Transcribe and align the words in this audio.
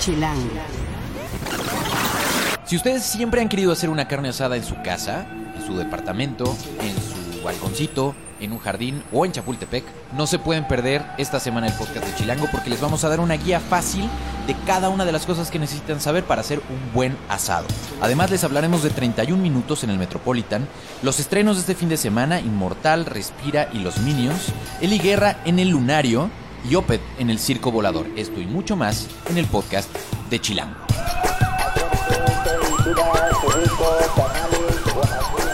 Chilango. 0.00 0.48
Si 2.64 2.74
ustedes 2.74 3.02
siempre 3.02 3.42
han 3.42 3.50
querido 3.50 3.70
hacer 3.70 3.90
una 3.90 4.08
carne 4.08 4.30
asada 4.30 4.56
en 4.56 4.64
su 4.64 4.80
casa, 4.82 5.26
en 5.54 5.66
su 5.66 5.76
departamento, 5.76 6.56
en 6.80 6.94
su 7.36 7.42
balconcito, 7.44 8.14
en 8.40 8.52
un 8.52 8.58
jardín 8.60 9.02
o 9.12 9.26
en 9.26 9.32
Chapultepec, 9.32 9.84
no 10.16 10.26
se 10.26 10.38
pueden 10.38 10.66
perder 10.66 11.04
esta 11.18 11.38
semana 11.38 11.66
el 11.66 11.74
podcast 11.74 12.06
de 12.06 12.14
Chilango 12.14 12.48
porque 12.50 12.70
les 12.70 12.80
vamos 12.80 13.04
a 13.04 13.10
dar 13.10 13.20
una 13.20 13.34
guía 13.34 13.60
fácil 13.60 14.08
de 14.46 14.56
cada 14.66 14.88
una 14.88 15.04
de 15.04 15.12
las 15.12 15.26
cosas 15.26 15.50
que 15.50 15.58
necesitan 15.58 16.00
saber 16.00 16.24
para 16.24 16.40
hacer 16.40 16.60
un 16.70 16.94
buen 16.94 17.14
asado. 17.28 17.66
Además 18.00 18.30
les 18.30 18.42
hablaremos 18.42 18.82
de 18.82 18.88
31 18.88 19.42
minutos 19.42 19.84
en 19.84 19.90
el 19.90 19.98
Metropolitan, 19.98 20.66
los 21.02 21.20
estrenos 21.20 21.56
de 21.56 21.60
este 21.60 21.74
fin 21.74 21.90
de 21.90 21.98
semana, 21.98 22.40
Inmortal, 22.40 23.04
Respira 23.04 23.68
y 23.74 23.80
Los 23.80 23.98
Minions, 23.98 24.46
Eli 24.80 24.98
Guerra 24.98 25.42
en 25.44 25.58
el 25.58 25.68
Lunario 25.68 26.30
y 26.68 26.74
Opet 26.74 27.00
en 27.18 27.30
el 27.30 27.38
Circo 27.38 27.70
Volador. 27.70 28.06
Esto 28.16 28.40
y 28.40 28.46
mucho 28.46 28.76
más 28.76 29.08
en 29.28 29.38
el 29.38 29.46
podcast 29.46 29.88
de 30.28 30.40
Chilango. 30.40 30.76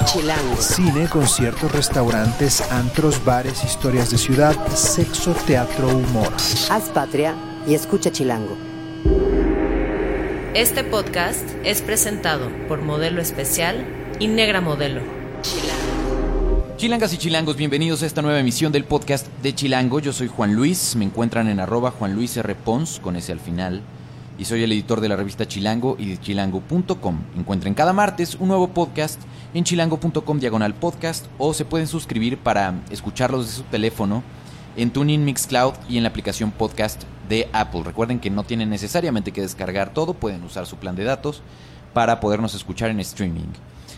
Chilango. 0.06 0.56
Cine, 0.56 1.08
conciertos, 1.08 1.72
restaurantes, 1.72 2.60
antros, 2.72 3.24
bares, 3.24 3.64
historias 3.64 4.10
de 4.10 4.18
ciudad, 4.18 4.54
sexo, 4.74 5.32
teatro, 5.46 5.88
humor. 5.88 6.32
Haz 6.70 6.88
patria 6.94 7.34
y 7.66 7.74
escucha 7.74 8.10
Chilango. 8.10 8.56
Este 10.54 10.84
podcast 10.84 11.44
es 11.64 11.82
presentado 11.82 12.50
por 12.66 12.80
Modelo 12.80 13.20
Especial 13.20 13.84
y 14.18 14.28
Negra 14.28 14.62
Modelo. 14.62 15.02
Chilangas 16.76 17.14
y 17.14 17.16
chilangos, 17.16 17.56
bienvenidos 17.56 18.02
a 18.02 18.06
esta 18.06 18.20
nueva 18.20 18.38
emisión 18.38 18.70
del 18.70 18.84
podcast 18.84 19.28
de 19.42 19.54
Chilango. 19.54 19.98
Yo 19.98 20.12
soy 20.12 20.28
Juan 20.28 20.54
Luis, 20.54 20.94
me 20.94 21.06
encuentran 21.06 21.48
en 21.48 21.58
arroba 21.58 21.90
Juan 21.90 22.14
Luis 22.14 22.36
R. 22.36 22.54
Pons, 22.54 23.00
con 23.00 23.16
ese 23.16 23.32
al 23.32 23.40
final. 23.40 23.80
Y 24.38 24.44
soy 24.44 24.62
el 24.62 24.72
editor 24.72 25.00
de 25.00 25.08
la 25.08 25.16
revista 25.16 25.48
Chilango 25.48 25.96
y 25.98 26.10
de 26.10 26.20
chilango.com. 26.20 27.18
Encuentren 27.38 27.72
cada 27.72 27.94
martes 27.94 28.34
un 28.34 28.48
nuevo 28.48 28.68
podcast 28.68 29.18
en 29.54 29.64
chilango.com 29.64 30.38
diagonal 30.38 30.74
podcast 30.74 31.24
o 31.38 31.54
se 31.54 31.64
pueden 31.64 31.86
suscribir 31.86 32.36
para 32.36 32.74
escucharlos 32.90 33.46
de 33.46 33.52
su 33.52 33.62
teléfono 33.62 34.22
en 34.76 34.90
TuneIn 34.90 35.24
Mixcloud 35.24 35.72
y 35.88 35.96
en 35.96 36.02
la 36.02 36.10
aplicación 36.10 36.50
podcast 36.50 37.04
de 37.26 37.48
Apple. 37.54 37.84
Recuerden 37.84 38.20
que 38.20 38.28
no 38.28 38.44
tienen 38.44 38.68
necesariamente 38.68 39.32
que 39.32 39.40
descargar 39.40 39.94
todo, 39.94 40.12
pueden 40.12 40.44
usar 40.44 40.66
su 40.66 40.76
plan 40.76 40.94
de 40.94 41.04
datos 41.04 41.40
para 41.94 42.20
podernos 42.20 42.54
escuchar 42.54 42.90
en 42.90 43.00
streaming. 43.00 43.48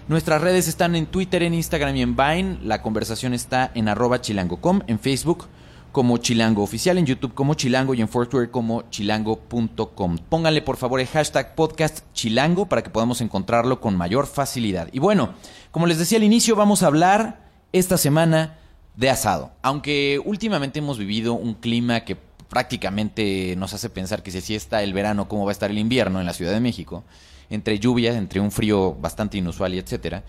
Nuestras 0.09 0.41
redes 0.41 0.69
están 0.69 0.97
en 0.97 1.05
Twitter, 1.05 1.42
en 1.42 1.53
Instagram 1.53 1.95
y 1.97 2.01
en 2.01 2.17
Vine. 2.17 2.59
La 2.62 2.81
conversación 2.81 3.34
está 3.34 3.70
en 3.75 3.89
arroba 3.89 4.23
chilango.com, 4.23 4.81
en 4.87 4.98
Facebook 4.98 5.45
como 5.92 6.17
Chilango 6.17 6.62
Oficial, 6.62 6.97
en 6.97 7.05
YouTube 7.05 7.34
como 7.34 7.53
Chilango 7.53 7.92
y 7.92 8.00
en 8.00 8.09
Foursquare 8.09 8.50
como 8.50 8.89
chilango.com. 8.89 10.19
Pónganle 10.31 10.62
por 10.62 10.78
favor 10.78 11.00
el 11.00 11.09
hashtag 11.09 11.55
podcast 11.55 11.98
Chilango 12.15 12.65
para 12.70 12.83
que 12.83 12.89
podamos 12.89 13.20
encontrarlo 13.20 13.83
con 13.83 13.98
mayor 13.98 14.27
facilidad. 14.27 14.89
Y 14.92 14.98
bueno, 14.98 15.34
como 15.73 15.87
les 15.87 15.98
decía 15.98 16.17
al 16.17 16.25
inicio, 16.25 16.56
vamos 16.56 16.83
a 16.83 16.87
hablar 16.87 17.43
esta 17.72 17.98
semana 17.98 18.56
de 18.97 19.11
asado. 19.11 19.50
Aunque 19.61 20.22
últimamente 20.25 20.78
hemos 20.78 20.97
vivido 20.97 21.34
un 21.34 21.53
clima 21.53 22.00
que 22.06 22.17
prácticamente 22.48 23.56
nos 23.59 23.75
hace 23.75 23.91
pensar 23.91 24.22
que 24.22 24.31
si 24.31 24.39
así 24.39 24.55
está 24.55 24.83
el 24.83 24.95
verano, 24.95 25.28
cómo 25.28 25.45
va 25.45 25.50
a 25.50 25.53
estar 25.53 25.70
el 25.70 25.78
invierno 25.78 26.19
en 26.19 26.25
la 26.25 26.33
Ciudad 26.33 26.53
de 26.53 26.61
México, 26.61 27.05
entre 27.50 27.78
lluvias, 27.78 28.16
entre 28.16 28.41
un 28.41 28.50
frío 28.50 28.94
bastante 28.94 29.38
inusual 29.38 29.74
y 29.74 29.78
etcétera. 29.78 30.24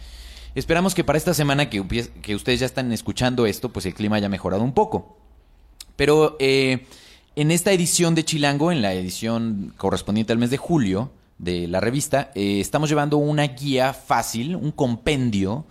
Esperamos 0.55 0.95
que 0.95 1.03
para 1.03 1.17
esta 1.17 1.33
semana 1.33 1.69
que, 1.69 1.81
ustedes 2.35 2.59
ya 2.59 2.65
están 2.65 2.91
escuchando 2.91 3.45
esto, 3.45 3.69
pues 3.69 3.85
el 3.85 3.93
clima 3.93 4.15
haya 4.15 4.29
mejorado 4.29 4.63
un 4.63 4.73
poco. 4.73 5.17
Pero 5.95 6.35
eh, 6.39 6.85
en 7.35 7.51
esta 7.51 7.71
edición 7.71 8.15
de 8.15 8.25
Chilango, 8.25 8.71
en 8.71 8.81
la 8.81 8.93
edición 8.93 9.73
correspondiente 9.77 10.33
al 10.33 10.39
mes 10.39 10.49
de 10.49 10.57
julio 10.57 11.11
de 11.37 11.67
la 11.67 11.79
revista, 11.79 12.31
eh, 12.35 12.59
estamos 12.59 12.89
llevando 12.89 13.17
una 13.17 13.43
guía 13.43 13.93
fácil, 13.93 14.55
un 14.55 14.71
compendio, 14.71 15.65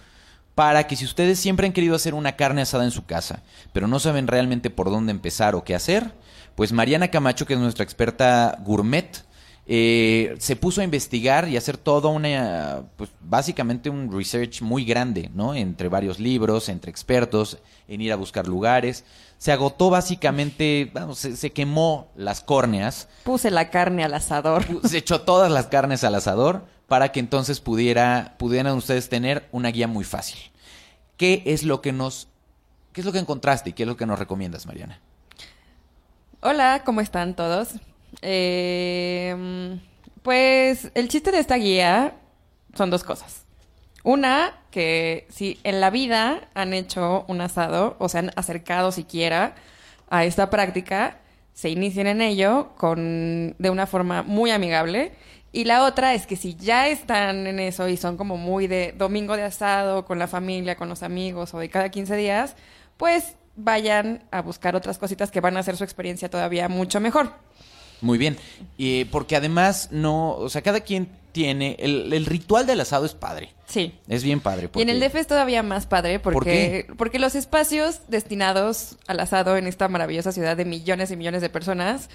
para 0.55 0.89
que 0.89 0.97
si 0.97 1.05
ustedes 1.05 1.39
siempre 1.39 1.67
han 1.67 1.73
querido 1.73 1.95
hacer 1.95 2.15
una 2.15 2.35
carne 2.35 2.63
asada 2.63 2.85
en 2.85 2.91
su 2.91 3.05
casa, 3.07 3.45
pero 3.73 3.87
no 3.87 4.01
saben 4.01 4.27
realmente 4.27 4.71
por 4.71 4.91
dónde 4.91 5.13
empezar 5.13 5.55
o 5.55 5.63
qué 5.63 5.75
hacer, 5.75 6.13
pues 6.57 6.73
Mariana 6.73 7.13
Camacho, 7.13 7.47
que 7.47 7.55
es 7.55 7.61
nuestra 7.61 7.85
experta 7.85 8.59
gourmet, 8.65 9.25
eh, 9.71 10.35
se 10.39 10.57
puso 10.57 10.81
a 10.81 10.85
investigar 10.85 11.47
y 11.47 11.59
hacer 11.59 11.77
todo 11.77 12.09
una, 12.09 12.85
pues 12.97 13.11
básicamente 13.21 13.91
un 13.91 14.11
research 14.11 14.63
muy 14.63 14.87
grande, 14.87 15.31
¿no? 15.35 15.55
Entre 15.55 15.89
varios 15.89 16.19
libros, 16.19 16.71
entre 16.71 16.91
expertos, 16.91 17.59
en 17.87 18.01
ir 18.01 18.11
a 18.11 18.17
buscar 18.17 18.49
lugares. 18.49 19.05
Se 19.37 19.53
agotó 19.53 19.91
básicamente, 19.91 20.91
vamos, 20.95 21.19
se, 21.19 21.37
se 21.37 21.51
quemó 21.53 22.09
las 22.17 22.41
córneas, 22.41 23.09
Puse 23.25 23.51
la 23.51 23.69
carne 23.69 24.05
al 24.05 24.15
asador. 24.15 24.65
se 24.89 24.97
echó 24.97 25.21
todas 25.21 25.53
las 25.53 25.67
carnes 25.67 26.03
al 26.03 26.15
asador 26.15 26.65
para 26.87 27.13
que 27.13 27.21
entonces 27.21 27.61
pudiera, 27.61 28.37
pudieran 28.39 28.75
ustedes 28.75 29.11
tener 29.11 29.51
una 29.53 29.69
guía 29.69 29.87
muy 29.87 30.05
fácil. 30.05 30.39
¿Qué 31.19 31.43
es 31.45 31.63
lo 31.63 31.83
que 31.83 31.93
nos, 31.93 32.29
qué 32.95 33.03
es 33.03 33.05
lo 33.05 33.13
que 33.13 33.19
encontraste 33.19 33.69
y 33.69 33.73
qué 33.75 33.83
es 33.83 33.87
lo 33.87 33.99
que 33.99 34.07
nos 34.07 34.19
recomiendas, 34.19 34.65
Mariana? 34.65 34.99
Hola, 36.41 36.83
¿cómo 36.87 37.03
están 37.03 37.37
todos? 37.37 37.75
Eh, 38.23 39.79
pues 40.23 40.91
el 40.95 41.09
chiste 41.09 41.31
de 41.31 41.39
esta 41.39 41.57
guía 41.57 42.15
son 42.75 42.91
dos 42.91 43.05
cosas. 43.05 43.45
Una, 44.05 44.63
que 44.71 45.27
si 45.31 45.59
en 45.65 45.81
la 45.81 45.91
vida 45.91 46.49
han 46.55 46.73
hecho 46.73 47.25
un 47.29 47.41
asado 47.41 47.97
o 47.99 48.09
se 48.09 48.19
han 48.19 48.31
acercado 48.37 48.93
siquiera 48.93 49.55
a 50.09 50.25
esta 50.25 50.51
práctica, 50.51 51.19
se 51.53 51.71
inicien 51.71 52.07
en 52.07 52.23
ello 52.23 52.71
con, 52.77 53.57
de 53.59 53.71
una 53.71 53.87
forma 53.87 54.23
muy 54.23 54.51
amigable. 54.51 55.13
Y 55.51 55.65
la 55.65 55.85
otra 55.85 56.15
es 56.15 56.27
que 56.27 56.37
si 56.37 56.55
ya 56.55 56.89
están 56.89 57.47
en 57.47 57.59
eso 57.59 57.89
y 57.89 57.97
son 57.97 58.17
como 58.17 58.37
muy 58.37 58.67
de 58.67 58.95
domingo 58.97 59.37
de 59.37 59.43
asado 59.43 60.05
con 60.05 60.19
la 60.19 60.29
familia, 60.29 60.77
con 60.77 60.89
los 60.89 61.03
amigos 61.03 61.53
o 61.55 61.59
de 61.59 61.69
cada 61.71 61.89
15 61.89 62.17
días, 62.17 62.55
pues 62.97 63.35
vayan 63.57 64.23
a 64.31 64.41
buscar 64.41 64.77
otras 64.77 64.99
cositas 64.99 65.31
que 65.31 65.41
van 65.41 65.57
a 65.57 65.61
hacer 65.61 65.77
su 65.77 65.85
experiencia 65.85 66.31
todavía 66.31 66.69
mucho 66.69 67.01
mejor. 67.01 67.33
Muy 68.01 68.19
bien. 68.19 68.37
Y 68.77 69.05
porque 69.07 69.37
además 69.37 69.89
no, 69.91 70.33
o 70.33 70.49
sea, 70.49 70.63
cada 70.63 70.81
quien 70.81 71.09
tiene, 71.33 71.77
el, 71.79 72.13
el 72.13 72.27
ritual 72.27 72.67
del 72.67 72.81
asado 72.81 73.05
es 73.07 73.15
padre. 73.15 73.51
Sí. 73.67 73.95
Es 74.09 74.25
bien 74.25 74.41
padre. 74.41 74.71
Y 74.75 74.83
en 74.83 74.89
el 74.89 74.99
DF 74.99 75.15
es 75.17 75.27
todavía 75.27 75.63
más 75.63 75.87
padre 75.87 76.19
porque, 76.19 76.35
¿Por 76.35 76.45
qué? 76.45 76.87
porque 76.97 77.19
los 77.19 77.35
espacios 77.35 78.01
destinados 78.09 78.97
al 79.07 79.21
asado 79.21 79.57
en 79.57 79.67
esta 79.67 79.89
maravillosa 79.89 80.33
ciudad 80.33 80.57
de 80.57 80.65
millones 80.65 81.11
y 81.11 81.17
millones 81.17 81.43
de 81.43 81.51
personas, 81.51 82.09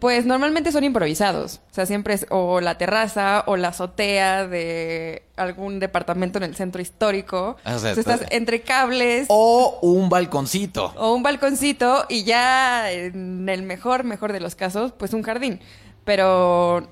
pues 0.00 0.24
normalmente 0.26 0.72
son 0.72 0.82
improvisados. 0.84 1.60
O 1.70 1.74
sea, 1.74 1.86
siempre 1.86 2.14
es 2.14 2.26
o 2.30 2.60
la 2.60 2.78
terraza 2.78 3.44
o 3.46 3.56
la 3.56 3.68
azotea 3.68 4.46
de 4.46 5.22
algún 5.36 5.78
departamento 5.78 6.38
en 6.38 6.44
el 6.44 6.56
centro 6.56 6.80
histórico. 6.82 7.56
Ah, 7.64 7.76
o 7.76 7.78
sea, 7.78 7.92
estás 7.92 8.22
está- 8.22 8.34
entre 8.36 8.62
cables 8.62 9.26
O 9.28 9.78
un 9.82 10.08
balconcito. 10.08 10.92
o 10.96 11.12
un 11.14 11.22
balconcito 11.22 12.06
y 12.08 12.24
ya 12.24 12.90
en 12.90 13.48
el 13.48 13.62
mejor, 13.62 14.04
mejor 14.04 14.32
de 14.32 14.40
los 14.40 14.54
casos, 14.54 14.92
pues 14.92 15.12
un 15.12 15.22
jardín. 15.22 15.60
Pero 16.04 16.88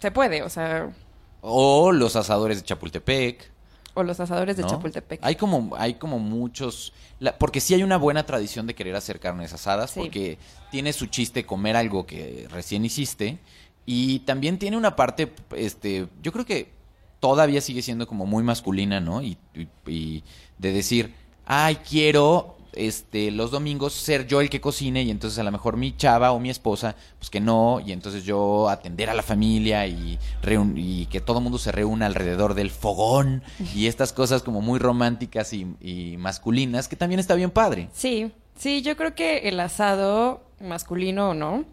se 0.00 0.10
puede, 0.10 0.42
o 0.42 0.48
sea, 0.50 0.90
O 1.40 1.92
los 1.92 2.16
asadores 2.16 2.58
de 2.58 2.64
Chapultepec. 2.64 3.50
O 3.94 4.02
los 4.02 4.18
asadores 4.20 4.56
de 4.56 4.62
¿no? 4.62 4.68
Chapultepec. 4.68 5.20
Hay 5.22 5.36
como, 5.36 5.74
hay 5.76 5.94
como 5.94 6.18
muchos. 6.18 6.92
la- 7.20 7.38
porque 7.38 7.60
sí 7.60 7.74
hay 7.74 7.82
una 7.82 7.96
buena 7.96 8.26
tradición 8.26 8.66
de 8.66 8.74
querer 8.74 8.96
hacer 8.96 9.20
carnes 9.20 9.52
asadas, 9.52 9.92
Sí. 9.92 10.00
porque 10.00 10.38
tiene 10.70 10.92
su 10.92 11.06
chiste 11.06 11.46
comer 11.46 11.76
algo 11.76 12.04
que 12.06 12.46
recién 12.50 12.84
hiciste. 12.84 13.38
Y 13.86 14.20
también 14.20 14.58
tiene 14.58 14.76
una 14.76 14.96
parte, 14.96 15.32
este, 15.56 16.08
yo 16.22 16.32
creo 16.32 16.44
que 16.44 16.72
todavía 17.20 17.60
sigue 17.60 17.82
siendo 17.82 18.06
como 18.06 18.26
muy 18.26 18.42
masculina, 18.42 18.98
¿no? 19.00 19.22
Y, 19.22 19.36
y- 19.54 19.68
y 19.90 20.24
de 20.58 20.72
decir, 20.72 21.14
ay, 21.46 21.76
quiero 21.76 22.56
este, 22.76 23.30
los 23.30 23.50
domingos 23.50 23.92
ser 23.92 24.26
yo 24.26 24.40
el 24.40 24.50
que 24.50 24.60
cocine 24.60 25.02
y 25.02 25.10
entonces 25.10 25.38
a 25.38 25.42
lo 25.42 25.52
mejor 25.52 25.76
mi 25.76 25.96
chava 25.96 26.32
o 26.32 26.40
mi 26.40 26.50
esposa, 26.50 26.96
pues 27.18 27.30
que 27.30 27.40
no, 27.40 27.80
y 27.84 27.92
entonces 27.92 28.24
yo 28.24 28.68
atender 28.68 29.10
a 29.10 29.14
la 29.14 29.22
familia 29.22 29.86
y, 29.86 30.18
que 31.10 31.20
todo 31.20 31.38
el 31.38 31.44
mundo 31.44 31.58
se 31.58 31.72
reúna 31.72 32.06
alrededor 32.06 32.54
del 32.54 32.70
fogón 32.70 33.42
y 33.74 33.86
estas 33.86 34.12
cosas 34.12 34.42
como 34.42 34.60
muy 34.60 34.78
románticas 34.78 35.52
y, 35.52 35.66
y 35.80 36.16
masculinas, 36.18 36.88
que 36.88 36.96
también 36.96 37.20
está 37.20 37.34
bien 37.34 37.50
padre. 37.50 37.88
Sí, 37.92 38.32
sí, 38.56 38.82
yo 38.82 38.96
creo 38.96 39.14
que 39.14 39.48
el 39.48 39.60
asado, 39.60 40.42
masculino 40.60 41.30
o 41.30 41.34
no, 41.34 41.64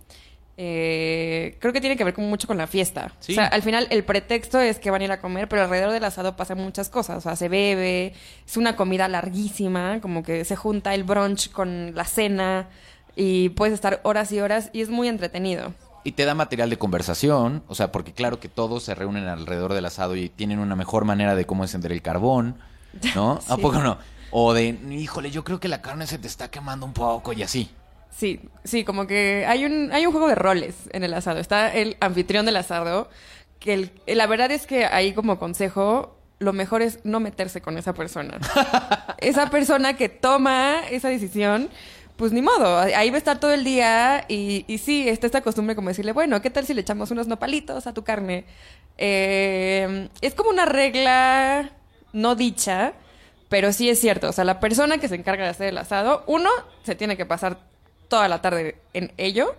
eh, 0.57 1.57
creo 1.59 1.73
que 1.73 1.81
tiene 1.81 1.97
que 1.97 2.03
ver 2.03 2.13
con- 2.13 2.29
mucho 2.29 2.47
con 2.47 2.57
la 2.57 2.67
fiesta. 2.67 3.11
Sí. 3.19 3.31
O 3.33 3.35
sea, 3.35 3.47
al 3.47 3.61
final 3.61 3.87
el 3.89 4.03
pretexto 4.03 4.59
es 4.59 4.79
que 4.79 4.91
van 4.91 5.01
a 5.01 5.05
ir 5.05 5.11
a 5.11 5.19
comer, 5.19 5.47
pero 5.47 5.63
alrededor 5.63 5.91
del 5.91 6.03
asado 6.03 6.35
pasan 6.35 6.57
muchas 6.59 6.89
cosas. 6.89 7.17
O 7.17 7.21
sea, 7.21 7.35
se 7.35 7.49
bebe, 7.49 8.13
es 8.45 8.57
una 8.57 8.75
comida 8.75 9.07
larguísima, 9.07 9.99
como 10.01 10.23
que 10.23 10.45
se 10.45 10.55
junta 10.55 10.93
el 10.93 11.03
brunch 11.03 11.51
con 11.51 11.93
la 11.95 12.05
cena 12.05 12.69
y 13.15 13.49
puedes 13.49 13.73
estar 13.73 13.99
horas 14.03 14.31
y 14.31 14.39
horas 14.39 14.69
y 14.73 14.81
es 14.81 14.89
muy 14.89 15.07
entretenido. 15.07 15.73
Y 16.03 16.13
te 16.13 16.25
da 16.25 16.33
material 16.33 16.69
de 16.69 16.77
conversación, 16.79 17.63
o 17.67 17.75
sea, 17.75 17.91
porque 17.91 18.11
claro 18.13 18.39
que 18.39 18.49
todos 18.49 18.83
se 18.83 18.95
reúnen 18.95 19.27
alrededor 19.27 19.73
del 19.73 19.85
asado 19.85 20.15
y 20.15 20.29
tienen 20.29 20.57
una 20.59 20.75
mejor 20.75 21.05
manera 21.05 21.35
de 21.35 21.45
cómo 21.45 21.63
encender 21.63 21.91
el 21.91 22.01
carbón, 22.01 22.57
¿no? 23.15 23.39
¿A 23.47 23.57
poco 23.57 23.79
no? 23.79 23.97
O 24.31 24.53
de, 24.53 24.79
híjole, 24.89 25.29
yo 25.29 25.43
creo 25.43 25.59
que 25.59 25.67
la 25.67 25.81
carne 25.81 26.07
se 26.07 26.17
te 26.17 26.25
está 26.27 26.49
quemando 26.49 26.85
un 26.87 26.93
poco 26.93 27.33
y 27.33 27.43
así, 27.43 27.69
Sí, 28.11 28.41
sí, 28.63 28.83
como 28.83 29.07
que 29.07 29.45
hay 29.47 29.65
un, 29.65 29.89
hay 29.93 30.05
un 30.05 30.11
juego 30.11 30.27
de 30.27 30.35
roles 30.35 30.75
en 30.91 31.03
el 31.03 31.13
asado. 31.13 31.39
Está 31.39 31.73
el 31.73 31.97
anfitrión 32.01 32.45
del 32.45 32.57
asado, 32.57 33.09
que 33.59 33.73
el- 33.73 33.91
la 34.05 34.27
verdad 34.27 34.51
es 34.51 34.67
que 34.67 34.85
ahí 34.85 35.13
como 35.13 35.39
consejo, 35.39 36.17
lo 36.39 36.53
mejor 36.53 36.81
es 36.81 36.99
no 37.03 37.19
meterse 37.19 37.61
con 37.61 37.77
esa 37.77 37.93
persona. 37.93 38.37
esa 39.19 39.49
persona 39.49 39.95
que 39.95 40.09
toma 40.09 40.81
esa 40.89 41.07
decisión, 41.09 41.69
pues 42.17 42.31
ni 42.33 42.41
modo, 42.41 42.79
ahí 42.79 43.09
va 43.09 43.15
a 43.15 43.17
estar 43.17 43.39
todo 43.39 43.53
el 43.53 43.63
día 43.63 44.25
y, 44.27 44.65
y 44.67 44.77
sí, 44.77 45.07
está 45.09 45.25
esta 45.25 45.41
costumbre 45.41 45.75
como 45.75 45.89
decirle, 45.89 46.11
bueno, 46.11 46.41
¿qué 46.41 46.49
tal 46.49 46.65
si 46.65 46.73
le 46.73 46.81
echamos 46.81 47.11
unos 47.11 47.27
nopalitos 47.27 47.87
a 47.87 47.93
tu 47.93 48.03
carne? 48.03 48.45
Eh, 48.97 50.09
es 50.21 50.35
como 50.35 50.49
una 50.51 50.65
regla 50.65 51.71
no 52.13 52.35
dicha, 52.35 52.93
pero 53.49 53.73
sí 53.73 53.89
es 53.89 53.99
cierto, 53.99 54.29
o 54.29 54.31
sea, 54.33 54.43
la 54.43 54.59
persona 54.59 54.97
que 54.99 55.07
se 55.07 55.15
encarga 55.15 55.43
de 55.45 55.49
hacer 55.49 55.67
el 55.69 55.77
asado, 55.77 56.23
uno, 56.27 56.49
se 56.83 56.95
tiene 56.95 57.17
que 57.17 57.25
pasar 57.25 57.70
toda 58.11 58.27
la 58.27 58.41
tarde 58.41 58.75
en 58.93 59.13
ello, 59.17 59.55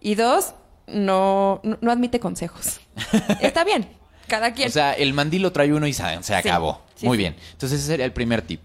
y 0.00 0.14
dos, 0.14 0.54
no, 0.86 1.60
no, 1.64 1.78
no 1.80 1.90
admite 1.90 2.20
consejos. 2.20 2.78
Está 3.40 3.64
bien, 3.64 3.88
cada 4.28 4.52
quien. 4.52 4.68
O 4.68 4.70
sea, 4.70 4.92
el 4.92 5.14
mandil 5.14 5.40
lo 5.42 5.52
trae 5.52 5.72
uno 5.72 5.86
y 5.86 5.94
se, 5.94 6.04
se 6.22 6.34
acabó. 6.36 6.82
sí, 6.94 7.06
Muy 7.06 7.16
sí. 7.16 7.22
bien. 7.22 7.36
Entonces 7.52 7.80
ese 7.80 7.88
sería 7.88 8.04
el 8.04 8.12
primer 8.12 8.42
tip. 8.42 8.60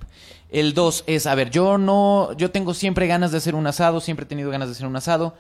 El 0.51 0.73
dos 0.73 1.03
es, 1.07 1.25
a 1.25 1.35
ver, 1.35 1.51
yo 1.51 1.77
no, 1.77 2.33
yo 2.33 2.51
tengo 2.51 2.73
siempre 2.73 3.07
ganas 3.07 3.31
de 3.31 3.37
hacer 3.37 3.55
un 3.55 3.65
asado, 3.65 4.01
siempre 4.01 4.25
he 4.25 4.27
tenido 4.27 4.51
ganas 4.51 4.67
de 4.67 4.73
hacer 4.73 4.85
un 4.85 4.95
asado. 4.97 5.35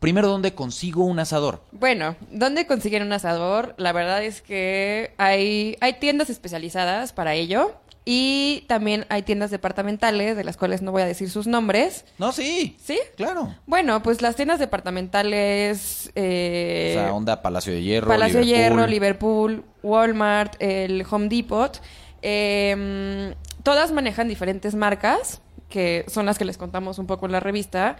Primero, 0.00 0.28
¿dónde 0.28 0.54
consigo 0.54 1.04
un 1.04 1.18
asador? 1.18 1.60
Bueno, 1.72 2.16
¿dónde 2.30 2.66
consiguen 2.66 3.02
un 3.02 3.12
asador? 3.12 3.74
La 3.76 3.92
verdad 3.92 4.22
es 4.24 4.40
que 4.40 5.12
hay, 5.18 5.76
hay 5.80 5.94
tiendas 5.94 6.30
especializadas 6.30 7.12
para 7.12 7.34
ello 7.34 7.74
y 8.04 8.64
también 8.68 9.04
hay 9.10 9.22
tiendas 9.22 9.50
departamentales 9.50 10.36
de 10.36 10.44
las 10.44 10.56
cuales 10.56 10.80
no 10.80 10.92
voy 10.92 11.02
a 11.02 11.06
decir 11.06 11.28
sus 11.30 11.46
nombres. 11.46 12.04
No, 12.18 12.32
sí. 12.32 12.76
¿Sí? 12.82 12.98
Claro. 13.16 13.54
Bueno, 13.66 14.02
pues 14.02 14.22
las 14.22 14.34
tiendas 14.36 14.58
departamentales... 14.58 16.10
eh, 16.14 16.94
o 16.96 17.00
sea, 17.00 17.14
onda 17.14 17.42
Palacio 17.42 17.72
de 17.72 17.82
Hierro, 17.82 18.08
Palacio 18.08 18.38
de 18.38 18.44
Liverpool. 18.46 18.76
Hierro, 18.76 18.86
Liverpool, 18.86 19.64
Walmart, 19.82 20.56
el 20.60 21.04
Home 21.10 21.28
Depot. 21.28 21.80
eh, 22.22 23.34
todas 23.62 23.92
manejan 23.92 24.28
diferentes 24.28 24.74
marcas, 24.74 25.42
que 25.68 26.06
son 26.08 26.24
las 26.24 26.38
que 26.38 26.46
les 26.46 26.56
contamos 26.56 26.98
un 26.98 27.06
poco 27.06 27.26
en 27.26 27.32
la 27.32 27.40
revista. 27.40 27.96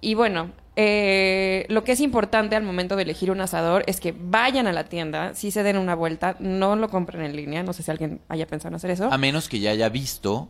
Y 0.00 0.14
bueno, 0.14 0.50
eh, 0.74 1.66
lo 1.68 1.84
que 1.84 1.92
es 1.92 2.00
importante 2.00 2.56
al 2.56 2.62
momento 2.62 2.96
de 2.96 3.02
elegir 3.02 3.30
un 3.30 3.40
asador 3.40 3.84
es 3.86 4.00
que 4.00 4.14
vayan 4.18 4.66
a 4.66 4.72
la 4.72 4.84
tienda, 4.84 5.34
si 5.34 5.50
se 5.50 5.62
den 5.62 5.76
una 5.76 5.94
vuelta, 5.94 6.36
no 6.38 6.76
lo 6.76 6.88
compren 6.88 7.22
en 7.22 7.36
línea. 7.36 7.62
No 7.62 7.72
sé 7.72 7.82
si 7.82 7.90
alguien 7.90 8.20
haya 8.28 8.46
pensado 8.46 8.70
en 8.70 8.76
hacer 8.76 8.90
eso. 8.90 9.12
A 9.12 9.18
menos 9.18 9.48
que 9.48 9.60
ya 9.60 9.70
haya 9.70 9.88
visto 9.88 10.48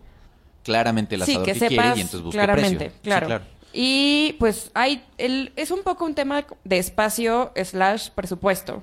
claramente 0.63 1.17
el 1.17 1.25
sí, 1.25 1.33
asador 1.33 1.47
que, 1.47 1.53
que, 1.55 1.69
quiere 1.69 1.89
y 1.89 2.01
entonces 2.01 2.21
busque 2.23 2.39
claramente, 2.39 2.77
precio. 2.77 2.93
Sí, 2.93 3.01
claro. 3.03 3.41
Y 3.73 4.37
pues 4.39 4.71
hay, 4.75 5.03
el, 5.19 5.53
es 5.57 5.71
un 5.71 5.83
poco 5.83 6.05
un 6.05 6.15
tema 6.15 6.45
de 6.63 6.79
espacio 6.79 7.53
slash 7.57 8.11
presupuesto, 8.11 8.83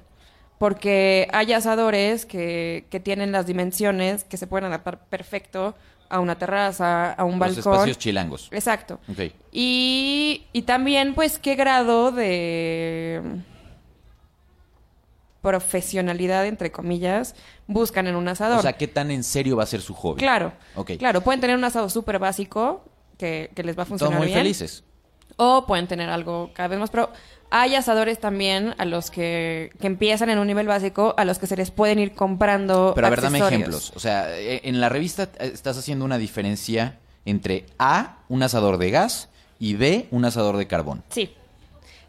porque 0.58 1.28
hay 1.32 1.54
asadores 1.54 2.26
que, 2.26 2.86
que 2.90 3.00
tienen 3.00 3.32
las 3.32 3.46
dimensiones 3.46 4.24
que 4.24 4.36
se 4.36 4.48
pueden 4.48 4.66
adaptar 4.66 5.06
perfecto 5.06 5.76
a 6.10 6.20
una 6.20 6.38
terraza, 6.38 7.14
a 7.14 7.24
un 7.24 7.40
Los 7.40 7.56
balcón. 7.56 7.74
espacios 7.74 7.98
chilangos. 8.00 8.48
Exacto. 8.52 9.00
Ok. 9.12 9.32
Y, 9.52 10.46
y 10.54 10.62
también, 10.64 11.14
pues, 11.14 11.38
qué 11.40 11.56
grado 11.56 12.12
de 12.12 13.22
profesionalidad, 15.42 16.46
entre 16.46 16.72
comillas, 16.72 17.36
buscan 17.68 18.08
en 18.08 18.16
un 18.16 18.28
asador. 18.28 18.60
O 18.60 18.62
sea, 18.62 18.74
¿qué 18.74 18.88
tan 18.88 19.10
en 19.12 19.24
serio 19.24 19.56
va 19.56 19.64
a 19.64 19.68
ser 19.68 19.82
su 19.82 19.94
hobby? 19.94 20.20
claro. 20.20 20.52
Ok. 20.76 20.92
Claro, 21.00 21.22
pueden 21.22 21.40
tener 21.40 21.56
un 21.56 21.64
asado 21.64 21.90
súper 21.90 22.20
básico 22.20 22.84
que, 23.18 23.52
que 23.56 23.64
les 23.64 23.78
va 23.78 23.84
a 23.84 23.86
Todos 23.86 24.00
funcionar 24.00 24.18
muy 24.20 24.28
bien. 24.28 24.40
felices. 24.40 24.84
O 25.38 25.66
pueden 25.66 25.88
tener 25.88 26.10
algo 26.10 26.52
cada 26.54 26.68
vez 26.70 26.80
más. 26.80 26.90
Pero 26.90 27.10
hay 27.52 27.76
asadores 27.76 28.20
también 28.20 28.76
a 28.78 28.86
los 28.86 29.10
que, 29.10 29.72
que 29.80 29.88
empiezan 29.88 30.30
en 30.30 30.38
un 30.38 30.48
nivel 30.48 30.68
básico, 30.68 31.16
a 31.18 31.26
los 31.26 31.40
que 31.40 31.48
se 31.48 31.58
les 31.58 31.72
pueden 31.72 32.00
ir 32.00 32.14
comprando. 32.14 32.94
Pero 32.96 33.08
a 33.08 33.10
ver, 33.10 33.22
dame 33.22 33.40
ejemplos. 33.40 33.92
O 33.96 34.00
sea, 34.00 34.38
eh, 34.38 34.62
en 34.64 34.80
la 34.80 34.90
revista 34.90 35.30
eh, 35.40 35.52
estás 35.54 35.78
haciendo 35.78 36.06
una 36.06 36.18
diferencia 36.18 37.00
entre 37.26 37.66
A, 37.78 38.18
un 38.30 38.44
asador 38.44 38.78
de 38.78 38.92
gas, 38.92 39.30
y 39.60 39.76
B, 39.76 40.08
un 40.12 40.26
asador 40.26 40.58
de 40.58 40.68
carbón. 40.68 41.04
Sí. 41.10 41.34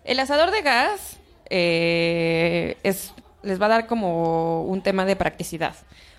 El 0.05 0.21
asador 0.21 0.51
de 0.51 0.63
gas 0.63 1.19
eh, 1.49 2.77
es, 2.83 3.13
les 3.43 3.61
va 3.61 3.67
a 3.67 3.71
dar 3.71 3.87
como 3.87 4.65
un 4.65 4.83
tema 4.83 5.05
de 5.05 5.17
practicidad, 5.17 5.75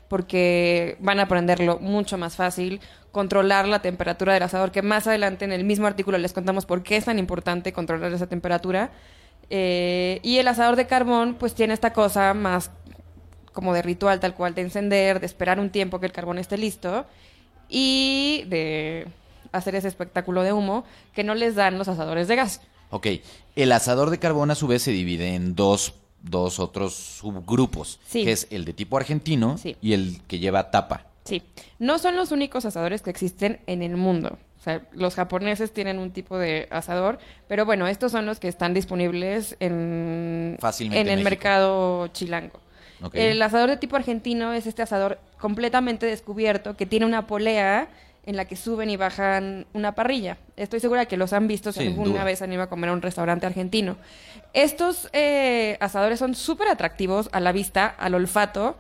porque 0.08 0.98
van 1.00 1.20
a 1.20 1.24
aprenderlo 1.24 1.80
mucho 1.80 2.18
más 2.18 2.36
fácil, 2.36 2.82
controlar 3.12 3.68
la 3.68 3.82
temperatura 3.82 4.34
del 4.34 4.44
asador, 4.44 4.72
que 4.72 4.82
más 4.82 5.08
adelante 5.08 5.46
en 5.46 5.52
el 5.52 5.64
mismo 5.64 5.88
artículo 5.88 6.18
les 6.18 6.34
contamos 6.34 6.66
por 6.66 6.84
qué 6.84 6.98
es 6.98 7.06
tan 7.06 7.20
importante 7.20 7.74
controlar 7.74 8.12
esa 8.14 8.28
temperatura. 8.28 8.92
Eh, 9.50 10.20
y 10.24 10.38
el 10.38 10.48
asador 10.48 10.76
de 10.76 10.88
carbón, 10.88 11.36
pues 11.36 11.54
tiene 11.54 11.74
esta 11.74 11.92
cosa 11.94 12.34
más 12.34 12.72
como 13.54 13.74
de 13.74 13.82
ritual 13.82 14.20
tal 14.20 14.34
cual, 14.34 14.56
de 14.56 14.62
encender, 14.62 15.20
de 15.20 15.26
esperar 15.26 15.60
un 15.60 15.70
tiempo 15.70 16.00
que 16.00 16.06
el 16.06 16.12
carbón 16.12 16.38
esté 16.38 16.58
listo 16.58 17.06
y 17.68 18.46
de 18.48 19.08
hacer 19.52 19.76
ese 19.76 19.88
espectáculo 19.88 20.44
de 20.44 20.54
humo 20.54 20.86
que 21.14 21.24
no 21.24 21.36
les 21.36 21.56
dan 21.56 21.78
los 21.78 21.88
asadores 21.88 22.28
de 22.28 22.36
gas. 22.36 22.62
Ok. 22.90 23.08
El 23.56 23.72
asador 23.72 24.10
de 24.10 24.20
carbón, 24.20 24.52
a 24.52 24.56
su 24.56 24.68
vez, 24.68 24.82
se 24.84 24.92
divide 24.92 25.36
en 25.36 25.56
dos, 25.56 25.96
dos 26.24 26.60
otros 26.60 26.94
subgrupos. 26.94 28.00
Sí. 28.08 28.24
Que 28.24 28.32
es 28.32 28.48
el 28.52 28.66
de 28.66 28.74
tipo 28.74 28.98
argentino 28.98 29.58
Sí. 29.58 29.76
y 29.82 29.94
el 29.94 30.22
que 30.28 30.40
lleva 30.40 30.72
tapa. 30.72 31.06
Sí, 31.26 31.44
no 31.80 32.00
son 32.00 32.16
los 32.16 32.32
únicos 32.32 32.66
asadores 32.66 33.02
que 33.02 33.10
existen 33.12 33.60
en 33.68 33.82
el 33.84 33.96
mundo. 33.96 34.38
O 34.60 34.64
sea, 34.64 34.84
los 34.94 35.16
japoneses 35.16 35.72
tienen 35.74 35.98
un 35.98 36.12
tipo 36.12 36.38
de 36.38 36.68
asador, 36.70 37.18
pero 37.48 37.66
bueno, 37.66 37.88
estos 37.88 38.12
son 38.12 38.26
los 38.28 38.40
que 38.40 38.48
están 38.48 38.74
disponibles 38.76 39.56
en, 39.60 40.58
Fácilmente 40.60 41.02
en 41.02 41.08
el 41.08 41.24
México. 41.24 41.30
mercado 41.30 42.08
chilango. 42.10 42.60
El 43.14 43.42
asador 43.42 43.70
de 43.72 43.78
tipo 43.78 43.96
argentino 43.96 44.54
es 44.54 44.68
este 44.68 44.84
asador 44.84 45.20
completamente 45.40 46.06
descubierto 46.06 46.78
que 46.78 46.86
tiene 46.86 47.08
una 47.08 47.26
polea 47.26 47.90
en 48.26 48.38
la 48.38 48.46
que 48.46 48.56
suben 48.56 48.90
y 48.90 48.98
bajan 48.98 49.66
una 49.74 49.94
parrilla. 49.94 50.38
Estoy 50.56 50.80
segura 50.80 51.06
que 51.08 51.18
los 51.18 51.34
han 51.34 51.48
visto 51.48 51.72
si 51.72 51.80
Sin 51.80 51.90
alguna 51.90 52.10
duda. 52.12 52.24
vez 52.24 52.42
han 52.42 52.54
ido 52.54 52.62
a 52.62 52.70
comer 52.70 52.90
a 52.92 52.94
un 52.94 53.02
restaurante 53.02 53.46
argentino. 53.46 53.98
Estos 54.54 55.10
eh, 55.14 55.78
asadores 55.80 56.20
son 56.20 56.36
súper 56.36 56.68
atractivos 56.68 57.30
a 57.32 57.40
la 57.40 57.52
vista, 57.52 57.88
al 57.88 58.14
olfato, 58.14 58.78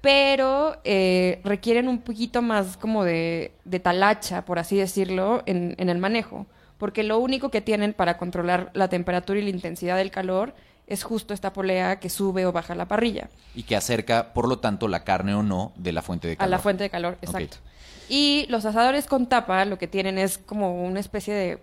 pero 0.00 0.76
eh, 0.84 1.40
requieren 1.44 1.88
un 1.88 2.00
poquito 2.02 2.42
más 2.42 2.76
como 2.76 3.04
de, 3.04 3.52
de 3.64 3.80
talacha, 3.80 4.44
por 4.44 4.58
así 4.58 4.76
decirlo, 4.76 5.42
en, 5.46 5.74
en 5.78 5.88
el 5.88 5.98
manejo. 5.98 6.46
Porque 6.76 7.02
lo 7.04 7.18
único 7.18 7.50
que 7.50 7.62
tienen 7.62 7.94
para 7.94 8.18
controlar 8.18 8.70
la 8.74 8.88
temperatura 8.88 9.38
y 9.38 9.42
la 9.44 9.50
intensidad 9.50 9.96
del 9.96 10.10
calor 10.10 10.54
es 10.86 11.02
justo 11.02 11.32
esta 11.34 11.52
polea 11.52 11.98
que 12.00 12.10
sube 12.10 12.46
o 12.46 12.52
baja 12.52 12.74
la 12.74 12.86
parrilla. 12.86 13.28
Y 13.54 13.62
que 13.62 13.76
acerca, 13.76 14.34
por 14.34 14.48
lo 14.48 14.58
tanto, 14.58 14.88
la 14.88 15.04
carne 15.04 15.34
o 15.34 15.42
no 15.42 15.72
de 15.76 15.92
la 15.92 16.02
fuente 16.02 16.28
de 16.28 16.34
A 16.34 16.36
calor. 16.36 16.50
la 16.50 16.58
fuente 16.58 16.82
de 16.84 16.90
calor, 16.90 17.18
exacto. 17.22 17.56
Y 18.08 18.46
los 18.50 18.64
asadores 18.66 19.06
con 19.06 19.28
tapa 19.28 19.64
lo 19.64 19.78
que 19.78 19.88
tienen 19.88 20.18
es 20.18 20.36
como 20.38 20.84
una 20.84 21.00
especie 21.00 21.32
de 21.32 21.58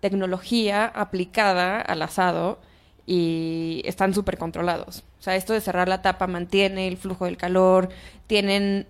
tecnología 0.00 0.86
aplicada 0.86 1.80
al 1.80 2.02
asado 2.02 2.60
y 3.06 3.82
están 3.84 4.14
súper 4.14 4.38
controlados. 4.38 5.02
O 5.18 5.22
sea, 5.22 5.34
esto 5.36 5.52
de 5.52 5.60
cerrar 5.60 5.88
la 5.88 6.00
tapa 6.00 6.26
mantiene 6.26 6.86
el 6.86 6.96
flujo 6.96 7.24
del 7.24 7.36
calor, 7.36 7.88
tienen 8.26 8.86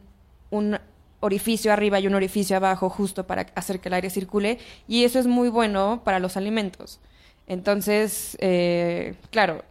un 0.50 0.78
orificio 1.20 1.72
arriba 1.72 2.00
y 2.00 2.06
un 2.06 2.14
orificio 2.14 2.56
abajo 2.56 2.88
justo 2.90 3.26
para 3.26 3.46
hacer 3.54 3.80
que 3.80 3.88
el 3.88 3.94
aire 3.94 4.10
circule 4.10 4.58
y 4.88 5.04
eso 5.04 5.18
es 5.18 5.26
muy 5.26 5.48
bueno 5.48 6.02
para 6.04 6.18
los 6.18 6.36
alimentos. 6.36 7.00
Entonces, 7.46 8.36
eh, 8.40 9.14
claro, 9.30 9.64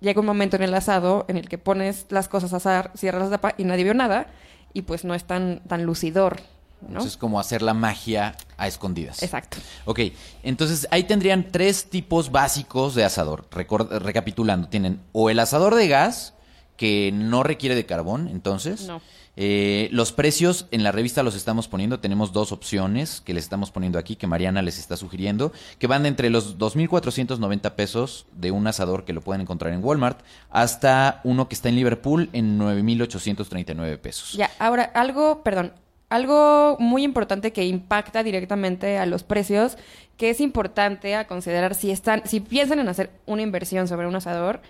llega 0.00 0.20
un 0.20 0.26
momento 0.26 0.56
en 0.56 0.62
el 0.62 0.74
asado 0.74 1.24
en 1.28 1.36
el 1.36 1.48
que 1.48 1.58
pones 1.58 2.06
las 2.10 2.28
cosas 2.28 2.52
a 2.52 2.56
asar, 2.56 2.90
cierras 2.96 3.24
la 3.24 3.30
tapa 3.30 3.54
y 3.58 3.64
nadie 3.64 3.84
vio 3.84 3.94
nada 3.94 4.28
y 4.72 4.82
pues 4.82 5.04
no 5.04 5.14
es 5.14 5.24
tan, 5.24 5.60
tan 5.66 5.84
lucidor, 5.84 6.40
¿no? 6.80 6.88
Entonces, 6.88 7.12
es 7.12 7.16
como 7.18 7.40
hacer 7.40 7.62
la 7.62 7.74
magia 7.74 8.36
a 8.56 8.66
escondidas. 8.66 9.22
Exacto. 9.22 9.58
Ok, 9.84 10.00
entonces 10.42 10.88
ahí 10.90 11.04
tendrían 11.04 11.50
tres 11.50 11.90
tipos 11.90 12.30
básicos 12.30 12.94
de 12.94 13.04
asador. 13.04 13.46
Recapitulando, 13.50 14.68
tienen 14.68 15.00
o 15.12 15.30
el 15.30 15.38
asador 15.38 15.74
de 15.74 15.88
gas, 15.88 16.34
que 16.76 17.10
no 17.12 17.42
requiere 17.42 17.74
de 17.74 17.84
carbón, 17.84 18.28
entonces. 18.28 18.86
No. 18.86 19.02
Eh, 19.36 19.88
los 19.92 20.12
precios 20.12 20.66
en 20.70 20.82
la 20.82 20.92
revista 20.92 21.22
los 21.22 21.34
estamos 21.34 21.68
poniendo. 21.68 22.00
Tenemos 22.00 22.32
dos 22.32 22.52
opciones 22.52 23.20
que 23.20 23.32
les 23.32 23.44
estamos 23.44 23.70
poniendo 23.70 23.98
aquí, 23.98 24.16
que 24.16 24.26
Mariana 24.26 24.62
les 24.62 24.78
está 24.78 24.96
sugiriendo, 24.96 25.52
que 25.78 25.86
van 25.86 26.02
de 26.02 26.08
entre 26.08 26.30
los 26.30 26.58
2.490 26.58 27.72
pesos 27.72 28.26
de 28.32 28.50
un 28.50 28.66
asador 28.66 29.04
que 29.04 29.12
lo 29.12 29.20
pueden 29.20 29.42
encontrar 29.42 29.72
en 29.72 29.84
Walmart 29.84 30.20
hasta 30.50 31.20
uno 31.24 31.48
que 31.48 31.54
está 31.54 31.68
en 31.68 31.76
Liverpool 31.76 32.28
en 32.32 32.58
9.839 32.58 33.98
pesos. 33.98 34.32
Ya, 34.32 34.50
ahora, 34.58 34.84
algo, 34.94 35.42
perdón, 35.42 35.72
algo 36.10 36.76
muy 36.80 37.04
importante 37.04 37.52
que 37.52 37.64
impacta 37.64 38.22
directamente 38.22 38.98
a 38.98 39.06
los 39.06 39.22
precios, 39.22 39.78
que 40.16 40.30
es 40.30 40.40
importante 40.40 41.14
a 41.14 41.26
considerar 41.26 41.74
si 41.76 41.92
están, 41.92 42.22
si 42.26 42.40
piensan 42.40 42.80
en 42.80 42.88
hacer 42.88 43.10
una 43.26 43.42
inversión 43.42 43.86
sobre 43.86 44.08
un 44.08 44.16
asador, 44.16 44.60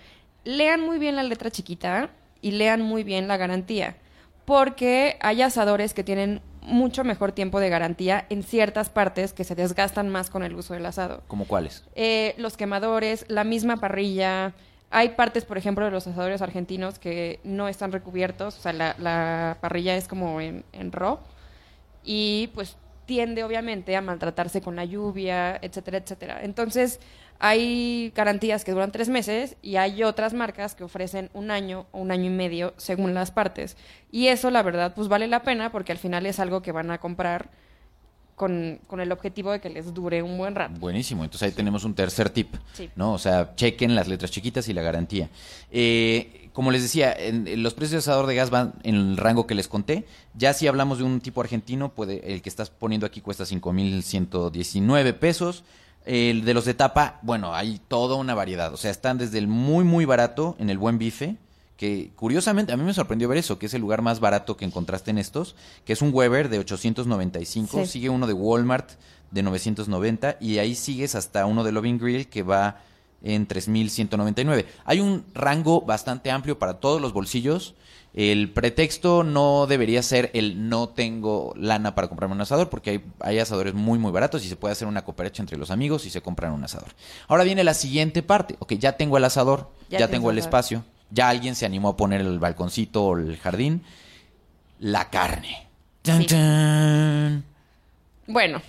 lean 0.43 0.81
muy 0.81 0.99
bien 0.99 1.15
la 1.15 1.23
letra 1.23 1.49
chiquita 1.49 2.11
y 2.41 2.51
lean 2.51 2.81
muy 2.81 3.03
bien 3.03 3.27
la 3.27 3.37
garantía. 3.37 3.97
Porque 4.45 5.17
hay 5.21 5.41
asadores 5.41 5.93
que 5.93 6.03
tienen 6.03 6.41
mucho 6.61 7.03
mejor 7.03 7.31
tiempo 7.31 7.59
de 7.59 7.69
garantía 7.69 8.25
en 8.29 8.43
ciertas 8.43 8.89
partes 8.89 9.33
que 9.33 9.43
se 9.43 9.55
desgastan 9.55 10.09
más 10.09 10.29
con 10.29 10.43
el 10.43 10.55
uso 10.55 10.73
del 10.73 10.85
asado. 10.85 11.23
¿Como 11.27 11.45
cuáles? 11.45 11.83
Eh, 11.95 12.35
los 12.37 12.57
quemadores, 12.57 13.25
la 13.27 13.43
misma 13.43 13.77
parrilla. 13.77 14.53
Hay 14.89 15.09
partes, 15.09 15.45
por 15.45 15.57
ejemplo, 15.57 15.85
de 15.85 15.91
los 15.91 16.05
asadores 16.05 16.41
argentinos 16.41 16.99
que 16.99 17.39
no 17.43 17.67
están 17.67 17.91
recubiertos, 17.91 18.57
o 18.57 18.61
sea, 18.61 18.73
la, 18.73 18.95
la 18.99 19.57
parrilla 19.61 19.95
es 19.95 20.07
como 20.07 20.41
en, 20.41 20.65
en 20.73 20.91
raw 20.91 21.19
y 22.03 22.49
pues 22.53 22.77
tiende 23.05 23.43
obviamente 23.43 23.95
a 23.95 24.01
maltratarse 24.01 24.61
con 24.61 24.75
la 24.75 24.85
lluvia, 24.85 25.57
etcétera, 25.61 25.97
etcétera. 25.97 26.43
Entonces, 26.43 26.99
hay 27.43 28.11
garantías 28.15 28.63
que 28.63 28.71
duran 28.71 28.91
tres 28.91 29.09
meses 29.09 29.55
y 29.63 29.75
hay 29.77 30.03
otras 30.03 30.33
marcas 30.33 30.75
que 30.75 30.83
ofrecen 30.83 31.29
un 31.33 31.49
año 31.49 31.87
o 31.91 31.99
un 31.99 32.11
año 32.11 32.25
y 32.27 32.29
medio 32.33 32.73
según 32.77 33.13
las 33.15 33.31
partes. 33.31 33.77
Y 34.11 34.27
eso, 34.27 34.51
la 34.51 34.61
verdad, 34.61 34.93
pues 34.95 35.07
vale 35.07 35.27
la 35.27 35.41
pena 35.41 35.71
porque 35.71 35.91
al 35.91 35.97
final 35.97 36.25
es 36.27 36.39
algo 36.39 36.61
que 36.61 36.71
van 36.71 36.91
a 36.91 36.99
comprar 36.99 37.49
con, 38.35 38.79
con 38.87 38.99
el 39.01 39.11
objetivo 39.11 39.51
de 39.51 39.59
que 39.59 39.69
les 39.69 39.93
dure 39.93 40.21
un 40.23 40.37
buen 40.37 40.55
rato. 40.55 40.79
Buenísimo, 40.79 41.23
entonces 41.23 41.47
ahí 41.47 41.51
tenemos 41.53 41.83
un 41.83 41.93
tercer 41.95 42.29
tip, 42.29 42.55
Sí. 42.73 42.89
¿no? 42.95 43.13
O 43.13 43.17
sea, 43.19 43.53
chequen 43.55 43.93
las 43.95 44.07
letras 44.07 44.31
chiquitas 44.31 44.67
y 44.67 44.73
la 44.73 44.81
garantía. 44.81 45.29
Eh, 45.71 46.49
como 46.53 46.71
les 46.71 46.81
decía, 46.81 47.13
en- 47.13 47.47
en 47.47 47.63
los 47.63 47.73
precios 47.73 47.91
de 48.03 48.11
asador 48.11 48.27
de 48.27 48.35
gas 48.35 48.49
van 48.49 48.73
en 48.83 48.95
el 48.95 49.17
rango 49.17 49.47
que 49.47 49.55
les 49.55 49.67
conté. 49.67 50.05
Ya 50.35 50.53
si 50.53 50.67
hablamos 50.67 50.97
de 50.97 51.03
un 51.05 51.21
tipo 51.21 51.41
argentino, 51.41 51.89
puede, 51.93 52.33
el 52.33 52.41
que 52.41 52.49
estás 52.49 52.69
poniendo 52.69 53.05
aquí 53.05 53.21
cuesta 53.21 53.45
5.119 53.45 55.13
pesos. 55.13 55.63
El 56.05 56.43
de 56.45 56.53
los 56.53 56.65
de 56.65 56.73
tapa, 56.73 57.19
bueno, 57.21 57.53
hay 57.53 57.79
toda 57.87 58.15
una 58.15 58.33
variedad. 58.33 58.73
O 58.73 58.77
sea, 58.77 58.89
están 58.91 59.17
desde 59.17 59.37
el 59.37 59.47
muy, 59.47 59.83
muy 59.83 60.05
barato 60.05 60.55
en 60.59 60.69
el 60.69 60.77
buen 60.77 60.97
bife, 60.97 61.37
que 61.77 62.11
curiosamente 62.15 62.73
a 62.73 62.77
mí 62.77 62.83
me 62.83 62.93
sorprendió 62.93 63.27
ver 63.27 63.37
eso, 63.37 63.57
que 63.59 63.65
es 63.67 63.73
el 63.73 63.81
lugar 63.81 64.01
más 64.01 64.19
barato 64.19 64.57
que 64.57 64.65
encontraste 64.65 65.11
en 65.11 65.17
estos, 65.17 65.55
que 65.85 65.93
es 65.93 66.01
un 66.01 66.11
Weber 66.13 66.49
de 66.49 66.59
895, 66.59 67.81
Sí. 67.85 67.87
sigue 67.91 68.09
uno 68.09 68.27
de 68.27 68.33
Walmart 68.33 68.91
de 69.31 69.43
990 69.43 70.37
y 70.39 70.57
ahí 70.57 70.75
sigues 70.75 71.15
hasta 71.15 71.45
uno 71.45 71.63
de 71.63 71.71
Loving 71.71 71.97
Grill 71.99 72.27
que 72.27 72.43
va 72.43 72.81
en 73.23 73.45
3199. 73.47 74.65
Hay 74.85 74.99
un 74.99 75.25
rango 75.33 75.81
bastante 75.81 76.31
amplio 76.31 76.57
para 76.59 76.79
todos 76.79 77.01
los 77.01 77.13
bolsillos. 77.13 77.75
El 78.13 78.49
pretexto 78.51 79.23
no 79.23 79.67
debería 79.67 80.03
ser 80.03 80.31
el 80.33 80.67
no 80.67 80.89
tengo 80.89 81.53
lana 81.55 81.95
para 81.95 82.09
comprarme 82.09 82.35
un 82.35 82.41
asador, 82.41 82.69
porque 82.69 82.89
hay, 82.89 83.05
hay 83.21 83.39
asadores 83.39 83.73
muy, 83.73 83.99
muy 83.99 84.11
baratos 84.11 84.43
y 84.43 84.49
se 84.49 84.57
puede 84.57 84.73
hacer 84.73 84.87
una 84.87 85.05
cooperacha 85.05 85.41
entre 85.41 85.57
los 85.57 85.71
amigos 85.71 86.05
y 86.05 86.09
se 86.09 86.21
compran 86.21 86.51
un 86.51 86.63
asador. 86.63 86.89
Ahora 87.29 87.45
viene 87.45 87.63
la 87.63 87.73
siguiente 87.73 88.21
parte. 88.21 88.57
Ok, 88.59 88.73
ya 88.73 88.97
tengo 88.97 89.15
el 89.17 89.23
asador, 89.23 89.69
Ya 89.89 90.09
tengo 90.09 90.29
el 90.29 90.37
asador. 90.37 90.49
espacio, 90.49 90.83
ya 91.09 91.29
alguien 91.29 91.55
se 91.55 91.65
animó 91.65 91.87
a 91.89 91.95
poner 91.97 92.19
el 92.19 92.37
balconcito 92.39 93.03
o 93.05 93.17
el 93.17 93.37
jardín. 93.37 93.81
La 94.79 95.09
carne. 95.09 95.67
Tan, 96.01 96.21
Sí. 96.21 96.27
tan. 96.27 97.45
Bueno, 98.27 98.61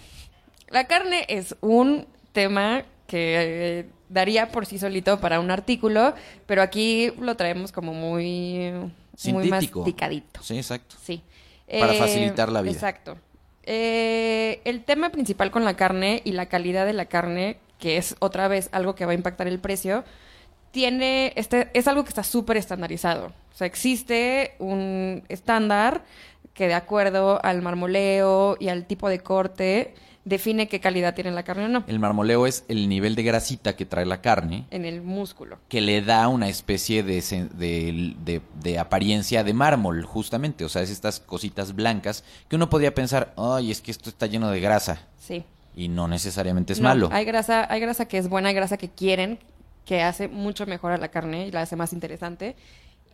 la 0.68 0.87
carne 0.87 1.25
es 1.28 1.56
un 1.62 2.06
tema 2.32 2.85
que 3.09 3.80
eh, 3.80 3.90
daría 4.12 4.50
por 4.50 4.66
sí 4.66 4.78
solito 4.78 5.21
para 5.21 5.40
un 5.40 5.50
artículo, 5.50 6.14
pero 6.47 6.62
aquí 6.62 7.12
lo 7.19 7.37
traemos 7.37 7.73
como 7.73 7.95
muy, 7.95 8.71
muy 8.73 8.90
Sintético. 9.16 9.81
masticadito. 9.81 10.42
Sí, 10.42 10.57
exacto. 10.57 10.97
Sí. 11.02 11.23
Para 11.69 11.95
facilitar 11.95 12.52
la 12.52 12.61
vida. 12.61 12.73
Exacto. 12.73 13.16
Eh, 13.64 14.61
el 14.64 14.85
tema 14.85 15.11
principal 15.11 15.50
con 15.50 15.64
la 15.64 15.75
carne 15.75 16.21
y 16.25 16.33
la 16.33 16.47
calidad 16.47 16.85
de 16.85 16.92
la 16.92 17.07
carne, 17.07 17.59
que 17.78 17.97
es 17.97 18.16
otra 18.19 18.49
vez 18.49 18.69
algo 18.73 18.95
que 18.95 19.07
va 19.07 19.12
a 19.12 19.14
impactar 19.14 19.47
el 19.47 19.59
precio, 19.59 20.04
tiene 20.73 21.33
este 21.37 21.71
es 21.75 21.87
algo 21.87 22.02
que 22.02 22.09
está 22.09 22.25
súper 22.25 22.57
estandarizado. 22.57 23.26
O 23.26 23.54
sea, 23.54 23.66
existe 23.66 24.54
un 24.59 25.23
estándar 25.28 26.02
que 26.54 26.66
de 26.66 26.75
acuerdo 26.75 27.40
al 27.45 27.62
marmoleo 27.62 28.57
y 28.59 28.69
al 28.69 28.87
tipo 28.87 29.09
de 29.09 29.21
corte 29.21 29.95
define 30.25 30.69
qué 30.69 30.79
calidad 30.81 31.14
tiene 31.14 31.31
la 31.33 31.43
carne 31.43 31.64
o 31.64 31.69
no 31.69 31.85
El 31.88 31.99
marmoleo 31.99 32.47
es 32.47 32.64
el 32.69 32.88
nivel 32.88 33.14
de 33.17 33.25
grasita 33.25 33.75
que 33.75 33.85
trae 33.87 34.07
la 34.07 34.21
carne 34.21 34.67
en 34.71 34.85
el 34.85 35.02
músculo. 35.02 35.59
que 35.69 35.81
le 35.81 36.00
da 36.02 36.29
una 36.29 36.49
especie 36.49 37.02
de, 37.02 37.21
de, 37.55 38.14
de- 38.25 38.41
de 38.62 38.79
apariencia 38.79 39.43
de 39.45 39.52
mármol, 39.52 40.05
justamente. 40.05 40.64
O 40.64 40.69
sea, 40.69 40.83
es 40.83 40.91
estas 40.91 41.19
cositas 41.21 41.75
blancas 41.75 42.23
que 42.49 42.57
uno 42.57 42.71
podría 42.71 42.95
pensar, 42.95 43.35
ay, 43.37 43.71
es 43.73 43.81
que 43.81 43.91
esto 43.91 44.09
está 44.11 44.26
lleno 44.26 44.50
de 44.50 44.61
grasa. 44.61 45.00
Sí. 45.19 45.45
Y 45.75 45.88
no 45.88 46.07
necesariamente 46.07 46.73
es 46.75 46.81
No, 46.81 46.88
malo. 46.88 47.09
Hay 47.12 47.25
grasa, 47.25 47.67
hay 47.73 47.81
grasa 47.81 48.07
que 48.07 48.19
es 48.19 48.29
buena, 48.29 48.50
hay 48.50 48.55
grasa 48.55 48.76
que 48.76 48.91
quieren, 48.91 49.38
que 49.87 50.02
hace 50.02 50.29
mucho 50.29 50.67
mejor 50.67 50.93
a 50.93 50.99
la 50.99 51.09
carne 51.09 51.47
y 51.49 51.50
la 51.50 51.62
hace 51.62 51.75
más 51.76 51.93
interesante. 51.93 52.55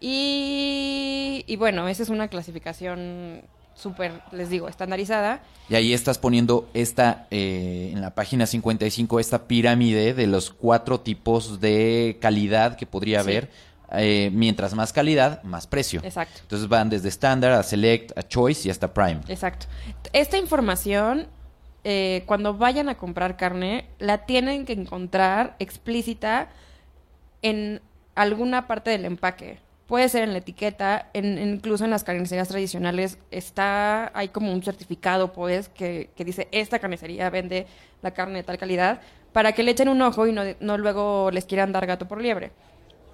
Y, 0.00 1.44
y 1.46 1.56
bueno, 1.56 1.88
esa 1.88 2.02
es 2.02 2.08
una 2.08 2.28
clasificación 2.28 3.42
súper, 3.78 4.20
les 4.32 4.50
digo, 4.50 4.68
estandarizada. 4.68 5.40
Y 5.68 5.74
ahí 5.76 5.92
estás 5.92 6.18
poniendo 6.18 6.68
esta, 6.74 7.26
eh, 7.30 7.90
en 7.92 8.00
la 8.00 8.14
página 8.14 8.46
55, 8.46 9.20
esta 9.20 9.46
pirámide 9.46 10.14
de 10.14 10.26
los 10.26 10.50
cuatro 10.50 11.00
tipos 11.00 11.60
de 11.60 12.18
calidad 12.20 12.76
que 12.76 12.86
podría 12.86 13.22
Sí. 13.22 13.28
haber. 13.30 13.50
Eh, 13.92 14.30
mientras 14.34 14.74
más 14.74 14.92
calidad, 14.92 15.42
más 15.44 15.66
precio. 15.66 16.00
Exacto. 16.04 16.40
Entonces 16.42 16.68
van 16.68 16.90
desde 16.90 17.08
Standard 17.08 17.54
a 17.54 17.62
Select, 17.62 18.16
a 18.18 18.22
Choice 18.22 18.68
y 18.68 18.70
hasta 18.70 18.92
Prime. 18.92 19.20
Exacto. 19.28 19.66
Esta 20.12 20.36
información, 20.36 21.26
eh, 21.84 22.22
cuando 22.26 22.52
vayan 22.54 22.90
a 22.90 22.96
comprar 22.98 23.38
carne, 23.38 23.86
la 23.98 24.26
tienen 24.26 24.66
que 24.66 24.74
encontrar 24.74 25.56
explícita 25.58 26.50
en 27.40 27.80
alguna 28.14 28.66
parte 28.66 28.90
del 28.90 29.04
empaque. 29.06 29.58
Puede 29.88 30.08
ser 30.10 30.22
en 30.22 30.32
la 30.32 30.38
etiqueta, 30.38 31.08
en- 31.14 31.38
incluso 31.38 31.84
en 31.84 31.90
las 31.90 32.04
carnicerías 32.04 32.46
tradicionales 32.48 33.18
está, 33.30 34.12
hay 34.14 34.28
como 34.28 34.52
un 34.52 34.62
certificado, 34.62 35.32
pues, 35.32 35.70
que, 35.70 36.10
que 36.14 36.24
dice 36.26 36.46
esta 36.52 36.78
carnicería 36.78 37.30
vende 37.30 37.66
la 38.02 38.12
carne 38.12 38.34
de 38.36 38.42
tal 38.44 38.58
calidad, 38.58 39.00
para 39.32 39.52
que 39.52 39.62
le 39.62 39.70
echen 39.70 39.88
un 39.88 40.02
ojo 40.02 40.26
y 40.26 40.32
no, 40.32 40.42
no 40.60 40.76
luego 40.78 41.30
les 41.30 41.46
quieran 41.46 41.72
dar 41.72 41.86
gato 41.86 42.06
por 42.06 42.20
liebre. 42.20 42.52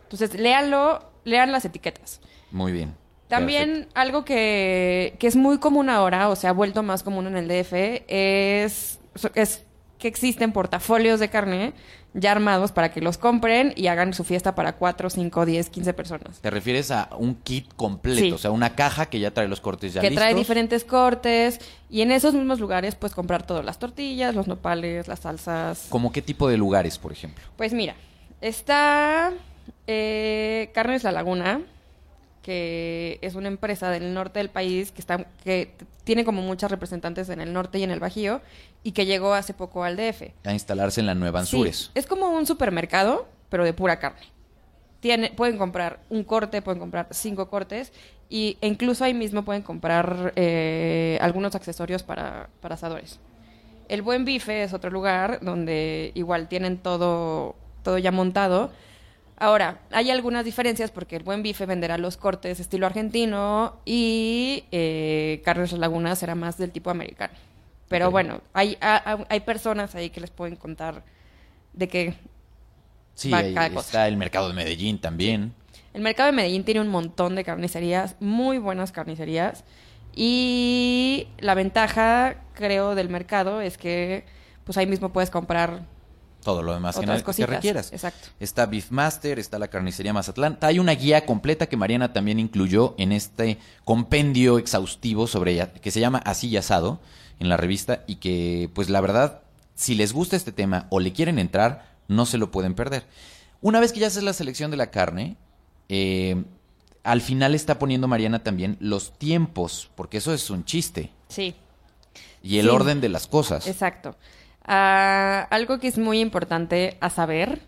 Entonces, 0.02 0.34
léanlo, 0.34 1.08
lean 1.24 1.52
las 1.52 1.64
etiquetas. 1.64 2.20
Muy 2.50 2.72
bien. 2.72 2.94
También 3.28 3.68
Perfecto. 3.70 4.00
algo 4.00 4.24
que, 4.24 5.14
que 5.20 5.26
es 5.28 5.36
muy 5.36 5.58
común 5.58 5.88
ahora, 5.88 6.28
o 6.28 6.34
se 6.36 6.48
ha 6.48 6.52
vuelto 6.52 6.82
más 6.82 7.04
común 7.04 7.28
en 7.28 7.36
el 7.36 7.46
DF, 7.48 8.02
es, 8.08 8.98
es 9.34 9.64
que 9.98 10.08
existen 10.08 10.52
portafolios 10.52 11.20
de 11.20 11.30
carne 11.30 11.72
ya 12.14 12.30
armados 12.32 12.70
para 12.72 12.92
que 12.92 13.00
los 13.00 13.18
compren 13.18 13.72
y 13.76 13.88
hagan 13.88 14.14
su 14.14 14.22
fiesta 14.24 14.54
para 14.54 14.74
4, 14.76 15.10
5, 15.10 15.44
10, 15.46 15.68
15 15.68 15.92
personas. 15.94 16.40
Te 16.40 16.48
refieres 16.50 16.90
a 16.92 17.08
un 17.18 17.34
kit 17.34 17.72
completo, 17.74 18.20
Sí. 18.20 18.30
o 18.32 18.38
sea, 18.38 18.52
una 18.52 18.76
caja 18.76 19.06
que 19.06 19.18
ya 19.18 19.32
trae 19.32 19.48
los 19.48 19.60
cortes 19.60 19.92
ya 19.94 20.00
que 20.00 20.10
trae 20.12 20.28
listos. 20.28 20.38
diferentes 20.40 20.84
cortes 20.84 21.60
y 21.90 22.02
en 22.02 22.12
esos 22.12 22.32
mismos 22.34 22.60
lugares 22.60 22.94
puedes 22.94 23.14
comprar 23.14 23.44
todas 23.44 23.64
las 23.64 23.78
tortillas, 23.80 24.34
los 24.34 24.46
nopales, 24.46 25.08
las 25.08 25.20
salsas. 25.20 25.86
¿Cómo 25.88 26.12
qué 26.12 26.22
tipo 26.22 26.48
de 26.48 26.56
lugares, 26.56 26.98
por 26.98 27.10
ejemplo? 27.12 27.42
Pues 27.56 27.72
mira, 27.72 27.94
está 28.40 29.32
eh, 29.86 30.70
Carnes 30.74 31.02
La 31.02 31.12
Laguna, 31.12 31.60
que 32.44 33.18
es 33.22 33.34
una 33.34 33.48
empresa 33.48 33.90
del 33.90 34.12
norte 34.12 34.38
del 34.38 34.50
país 34.50 34.92
que 34.92 35.00
está 35.00 35.24
que 35.42 35.72
tiene 36.04 36.24
como 36.26 36.42
muchas 36.42 36.70
representantes 36.70 37.30
en 37.30 37.40
el 37.40 37.52
norte 37.54 37.78
y 37.78 37.82
en 37.82 37.90
el 37.90 37.98
Bajío 37.98 38.42
y 38.82 38.92
que 38.92 39.06
llegó 39.06 39.32
hace 39.32 39.54
poco 39.54 39.82
al 39.82 39.96
DF. 39.96 40.22
A 40.44 40.52
instalarse 40.52 41.00
en 41.00 41.06
la 41.06 41.14
Nueva 41.14 41.44
Sí, 41.46 41.56
Anzures. 41.56 41.90
es 41.94 42.06
como 42.06 42.28
un 42.28 42.46
supermercado, 42.46 43.26
pero 43.48 43.64
de 43.64 43.72
pura 43.72 43.98
carne. 43.98 44.20
Tiene, 45.00 45.30
pueden 45.30 45.56
comprar 45.56 46.00
un 46.10 46.22
corte, 46.24 46.60
pueden 46.60 46.78
comprar 46.80 47.08
cinco 47.10 47.48
cortes 47.48 47.92
y, 48.28 48.58
e 48.60 48.68
incluso 48.68 49.04
ahí 49.04 49.14
mismo 49.14 49.44
pueden 49.44 49.62
comprar 49.62 50.34
eh, 50.36 51.18
algunos 51.22 51.54
accesorios 51.54 52.02
para, 52.02 52.50
para 52.60 52.74
asadores. 52.74 53.18
El 53.88 54.02
Buen 54.02 54.24
Bife 54.26 54.62
es 54.64 54.74
otro 54.74 54.90
lugar 54.90 55.40
donde 55.40 56.12
igual 56.14 56.48
tienen 56.48 56.76
todo, 56.78 57.54
todo 57.82 57.96
ya 57.96 58.12
montado. 58.12 58.70
Ahora, 59.36 59.80
hay 59.90 60.10
algunas 60.10 60.44
diferencias 60.44 60.90
porque 60.92 61.16
el 61.16 61.22
Buen 61.24 61.42
Bife 61.42 61.66
venderá 61.66 61.98
los 61.98 62.16
cortes 62.16 62.60
estilo 62.60 62.86
argentino 62.86 63.76
y 63.84 64.64
eh, 64.70 65.42
Carnes 65.44 65.72
La 65.72 65.78
Laguna 65.78 66.14
será 66.14 66.34
más 66.34 66.56
del 66.56 66.70
tipo 66.70 66.90
americano. 66.90 67.34
Pero 67.88 68.10
bueno, 68.10 68.40
hay, 68.52 68.78
a- 68.80 69.24
hay 69.28 69.40
personas 69.40 69.94
ahí 69.94 70.10
que 70.10 70.20
les 70.20 70.30
pueden 70.30 70.56
contar 70.56 71.02
de 71.72 71.88
que 71.88 72.14
Sí, 73.14 73.30
va 73.30 73.38
ahí 73.38 73.54
cada 73.54 73.66
está 73.66 73.76
cosa. 73.76 74.08
el 74.08 74.16
mercado 74.16 74.48
de 74.48 74.54
Medellín 74.54 74.98
también. 75.00 75.52
el 75.92 76.02
mercado 76.02 76.26
de 76.28 76.32
Medellín 76.36 76.64
tiene 76.64 76.80
un 76.80 76.88
montón 76.88 77.34
de 77.34 77.44
carnicerías, 77.44 78.16
muy 78.20 78.58
buenas 78.58 78.92
carnicerías. 78.92 79.64
Y 80.16 81.26
la 81.38 81.54
ventaja, 81.54 82.36
creo, 82.54 82.94
del 82.94 83.08
mercado 83.08 83.60
es 83.60 83.76
que 83.78 84.24
pues 84.64 84.78
ahí 84.78 84.86
mismo 84.86 85.12
puedes 85.12 85.28
comprar 85.30 85.82
Todo 86.44 86.62
lo 86.62 86.74
demás 86.74 86.94
que, 86.96 87.00
otras 87.00 87.18
que 87.18 87.24
cositas. 87.24 87.50
requieras. 87.50 87.92
Exacto. 87.92 88.28
Está 88.38 88.66
Beefmaster, 88.66 89.38
está 89.38 89.58
la 89.58 89.68
carnicería 89.68 90.12
Mazatlán. 90.12 90.58
Hay 90.60 90.78
una 90.78 90.92
guía 90.92 91.24
completa 91.26 91.66
que 91.66 91.76
Mariana 91.76 92.12
también 92.12 92.38
incluyó 92.38 92.94
en 92.98 93.12
este 93.12 93.58
compendio 93.84 94.58
exhaustivo 94.58 95.26
sobre 95.26 95.54
ya- 95.56 95.72
que 95.72 95.90
se 95.90 96.00
llama 96.00 96.18
Así 96.24 96.48
y 96.48 96.56
Asado 96.56 97.00
en 97.40 97.48
la 97.48 97.56
revista 97.56 98.04
y 98.06 98.16
que, 98.16 98.70
pues 98.74 98.90
la 98.90 99.00
verdad, 99.00 99.40
si 99.74 99.94
les 99.94 100.12
gusta 100.12 100.36
este 100.36 100.52
tema 100.52 100.86
o 100.90 101.00
le 101.00 101.12
quieren 101.12 101.38
entrar, 101.38 101.88
no 102.06 102.26
se 102.26 102.38
lo 102.38 102.50
pueden 102.50 102.74
perder. 102.74 103.04
Una 103.60 103.80
vez 103.80 103.92
que 103.92 104.00
ya 104.00 104.06
haces 104.08 104.22
la 104.22 104.34
selección 104.34 104.70
de 104.70 104.76
la 104.76 104.90
carne, 104.90 105.36
eh, 105.88 106.44
al 107.02 107.20
final 107.22 107.54
está 107.54 107.78
poniendo 107.78 108.06
Mariana 108.08 108.42
también 108.42 108.76
los 108.80 109.18
tiempos, 109.18 109.90
porque 109.94 110.18
eso 110.18 110.32
es 110.34 110.50
un 110.50 110.64
chiste. 110.64 111.10
Sí, 111.28 111.54
y 112.42 112.58
el 112.58 112.66
Sí. 112.66 112.70
orden 112.70 113.00
de 113.00 113.08
las 113.08 113.26
cosas. 113.26 113.66
exacto. 113.66 114.14
Ah, 114.64 115.46
algo 115.50 115.78
que 115.78 115.88
es 115.88 115.98
muy 115.98 116.20
importante 116.20 116.96
a 117.00 117.10
saber 117.10 117.60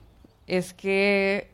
es 0.47 0.73
que 0.73 1.51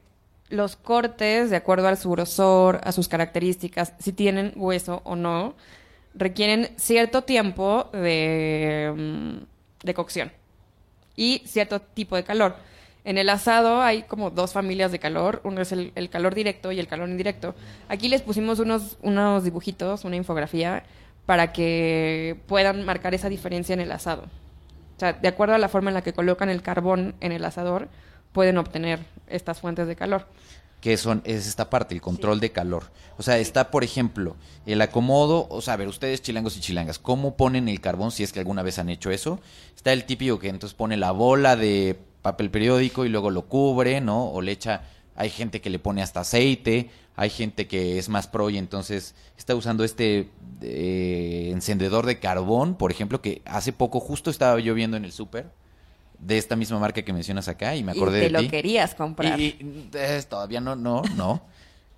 los 0.48 0.76
cortes, 0.76 1.50
de 1.50 1.56
acuerdo 1.56 1.88
a 1.88 1.96
su 1.96 2.10
grosor, 2.10 2.80
a 2.84 2.92
sus 2.92 3.08
características, 3.08 3.94
si 3.98 4.12
tienen 4.12 4.52
hueso 4.54 5.00
o 5.04 5.16
no, 5.16 5.54
requieren 6.14 6.70
cierto 6.76 7.22
tiempo 7.22 7.88
de, 7.92 8.92
mm, 8.94 9.84
de 9.84 9.94
cocción 9.94 10.32
y 11.16 11.42
cierto 11.46 11.80
tipo 11.80 12.16
de 12.16 12.24
calor. 12.24 12.56
En 13.04 13.18
el 13.18 13.28
asado 13.30 13.82
hay 13.82 14.02
como 14.02 14.30
dos 14.30 14.52
familias 14.52 14.92
de 14.92 15.00
calor, 15.00 15.40
uno 15.44 15.62
es 15.62 15.72
el, 15.72 15.92
el 15.96 16.08
calor 16.10 16.34
directo 16.34 16.70
y 16.70 16.78
el 16.78 16.86
calor 16.86 17.08
indirecto. 17.08 17.54
Aquí 17.88 18.08
les 18.08 18.22
pusimos 18.22 18.60
unos, 18.60 18.98
unos 19.02 19.42
dibujitos, 19.44 20.04
una 20.04 20.16
infografía, 20.16 20.84
para 21.26 21.52
que 21.52 22.36
puedan 22.46 22.84
marcar 22.84 23.14
esa 23.14 23.28
diferencia 23.28 23.72
en 23.74 23.80
el 23.80 23.92
asado. 23.92 24.28
O 25.02 25.04
sea, 25.04 25.14
de 25.14 25.26
acuerdo 25.26 25.56
a 25.56 25.58
la 25.58 25.68
forma 25.68 25.90
en 25.90 25.94
la 25.94 26.02
que 26.02 26.12
colocan 26.12 26.48
el 26.48 26.62
carbón 26.62 27.16
en 27.18 27.32
el 27.32 27.44
asador, 27.44 27.88
pueden 28.30 28.56
obtener 28.56 29.00
estas 29.26 29.60
fuentes 29.60 29.88
de 29.88 29.96
calor. 29.96 30.28
que 30.80 30.96
son 30.96 31.22
es 31.24 31.48
esta 31.48 31.68
parte, 31.70 31.92
el 31.92 32.00
control 32.00 32.38
de 32.38 32.52
calor. 32.52 32.84
O 33.18 33.24
sea, 33.24 33.38
está, 33.38 33.72
por 33.72 33.82
ejemplo, 33.82 34.36
el 34.64 34.80
acomodo, 34.80 35.48
o 35.50 35.60
sea, 35.60 35.74
a 35.74 35.76
ver, 35.76 35.88
ustedes 35.88 36.22
chilangos 36.22 36.56
y 36.56 36.60
chilangas, 36.60 37.00
¿cómo 37.00 37.36
ponen 37.36 37.68
el 37.68 37.80
carbón 37.80 38.12
si 38.12 38.22
es 38.22 38.32
que 38.32 38.38
alguna 38.38 38.62
vez 38.62 38.78
han 38.78 38.90
hecho 38.90 39.10
eso? 39.10 39.40
Está 39.74 39.92
el 39.92 40.04
típico 40.04 40.38
que 40.38 40.48
entonces 40.48 40.76
pone 40.76 40.96
la 40.96 41.10
bola 41.10 41.56
de 41.56 41.98
papel 42.22 42.52
periódico 42.52 43.04
y 43.04 43.08
luego 43.08 43.30
lo 43.30 43.46
cubre, 43.46 44.00
¿no? 44.00 44.26
O 44.28 44.40
le 44.40 44.52
echa, 44.52 44.82
hay 45.16 45.30
gente 45.30 45.60
que 45.60 45.70
le 45.70 45.80
pone 45.80 46.00
hasta 46.00 46.20
aceite, 46.20 46.90
hay 47.16 47.30
gente 47.30 47.66
que 47.66 47.98
es 47.98 48.08
más 48.08 48.28
pro 48.28 48.50
y 48.50 48.56
entonces 48.56 49.16
está 49.36 49.56
usando 49.56 49.82
este 49.82 50.30
eh, 50.60 51.41
encendedor 51.62 52.06
de 52.06 52.18
carbón, 52.18 52.74
por 52.74 52.90
ejemplo, 52.90 53.20
que 53.22 53.40
hace 53.44 53.72
poco 53.72 54.00
justo 54.00 54.30
estaba 54.30 54.58
yo 54.60 54.74
viendo 54.74 54.96
en 54.96 55.04
el 55.04 55.12
súper 55.12 55.50
de 56.18 56.38
esta 56.38 56.56
misma 56.56 56.78
marca 56.78 57.02
que 57.02 57.12
mencionas 57.12 57.48
acá 57.48 57.74
y 57.76 57.82
me 57.84 57.92
acordé 57.92 58.18
y 58.18 58.20
te 58.20 58.26
de 58.26 58.30
lo 58.30 58.40
ti. 58.40 58.48
querías 58.48 58.94
comprar. 58.94 59.38
Y, 59.40 59.44
y, 59.44 59.88
eh, 59.94 60.22
todavía 60.28 60.60
no, 60.60 60.76
no, 60.76 61.02
no. 61.16 61.42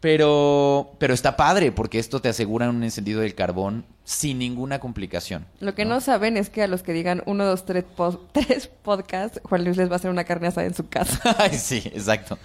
Pero, 0.01 0.93
pero 0.99 1.15
está 1.15 1.35
padre 1.35 1.73
porque 1.73 1.99
esto 1.99 2.21
te 2.21 2.29
asegura 2.29 2.69
un 2.69 2.85
encendido 2.85 3.23
del 3.23 3.35
carbón 3.35 3.87
sin 4.05 4.39
ninguna 4.39 4.79
complicación. 4.79 5.47
Lo 5.61 5.75
que 5.75 5.87
no 5.87 6.01
saben 6.03 6.37
es 6.37 6.51
que 6.51 6.63
a 6.63 6.67
los 6.67 6.83
que 6.83 6.93
digan 6.93 7.23
uno, 7.25 7.47
dos, 7.47 7.65
tres, 7.65 7.85
po- 7.85 8.23
tres 8.33 8.67
podcasts, 8.67 9.41
Juan 9.45 9.65
Luis 9.65 9.79
les 9.79 9.89
va 9.89 9.95
a 9.95 9.97
hacer 9.97 10.11
una 10.11 10.25
carne 10.25 10.49
asada 10.49 10.67
en 10.67 10.75
su 10.75 10.89
casa. 10.89 11.21
Ay, 11.39 11.55
sí, 11.57 11.83
exacto. 11.87 12.39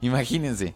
Imagínense. 0.00 0.72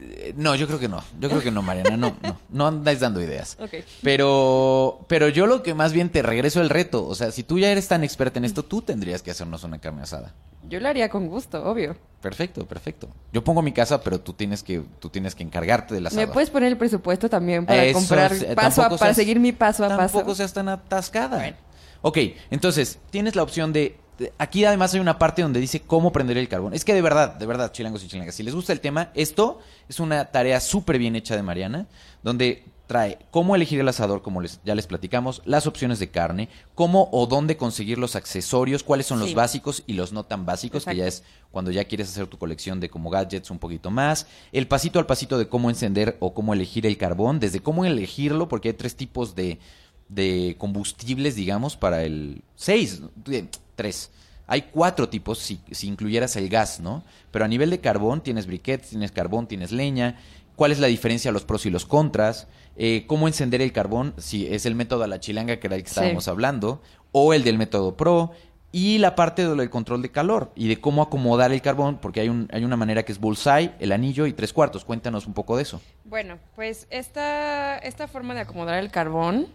Eh, 0.00 0.34
No, 0.36 0.54
yo 0.54 0.66
creo 0.66 0.78
que 0.78 0.88
no. 0.88 1.02
Yo 1.20 1.28
creo 1.28 1.40
que 1.40 1.50
no, 1.50 1.62
Mariana. 1.62 1.96
No, 1.96 2.16
no. 2.22 2.38
No 2.50 2.66
andáis 2.66 3.00
dando 3.00 3.20
ideas. 3.20 3.56
Ok. 3.66 3.74
Pero, 4.02 5.04
pero 5.08 5.28
yo 5.28 5.46
lo 5.46 5.62
que 5.62 5.74
más 5.74 5.92
bien 5.92 6.10
te 6.10 6.22
regreso 6.22 6.60
el 6.60 6.70
reto. 6.70 7.06
O 7.06 7.14
sea, 7.14 7.30
si 7.32 7.42
tú 7.42 7.58
ya 7.58 7.70
eres 7.70 7.88
tan 7.88 8.04
experta 8.04 8.38
en 8.38 8.44
esto, 8.44 8.62
tú 8.62 8.82
tendrías 8.82 9.22
que 9.22 9.30
hacernos 9.30 9.64
una 9.64 9.78
carne 9.78 10.02
asada. 10.02 10.32
Yo 10.68 10.80
lo 10.80 10.88
haría 10.88 11.08
con 11.08 11.28
gusto, 11.28 11.64
obvio. 11.64 11.96
Perfecto, 12.20 12.66
perfecto. 12.66 13.08
Yo 13.32 13.44
pongo 13.44 13.62
mi 13.62 13.72
casa, 13.72 14.00
pero 14.02 14.20
tú 14.20 14.32
tienes 14.32 14.62
que, 14.62 14.82
tú 14.98 15.08
tienes 15.10 15.34
que 15.34 15.44
encargarte 15.44 15.94
del 15.94 16.06
asado. 16.06 16.20
¿Me 16.26 16.32
puedes 16.32 16.50
poner 16.50 16.70
el 16.72 16.76
presupuesto 16.76 17.28
también 17.28 17.64
para 17.66 17.84
Eso, 17.84 17.98
comprar 17.98 18.32
paso 18.54 18.80
a, 18.80 18.84
tampoco 18.84 18.98
para 18.98 19.14
seguir 19.14 19.38
mi 19.38 19.52
paso 19.52 19.84
a 19.84 19.88
paso? 19.88 20.14
Tampoco 20.18 20.34
seas 20.34 20.52
tan 20.52 20.68
atascada. 20.68 21.56
Ok, 22.02 22.18
entonces, 22.50 22.98
tienes 23.10 23.36
la 23.36 23.42
opción 23.42 23.72
de... 23.72 23.96
Aquí 24.38 24.64
además 24.64 24.94
hay 24.94 25.00
una 25.00 25.18
parte 25.18 25.42
donde 25.42 25.60
dice 25.60 25.80
cómo 25.80 26.12
prender 26.12 26.38
el 26.38 26.48
carbón. 26.48 26.74
Es 26.74 26.84
que 26.84 26.94
de 26.94 27.02
verdad, 27.02 27.34
de 27.34 27.46
verdad, 27.46 27.72
chilangos 27.72 28.02
y 28.04 28.08
chilangas, 28.08 28.34
si 28.34 28.42
les 28.42 28.54
gusta 28.54 28.72
el 28.72 28.80
tema, 28.80 29.10
esto 29.14 29.60
es 29.88 30.00
una 30.00 30.26
tarea 30.26 30.60
súper 30.60 30.98
bien 30.98 31.16
hecha 31.16 31.36
de 31.36 31.42
Mariana, 31.42 31.86
donde 32.22 32.64
trae 32.86 33.18
cómo 33.30 33.56
elegir 33.56 33.80
el 33.80 33.88
asador, 33.88 34.22
como 34.22 34.40
les, 34.40 34.60
ya 34.64 34.74
les 34.74 34.86
platicamos, 34.86 35.42
las 35.44 35.66
opciones 35.66 35.98
de 35.98 36.08
carne, 36.08 36.48
cómo 36.74 37.08
o 37.12 37.26
dónde 37.26 37.56
conseguir 37.56 37.98
los 37.98 38.16
accesorios, 38.16 38.84
cuáles 38.84 39.06
son 39.06 39.18
los 39.18 39.34
básicos 39.34 39.82
y 39.86 39.94
los 39.94 40.12
no 40.12 40.24
tan 40.24 40.46
básicos, 40.46 40.84
que 40.84 40.96
ya 40.96 41.06
es 41.06 41.24
cuando 41.50 41.70
ya 41.70 41.84
quieres 41.84 42.08
hacer 42.08 42.26
tu 42.26 42.38
colección 42.38 42.80
de 42.80 42.88
como 42.88 43.10
gadgets 43.10 43.50
un 43.50 43.58
poquito 43.58 43.90
más, 43.90 44.26
el 44.52 44.68
pasito 44.68 44.98
al 44.98 45.06
pasito 45.06 45.36
de 45.38 45.48
cómo 45.48 45.68
encender 45.68 46.16
o 46.20 46.32
cómo 46.32 46.54
elegir 46.54 46.86
el 46.86 46.96
carbón, 46.96 47.40
desde 47.40 47.60
cómo 47.60 47.84
elegirlo, 47.84 48.48
porque 48.48 48.68
hay 48.68 48.74
tres 48.74 48.94
tipos 48.94 49.34
de, 49.34 49.58
de 50.08 50.54
combustibles, 50.58 51.34
digamos, 51.34 51.76
para 51.76 52.02
el... 52.04 52.42
Seis, 52.54 53.02
eh, 53.30 53.46
tres. 53.74 54.10
Hay 54.46 54.62
cuatro 54.72 55.08
tipos 55.08 55.38
si, 55.38 55.60
si 55.72 55.88
incluyeras 55.88 56.36
el 56.36 56.48
gas, 56.48 56.78
¿no? 56.80 57.02
Pero 57.32 57.44
a 57.44 57.48
nivel 57.48 57.70
de 57.70 57.80
carbón 57.80 58.20
tienes 58.22 58.46
briquettes, 58.46 58.90
tienes 58.90 59.10
carbón, 59.12 59.46
tienes 59.48 59.72
leña. 59.72 60.18
¿Cuál 60.54 60.72
es 60.72 60.78
la 60.78 60.86
diferencia, 60.86 61.32
los 61.32 61.44
pros 61.44 61.66
y 61.66 61.70
los 61.70 61.84
contras? 61.84 62.46
Eh, 62.76 63.04
¿Cómo 63.08 63.26
encender 63.26 63.60
el 63.60 63.72
carbón? 63.72 64.14
Si 64.18 64.46
es 64.46 64.64
el 64.64 64.74
método 64.76 65.02
a 65.02 65.06
la 65.08 65.18
chilanga, 65.20 65.58
que 65.58 65.66
era 65.66 65.76
el 65.76 65.82
que 65.82 65.88
Sí. 65.88 65.94
estábamos 65.96 66.28
hablando, 66.28 66.80
o 67.12 67.34
el 67.34 67.42
del 67.44 67.58
método 67.58 67.96
pro. 67.96 68.30
Y 68.72 68.98
la 68.98 69.14
parte 69.14 69.48
del 69.48 69.70
control 69.70 70.02
de 70.02 70.10
calor 70.10 70.52
y 70.54 70.68
de 70.68 70.80
cómo 70.80 71.02
acomodar 71.02 71.50
el 71.50 71.62
carbón, 71.62 71.98
porque 71.98 72.20
hay, 72.20 72.28
un, 72.28 72.48
hay 72.52 72.62
una 72.64 72.76
manera 72.76 73.04
que 73.04 73.12
es 73.12 73.18
bullseye, 73.18 73.72
el 73.80 73.90
anillo 73.90 74.26
y 74.26 74.32
tres 74.34 74.52
cuartos. 74.52 74.84
Cuéntanos 74.84 75.26
un 75.26 75.32
poco 75.34 75.56
de 75.56 75.62
eso. 75.62 75.80
Bueno, 76.04 76.38
pues 76.54 76.86
esta, 76.90 77.78
esta 77.78 78.06
forma 78.06 78.34
de 78.34 78.40
acomodar 78.40 78.78
el 78.78 78.90
carbón 78.90 79.46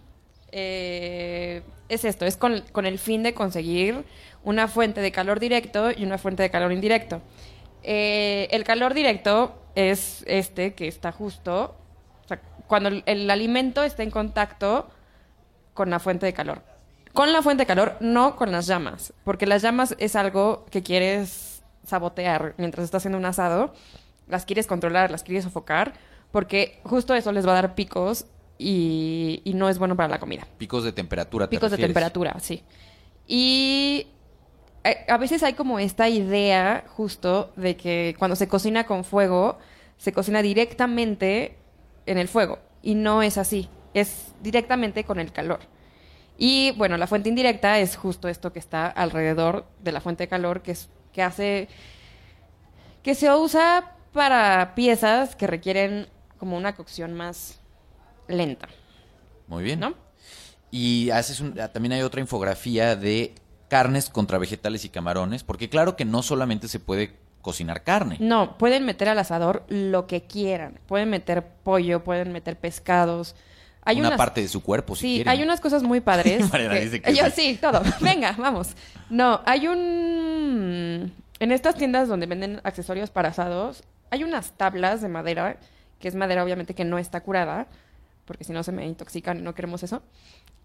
eh, 0.52 1.62
es 1.90 2.06
esto, 2.06 2.26
es 2.26 2.38
con, 2.38 2.62
con 2.72 2.86
el 2.86 3.00
fin 3.00 3.24
de 3.24 3.34
conseguir 3.34 4.06
una 4.44 4.68
fuente 4.68 5.02
de 5.02 5.12
calor 5.12 5.40
directo 5.40 5.92
y 5.92 6.04
una 6.04 6.18
fuente 6.18 6.44
de 6.44 6.50
calor 6.50 6.72
indirecto. 6.72 7.22
Eh, 7.84 8.48
el 8.52 8.64
calor 8.64 8.94
directo 8.94 9.56
es 9.76 10.24
este 10.28 10.74
que 10.74 10.88
está 10.88 11.12
justo, 11.12 11.76
cuando 12.68 12.90
el, 12.90 13.04
el 13.06 13.30
alimento 13.30 13.84
está 13.84 14.04
en 14.04 14.12
contacto 14.12 14.90
con 15.74 15.90
la 15.90 16.00
fuente 16.00 16.26
de 16.26 16.34
calor. 16.34 16.62
Con 17.14 17.34
la 17.34 17.42
fuente 17.42 17.64
de 17.64 17.68
calor, 17.68 17.98
no 18.00 18.38
con 18.38 18.52
las 18.52 18.68
llamas, 18.68 19.14
porque 19.26 19.46
las 19.46 19.62
llamas 19.62 19.96
es 20.00 20.16
algo 20.16 20.66
que 20.72 20.82
quieres 20.82 21.62
sabotear 21.86 22.54
mientras 22.58 22.86
estás 22.86 23.02
haciendo 23.02 23.18
un 23.18 23.26
asado, 23.26 23.74
las 24.28 24.46
quieres 24.46 24.68
controlar, 24.68 25.12
las 25.12 25.24
quieres 25.24 25.44
sofocar, 25.44 25.94
porque 26.32 26.80
justo 26.84 27.14
eso 27.14 27.32
les 27.34 27.46
va 27.46 27.52
a 27.52 27.56
dar 27.56 27.76
picos 27.76 28.26
y, 28.62 29.42
y 29.44 29.54
no 29.56 29.70
es 29.70 29.80
bueno 29.80 29.96
para 29.96 30.08
la 30.08 30.20
comida. 30.20 30.48
Picos 30.58 30.84
de 30.84 30.92
temperatura. 30.92 31.48
¿te 31.48 31.56
Picos 31.56 31.72
de 31.72 31.78
temperatura, 31.78 32.36
sí. 32.40 32.64
Y 33.28 34.08
eh, 34.84 35.06
a 35.08 35.18
veces 35.18 35.42
hay 35.42 35.54
como 35.54 35.80
esta 35.80 36.10
idea 36.10 36.86
justo 36.88 37.52
de 37.56 37.76
que 37.76 38.16
cuando 38.20 38.36
se 38.36 38.48
cocina 38.48 38.86
con 38.86 39.04
fuego, 39.04 39.58
se 39.98 40.14
cocina 40.14 40.42
directamente 40.42 41.58
en 42.06 42.18
el 42.18 42.28
fuego. 42.28 42.60
Y 42.84 42.96
no 42.96 43.24
es 43.24 43.38
así. 43.38 43.68
Es 43.94 44.34
directamente 44.42 45.04
con 45.04 45.20
el 45.20 45.32
calor. 45.32 45.60
Y 46.38 46.72
bueno, 46.72 46.98
la 46.98 47.08
fuente 47.08 47.30
indirecta 47.30 47.80
es 47.80 47.96
justo 47.96 48.28
esto 48.28 48.54
que 48.54 48.60
está 48.60 48.88
alrededor 48.88 49.66
de 49.80 49.92
la 49.92 50.02
fuente 50.02 50.24
de 50.24 50.28
calor, 50.28 50.62
que, 50.62 50.72
es, 50.72 50.90
que 51.14 51.24
hace. 51.24 51.68
que 53.04 53.16
se 53.16 53.34
usa 53.34 53.96
para 54.14 54.76
piezas 54.76 55.36
que 55.36 55.48
requieren 55.48 56.08
como 56.38 56.58
una 56.58 56.76
cocción 56.76 57.14
más 57.14 57.61
lenta, 58.34 58.68
Muy 59.48 59.64
bien. 59.64 59.80
¿no? 59.80 59.96
Y 60.72 61.10
haces 61.10 61.40
un- 61.42 61.60
ah, 61.60 61.68
también 61.70 61.92
hay 61.94 62.02
otra 62.02 62.22
infografía 62.22 62.96
de 62.96 63.36
carnes 63.68 64.10
contra 64.10 64.38
vegetales 64.38 64.86
y 64.86 64.90
camarones, 64.90 65.44
porque 65.44 65.70
claro 65.70 65.96
que 65.96 66.06
no 66.06 66.24
solamente 66.24 66.68
se 66.68 66.80
puede 66.80 67.16
cocinar 67.42 67.84
carne. 67.84 68.18
No, 68.20 68.58
pueden 68.58 68.86
meter 68.86 69.10
al 69.10 69.18
asador 69.20 69.66
lo 69.68 70.08
que 70.08 70.24
quieran. 70.24 70.80
Pueden 70.88 71.10
meter 71.10 71.44
pollo, 71.64 72.04
pueden 72.04 72.32
meter 72.32 72.58
pescados. 72.58 73.36
Hay 73.84 74.00
una 74.00 74.10
unas- 74.10 74.18
parte 74.18 74.42
de 74.42 74.48
su 74.48 74.62
cuerpo, 74.62 74.96
si 74.96 75.02
Sí, 75.02 75.16
quieren. 75.16 75.30
hay 75.32 75.42
unas 75.44 75.60
cosas 75.60 75.82
muy 75.84 76.02
padres. 76.02 76.46
Que 77.04 77.16
yo 77.16 77.30
sí, 77.34 77.58
todo. 77.60 77.82
Venga, 78.00 78.36
vamos. 78.38 78.76
No, 79.10 79.42
hay 79.46 79.68
un... 79.68 81.14
En 81.40 81.52
estas 81.52 81.76
tiendas 81.76 82.08
donde 82.08 82.28
venden 82.28 82.62
accesorios 82.64 83.10
para 83.10 83.30
asados, 83.30 83.84
hay 84.12 84.24
unas 84.24 84.52
tablas 84.52 85.02
de 85.02 85.08
madera, 85.10 85.58
que 86.00 86.08
es 86.08 86.16
madera 86.16 86.44
obviamente 86.44 86.76
que 86.76 86.86
no 86.86 87.00
está 87.00 87.22
curada, 87.22 87.68
porque 88.26 88.44
si 88.44 88.54
no 88.54 88.64
se 88.64 88.72
me 88.72 88.86
intoxican 88.86 89.40
y 89.40 89.42
no 89.42 89.54
queremos 89.56 89.84
eso, 89.84 90.02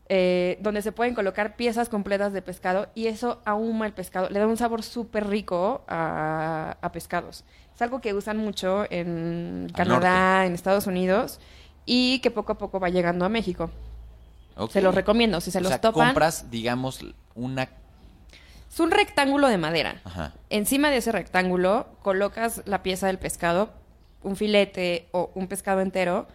eh, 0.09 0.59
donde 0.61 0.83
se 0.83 0.93
pueden 0.93 1.15
colocar 1.15 1.57
piezas 1.57 1.89
completas 1.89 2.33
de 2.33 2.41
pescado 2.43 2.89
y 2.95 3.09
eso 3.09 3.41
ahuma 3.45 3.87
el 3.87 3.93
pescado, 3.93 4.29
le 4.31 4.39
da 4.39 4.47
un 4.47 4.57
sabor 4.57 4.83
súper 4.83 5.27
rico 5.27 5.85
a, 5.89 6.77
a 6.81 6.93
pescados. 6.93 7.45
Es 7.75 7.83
algo 7.83 8.01
que 8.01 8.15
usan 8.15 8.37
mucho 8.37 8.85
en 8.91 9.71
Canadá, 9.75 10.47
en 10.47 10.55
Estados 10.55 10.87
Unidos 10.87 11.41
y 11.85 12.21
que 12.21 12.31
poco 12.31 12.53
a 12.53 12.59
poco 12.59 12.79
va 12.81 12.89
llegando 12.89 13.25
a 13.25 13.29
México. 13.29 13.71
Ok. 14.57 14.71
Se 14.71 14.81
los 14.81 14.95
recomiendo, 14.95 15.41
si 15.41 15.51
se 15.51 15.59
O 15.59 15.63
los 15.63 15.69
sea, 15.71 15.81
topan. 15.81 16.09
compras, 16.09 16.51
digamos, 16.51 17.05
una... 17.35 17.69
Es 18.73 18.81
un 18.81 18.91
rectángulo 18.91 19.49
de 19.49 19.59
madera. 19.59 20.01
Ajá. 20.05 20.33
Encima 20.51 20.91
de 20.91 20.99
ese 20.99 21.11
rectángulo 21.13 21.87
colocas 22.03 22.63
la 22.65 22.83
pieza 22.83 23.07
del 23.09 23.19
pescado, 23.19 23.71
un 24.23 24.37
filete 24.37 25.09
o 25.13 25.31
un 25.35 25.47
pescado 25.49 25.81
entero, 25.81 26.27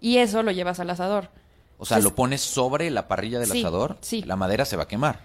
y 0.00 0.18
eso 0.18 0.42
lo 0.42 0.50
llevas 0.50 0.80
al 0.80 0.90
asador. 0.90 1.30
O 1.78 1.86
sea, 1.86 1.98
lo 2.00 2.14
pones 2.14 2.40
sobre 2.40 2.90
la 2.90 3.06
parrilla 3.08 3.38
del 3.38 3.50
Sí, 3.50 3.60
asador, 3.60 3.98
sí. 4.00 4.22
la 4.22 4.36
madera 4.36 4.64
se 4.64 4.76
va 4.76 4.84
a 4.84 4.88
quemar. 4.88 5.20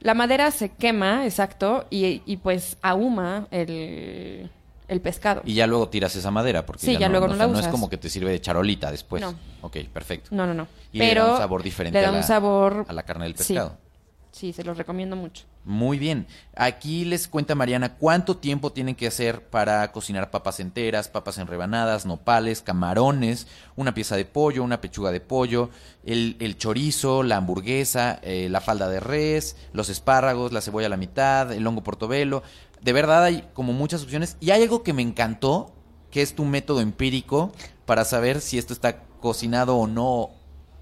La 0.00 0.14
madera 0.14 0.50
se 0.50 0.70
quema, 0.70 1.24
exacto, 1.24 1.86
y, 1.90 2.22
y 2.24 2.36
pues 2.38 2.76
ahuma 2.82 3.46
el, 3.50 4.48
el 4.86 5.00
pescado. 5.00 5.42
Y 5.44 5.54
ya 5.54 5.66
luego 5.66 5.88
tiras 5.88 6.14
esa 6.16 6.30
madera, 6.30 6.64
porque 6.64 6.86
Sí, 6.86 6.96
ya 6.96 7.08
luego 7.08 7.26
no 7.26 7.34
o 7.34 7.36
la 7.36 7.44
sea, 7.44 7.52
no 7.52 7.58
es 7.60 7.68
como 7.68 7.90
que 7.90 7.96
te 7.98 8.08
sirve 8.08 8.30
de 8.30 8.40
charolita 8.40 8.90
después. 8.90 9.20
No. 9.20 9.34
Ok, 9.60 9.76
perfecto. 9.92 10.30
No, 10.32 10.46
no, 10.46 10.54
no. 10.54 10.68
Y 10.92 10.98
le 10.98 11.08
Pero 11.08 11.24
da 11.26 11.32
un 11.32 11.38
sabor 11.38 11.62
diferente 11.62 11.98
le 11.98 12.02
da 12.02 12.08
a 12.10 12.12
la- 12.12 12.22
sabor 12.22 12.86
a 12.88 12.92
la 12.92 13.02
carne 13.02 13.24
del 13.24 13.34
pescado. 13.34 13.70
Sí, 13.70 13.87
se 14.32 14.62
los 14.64 14.76
recomiendo 14.78 15.16
mucho. 15.16 15.44
Muy 15.64 15.98
bien. 15.98 16.26
Aquí 16.54 17.04
les 17.04 17.28
cuenta 17.28 17.54
Mariana 17.54 17.96
cuánto 17.96 18.36
tiempo 18.36 18.72
tienen 18.72 18.94
que 18.94 19.06
hacer 19.08 19.42
para 19.48 19.90
cocinar 19.92 20.30
papas 20.30 20.60
enteras, 20.60 21.08
papas 21.08 21.38
en 21.38 21.46
rebanadas, 21.46 22.06
nopales, 22.06 22.62
camarones, 22.62 23.46
una 23.76 23.94
pieza 23.94 24.16
de 24.16 24.24
pollo, 24.24 24.62
una 24.64 24.80
pechuga 24.80 25.10
de 25.10 25.20
pollo, 25.20 25.70
el, 26.04 26.36
el 26.40 26.56
chorizo, 26.56 27.22
la 27.22 27.36
hamburguesa, 27.36 28.18
eh, 28.22 28.48
la 28.48 28.60
falda 28.60 28.88
de 28.88 29.00
res, 29.00 29.56
los 29.72 29.88
espárragos, 29.88 30.52
la 30.52 30.60
cebolla 30.60 30.86
a 30.86 30.90
la 30.90 30.96
mitad, 30.96 31.52
el 31.52 31.66
hongo 31.66 31.82
portobelo. 31.82 32.42
De 32.80 32.92
verdad 32.92 33.24
hay 33.24 33.48
como 33.54 33.72
muchas 33.72 34.02
opciones. 34.02 34.36
Y 34.40 34.50
hay 34.52 34.62
algo 34.62 34.82
que 34.82 34.92
me 34.92 35.02
encantó, 35.02 35.74
que 36.10 36.22
es 36.22 36.34
tu 36.34 36.44
método 36.44 36.80
empírico 36.80 37.52
para 37.86 38.04
saber 38.04 38.40
si 38.40 38.56
esto 38.56 38.72
está 38.72 39.02
cocinado 39.20 39.76
o 39.76 39.86
no, 39.86 40.30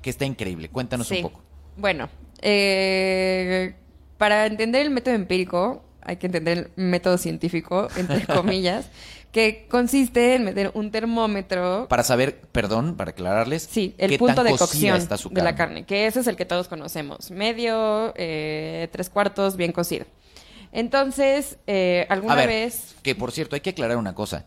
que 0.03 0.11
está 0.11 0.25
increíble. 0.27 0.69
Cuéntanos 0.69 1.09
Sí. 1.09 1.17
un 1.17 1.23
poco. 1.23 1.43
Bueno, 1.77 2.09
eh, 2.43 3.75
para 4.19 4.47
entender 4.47 4.83
el 4.83 4.91
método 4.91 5.15
empírico 5.15 5.83
hay 6.07 6.17
que 6.17 6.27
entender 6.27 6.59
el 6.59 6.71
método 6.77 7.19
científico, 7.19 7.89
entre 7.97 8.25
comillas, 8.35 8.89
que 9.33 9.67
consiste 9.69 10.37
en 10.37 10.45
meter 10.45 10.71
un 10.75 10.91
termómetro 10.91 11.87
Para 11.89 12.05
saber, 12.05 12.41
perdón, 12.53 12.97
para 12.97 13.11
aclararles. 13.11 13.69
Sí, 13.71 13.95
el 13.99 14.11
qué 14.11 14.19
punto 14.19 14.37
tan 14.37 14.47
de 14.47 14.57
cocción 14.57 14.97
está 14.97 15.17
su 15.17 15.29
de 15.29 15.43
la 15.43 15.57
carne, 15.57 15.85
que 15.85 16.07
ese 16.07 16.21
es 16.21 16.27
el 16.29 16.37
que 16.37 16.45
todos 16.47 16.69
conocemos. 16.69 17.31
Medio, 17.31 18.15
eh, 18.17 18.89
tres 18.93 19.11
cuartos, 19.11 19.57
bien 19.57 19.73
cocido. 19.73 20.07
Entonces, 20.73 21.59
eh, 21.67 22.07
alguna 22.09 22.35
A 22.35 22.37
ver, 22.37 22.49
vez... 22.49 22.95
que 23.03 23.15
por 23.15 23.33
cierto, 23.33 23.57
hay 23.57 23.61
que 23.61 23.71
aclarar 23.71 23.97
una 23.97 24.15
cosa. 24.15 24.47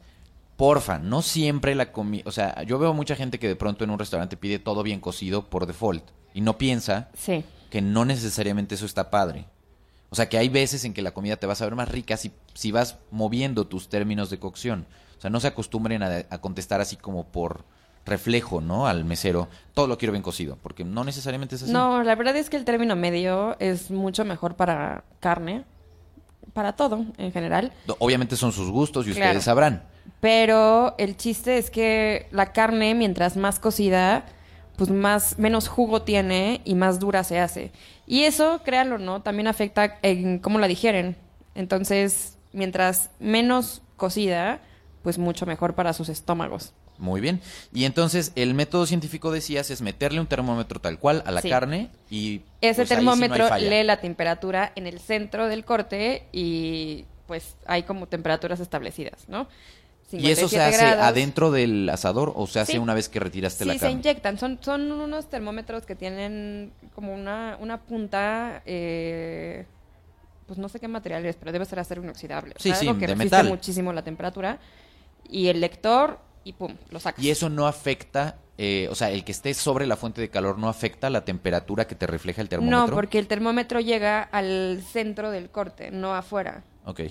Porfa, 0.56 0.98
no 0.98 1.22
siempre 1.22 1.76
la 1.76 1.92
comida... 1.92 2.24
O 2.26 2.32
sea, 2.32 2.64
yo 2.64 2.80
veo 2.80 2.94
mucha 2.94 3.16
gente 3.16 3.38
que 3.40 3.48
de 3.48 3.56
pronto 3.56 3.84
en 3.84 3.90
un 3.90 4.00
restaurante 4.00 4.38
pide 4.38 4.60
todo 4.60 4.84
bien 4.84 5.00
cocido 5.00 5.50
por 5.50 5.66
default 5.66 6.04
y 6.34 6.42
no 6.42 6.58
piensa 6.58 7.10
Sí, 7.18 7.44
que 7.70 7.82
no 7.82 8.06
necesariamente 8.06 8.76
eso 8.76 8.86
está 8.86 9.10
padre. 9.10 9.46
O 10.10 10.16
sea, 10.16 10.28
que 10.28 10.38
hay 10.38 10.50
veces 10.50 10.86
en 10.86 10.94
que 10.94 11.02
la 11.04 11.12
comida 11.12 11.36
te 11.38 11.46
va 11.48 11.54
a 11.54 11.56
saber 11.56 11.76
más 11.76 11.90
rica 11.90 12.18
si, 12.18 12.32
si 12.56 12.72
vas 12.72 12.98
moviendo 13.12 13.68
tus 13.68 13.90
términos 13.90 14.30
de 14.30 14.40
cocción. 14.40 14.88
O 15.18 15.22
sea, 15.22 15.30
no 15.30 15.40
se 15.40 15.48
acostumbren 15.48 16.02
a, 16.02 16.26
a 16.30 16.38
contestar 16.40 16.82
así 16.82 16.96
como 16.96 17.26
por 17.26 17.64
reflejo, 18.06 18.60
¿no? 18.60 18.88
Al 18.88 19.06
mesero, 19.06 19.48
todo 19.76 19.86
lo 19.86 19.98
quiero 20.00 20.14
bien 20.14 20.24
cocido, 20.24 20.58
porque 20.64 20.84
no 20.84 21.04
necesariamente 21.04 21.56
es 21.56 21.64
así. 21.64 21.72
No, 21.72 22.02
la 22.04 22.16
verdad 22.16 22.36
es 22.38 22.50
que 22.50 22.58
el 22.58 22.66
término 22.66 22.96
medio 22.96 23.56
es 23.60 23.92
mucho 23.92 24.26
mejor 24.26 24.56
para 24.56 25.04
carne, 25.20 25.64
para 26.54 26.74
todo 26.74 27.06
en 27.18 27.32
general. 27.32 27.72
Obviamente 28.00 28.36
son 28.36 28.52
sus 28.52 28.72
gustos 28.72 29.06
y 29.08 29.12
Claro. 29.12 29.28
ustedes 29.32 29.44
sabrán. 29.44 29.84
Pero 30.22 30.96
el 30.98 31.18
chiste 31.18 31.60
es 31.60 31.70
que 31.70 32.28
la 32.32 32.52
carne, 32.52 32.96
mientras 32.96 33.38
más 33.38 33.60
cocida, 33.60 34.26
pues 34.80 34.90
más 34.90 35.38
menos 35.38 35.68
jugo 35.68 36.04
tiene 36.04 36.62
y 36.64 36.74
más 36.74 37.00
dura 37.02 37.26
se 37.26 37.38
hace. 37.38 37.72
Y 38.08 38.24
eso, 38.24 38.62
créanlo 38.64 38.96
o 38.96 38.98
no, 38.98 39.22
también 39.22 39.48
afecta 39.48 40.00
en 40.04 40.40
cómo 40.40 40.58
la 40.58 40.70
digieren. 40.70 41.18
Entonces, 41.54 42.38
mientras 42.54 43.10
menos 43.20 43.82
cocida, 43.98 44.62
pues 45.04 45.18
mucho 45.18 45.46
mejor 45.46 45.76
para 45.76 45.92
sus 45.92 46.08
estómagos. 46.08 46.72
Muy 46.98 47.20
bien. 47.20 47.42
Y 47.74 47.84
entonces 47.84 48.32
el 48.36 48.54
método 48.54 48.86
científico 48.86 49.32
decías 49.32 49.70
es 49.70 49.82
meterle 49.82 50.22
un 50.22 50.28
termómetro 50.28 50.80
tal 50.80 50.98
cual 50.98 51.24
a 51.26 51.32
la 51.32 51.42
Sí. 51.42 51.50
carne 51.50 51.90
y 52.10 52.44
Ese 52.62 52.76
pues, 52.76 52.88
sí 52.90 52.94
no 52.96 53.00
termómetro 53.00 53.58
lee 53.58 53.84
la 53.84 54.00
temperatura 54.00 54.72
en 54.78 54.88
el 54.88 55.02
centro 55.02 55.50
del 55.50 55.66
corte 55.66 56.24
y 56.32 57.04
pues 57.28 57.56
hay 57.66 57.84
como 57.84 58.08
temperaturas 58.08 58.62
establecidas, 58.62 59.28
¿no? 59.28 59.48
¿Y 60.12 60.32
eso 60.32 60.48
se 60.48 60.56
57 60.58 60.64
hace 60.76 60.86
grados. 60.96 61.06
adentro 61.06 61.52
del 61.52 61.90
asador 61.90 62.34
o 62.36 62.48
se 62.48 62.60
hace 62.60 62.72
Sí. 62.74 62.78
una 62.78 62.94
vez 62.94 63.10
que 63.10 63.20
retiraste 63.20 63.66
la 63.66 63.74
Sí, 63.74 63.80
se 63.80 63.86
carne? 63.86 64.00
inyectan. 64.00 64.38
Son, 64.38 64.58
son 64.62 64.92
unos 64.92 65.30
termómetros 65.30 65.86
que 65.86 65.96
tienen 65.96 66.72
como 66.96 67.14
una, 67.14 67.58
una 67.62 67.82
punta, 67.82 68.62
eh, 68.66 69.66
pues 70.48 70.58
no 70.58 70.68
sé 70.70 70.80
qué 70.80 70.88
material 70.88 71.26
es, 71.26 71.36
pero 71.36 71.52
debe 71.52 71.66
ser 71.66 71.80
acero 71.80 72.04
inoxidable. 72.04 72.56
O 72.58 72.60
Sí, 72.62 72.70
sea, 72.70 72.76
sí, 72.80 72.88
algo 72.88 73.00
que 73.00 73.08
de 73.08 73.14
resiste 73.14 73.36
metal. 73.38 73.48
muchísimo 73.50 73.94
la 73.94 74.04
temperatura. 74.04 74.60
Y 75.30 75.48
el 75.50 75.62
lector, 75.62 76.20
y 76.44 76.54
pum, 76.54 76.76
lo 76.90 77.00
sacas. 77.00 77.24
Y 77.24 77.30
eso 77.30 77.50
no 77.50 77.68
afecta, 77.68 78.38
eh, 78.58 78.88
o 78.90 78.96
sea, 78.96 79.12
el 79.12 79.24
que 79.24 79.32
esté 79.32 79.54
sobre 79.54 79.86
la 79.86 79.96
fuente 79.96 80.22
de 80.22 80.30
calor 80.30 80.58
no 80.58 80.68
afecta 80.70 81.12
la 81.12 81.24
temperatura 81.24 81.86
que 81.86 81.94
te 81.94 82.08
refleja 82.08 82.42
el 82.42 82.50
termómetro. 82.50 82.88
No, 82.88 82.92
porque 82.94 83.20
el 83.20 83.28
termómetro 83.28 83.80
llega 83.80 84.24
al 84.24 84.82
centro 84.92 85.30
del 85.30 85.52
corte, 85.52 85.92
no 85.92 86.16
afuera. 86.16 86.64
Ok. 86.86 87.02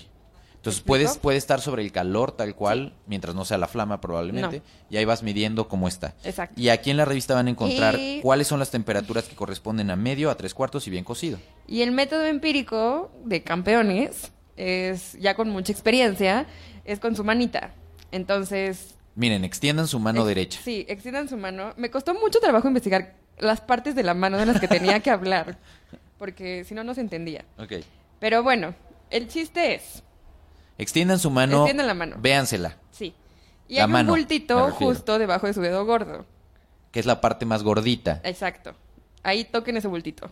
Entonces 0.59 0.81
puedes, 0.81 1.17
puede 1.17 1.37
estar 1.37 1.61
sobre 1.61 1.83
el 1.83 1.91
calor 1.93 2.33
tal 2.33 2.53
cual, 2.53 2.93
mientras 3.07 3.33
no 3.33 3.45
sea 3.45 3.57
la 3.57 3.67
flama 3.69 4.01
probablemente, 4.01 4.57
No. 4.57 4.63
y 4.89 4.97
ahí 4.97 5.05
vas 5.05 5.23
midiendo 5.23 5.69
cómo 5.69 5.87
está. 5.87 6.15
Exacto. 6.25 6.59
Y 6.59 6.67
aquí 6.67 6.91
en 6.91 6.97
la 6.97 7.05
revista 7.05 7.33
van 7.33 7.47
a 7.47 7.49
encontrar 7.49 7.95
Y- 7.97 8.19
cuáles 8.21 8.47
son 8.47 8.59
las 8.59 8.69
temperaturas 8.69 9.23
que 9.23 9.35
corresponden 9.35 9.89
a 9.89 9.95
medio, 9.95 10.29
a 10.29 10.35
tres 10.35 10.53
cuartos 10.53 10.85
y 10.87 10.89
bien 10.91 11.05
cocido. 11.05 11.39
Y 11.65 11.81
el 11.81 11.91
método 11.93 12.25
empírico 12.25 13.09
de 13.23 13.41
campeones 13.41 14.33
es, 14.57 15.13
ya 15.19 15.33
con 15.35 15.49
mucha 15.49 15.71
experiencia, 15.71 16.45
es 16.83 16.99
con 16.99 17.15
su 17.15 17.23
manita. 17.23 17.71
Entonces, 18.11 18.95
Miren, 19.15 19.43
extiendan 19.45 19.87
su 19.87 19.99
mano 19.99 20.25
derecha. 20.25 20.59
Sí, 20.63 20.85
extiendan 20.89 21.27
su 21.29 21.37
mano. 21.37 21.73
Me 21.77 21.89
costó 21.89 22.13
mucho 22.13 22.39
trabajo 22.39 22.67
investigar 22.67 23.15
las 23.37 23.61
partes 23.61 23.95
de 23.95 24.03
la 24.03 24.13
mano 24.13 24.37
de 24.37 24.45
las 24.45 24.59
que 24.59 24.67
tenía 24.67 24.99
que 24.99 25.09
hablar, 25.09 25.57
porque 26.17 26.63
si 26.65 26.73
no, 26.73 26.83
no 26.83 26.93
se 26.93 27.01
entendía. 27.01 27.45
Ok. 27.57 27.73
Pero 28.19 28.43
bueno, 28.43 28.75
el 29.09 29.27
chiste 29.29 29.75
es, 29.75 30.03
Extiendan 30.79 31.19
su 31.19 31.29
mano. 31.29 31.57
Extiendan 31.57 31.85
la 31.87 31.93
mano. 31.93 32.15
Véansela, 32.19 32.77
sí. 32.91 33.13
Y 33.67 33.75
La 33.75 33.83
hay 33.83 33.89
mano, 33.91 34.11
un 34.13 34.17
bultito 34.19 34.71
justo 34.71 35.19
debajo 35.19 35.45
de 35.45 35.53
su 35.53 35.61
dedo 35.61 35.85
gordo. 35.85 36.25
que 36.91 36.99
es 36.99 37.05
la 37.05 37.21
parte 37.21 37.45
más 37.45 37.61
gordita. 37.61 38.19
Exacto. 38.23 38.73
Ahí 39.21 39.43
toquen 39.45 39.77
ese 39.77 39.87
bultito. 39.87 40.31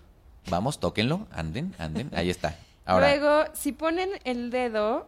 Vamos, 0.50 0.80
tóquenlo, 0.80 1.28
anden, 1.32 1.76
anden. 1.78 2.10
Ahí 2.16 2.32
está. 2.32 2.58
Ahora, 2.86 3.10
Luego, 3.16 3.44
si 3.54 3.74
ponen 3.74 4.10
el 4.24 4.50
dedo 4.50 5.08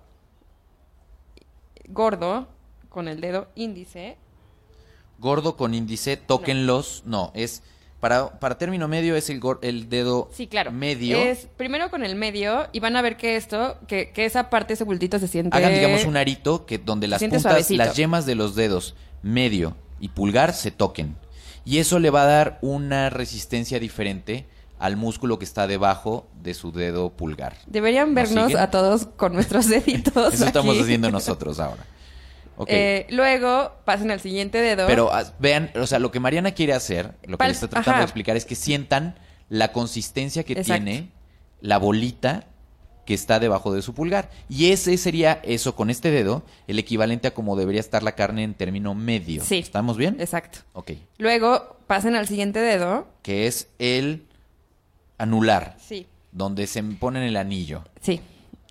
gordo 1.87 2.47
con 2.89 3.07
el 3.07 3.21
dedo 3.21 3.47
índice, 3.55 4.17
gordo 5.17 5.55
con 5.55 5.73
índice, 5.73 6.17
tóquenlos. 6.17 7.03
No, 7.05 7.31
es. 7.33 7.63
Para, 7.99 8.39
para 8.39 8.57
término 8.57 8.87
medio 8.87 9.15
es 9.15 9.29
el, 9.29 9.41
el 9.61 9.89
dedo 9.89 10.29
sí, 10.31 10.47
claro. 10.47 10.71
medio. 10.71 11.17
Es 11.17 11.47
primero 11.57 11.89
con 11.89 12.03
el 12.03 12.15
medio 12.15 12.67
y 12.71 12.79
van 12.79 12.95
a 12.95 13.01
ver 13.01 13.17
que 13.17 13.35
esto, 13.35 13.77
que, 13.87 14.11
que 14.11 14.25
esa 14.25 14.49
parte, 14.49 14.73
ese 14.73 14.85
bultito 14.85 15.19
se 15.19 15.27
siente... 15.27 15.55
Hagan, 15.55 15.73
digamos, 15.73 16.05
un 16.05 16.15
arito 16.15 16.65
que 16.65 16.77
donde 16.77 17.07
las 17.07 17.21
puntas, 17.21 17.41
suavecito. 17.41 17.77
las 17.83 17.95
yemas 17.97 18.25
de 18.25 18.35
los 18.35 18.55
dedos 18.55 18.95
medio 19.21 19.75
y 19.99 20.09
pulgar 20.09 20.53
se 20.53 20.71
toquen. 20.71 21.17
Y 21.65 21.79
eso 21.79 21.99
le 21.99 22.09
va 22.09 22.23
a 22.23 22.25
dar 22.25 22.59
una 22.61 23.09
resistencia 23.09 23.79
diferente 23.79 24.45
al 24.79 24.95
músculo 24.95 25.37
que 25.37 25.45
está 25.45 25.67
debajo 25.67 26.25
de 26.41 26.53
su 26.53 26.71
dedo 26.71 27.09
pulgar. 27.09 27.57
Deberían 27.67 28.13
¿Nos 28.13 28.15
vernos 28.15 28.47
siguen? 28.47 28.63
a 28.63 28.71
todos 28.71 29.07
con 29.17 29.33
nuestros 29.33 29.67
deditos. 29.69 30.33
Eso 30.33 30.45
estamos 30.45 30.79
haciendo 30.79 31.11
nosotros 31.11 31.59
ahora. 31.59 31.85
Eh, 32.67 33.07
luego 33.09 33.73
pasen 33.85 34.11
al 34.11 34.19
siguiente 34.19 34.59
dedo. 34.59 34.87
Pero 34.87 35.13
ah, 35.13 35.23
vean, 35.39 35.71
o 35.75 35.87
sea, 35.87 35.99
lo 35.99 36.11
que 36.11 36.19
Mariana 36.19 36.51
quiere 36.51 36.73
hacer, 36.73 37.15
lo 37.25 37.37
que 37.37 37.45
le 37.45 37.51
está 37.51 37.67
tratando 37.67 37.91
ajá. 37.91 37.99
de 37.99 38.05
explicar 38.05 38.35
es 38.35 38.45
que 38.45 38.55
sientan 38.55 39.15
la 39.49 39.71
consistencia 39.71 40.43
que 40.43 40.53
Exacto. 40.53 40.83
tiene 40.83 41.09
la 41.61 41.77
bolita 41.77 42.45
que 43.05 43.15
está 43.15 43.39
debajo 43.39 43.73
de 43.73 43.81
su 43.81 43.95
pulgar. 43.95 44.29
Y 44.49 44.71
ese 44.71 44.95
sería 44.97 45.39
eso 45.43 45.75
con 45.75 45.89
este 45.89 46.11
dedo, 46.11 46.43
el 46.67 46.77
equivalente 46.77 47.27
a 47.27 47.33
como 47.33 47.55
debería 47.55 47.81
estar 47.81 48.03
la 48.03 48.11
carne 48.11 48.43
en 48.43 48.53
término 48.53 48.93
medio. 48.93 49.43
Sí. 49.43 49.57
¿Estamos 49.57 49.97
bien? 49.97 50.17
Exacto. 50.19 50.59
Ok. 50.73 50.91
Luego 51.17 51.77
pasen 51.87 52.15
al 52.15 52.27
siguiente 52.27 52.59
dedo. 52.59 53.07
Que 53.23 53.47
es 53.47 53.67
el 53.79 54.27
anular, 55.17 55.75
Sí. 55.79 56.05
donde 56.31 56.67
se 56.67 56.83
pone 56.83 57.27
el 57.27 57.35
anillo. 57.35 57.83
Sí. 57.99 58.21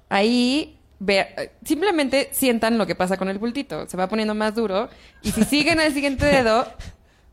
Ahí 0.08 0.77
ve- 0.98 1.52
simplemente 1.64 2.28
sientan 2.32 2.78
lo 2.78 2.86
que 2.86 2.94
pasa 2.94 3.16
con 3.16 3.28
el 3.28 3.38
bultito. 3.38 3.88
Se 3.88 3.96
va 3.96 4.08
poniendo 4.08 4.34
más 4.34 4.54
duro. 4.54 4.88
Y 5.22 5.30
si 5.32 5.44
siguen 5.44 5.80
al 5.80 5.92
siguiente 5.92 6.24
dedo, 6.26 6.66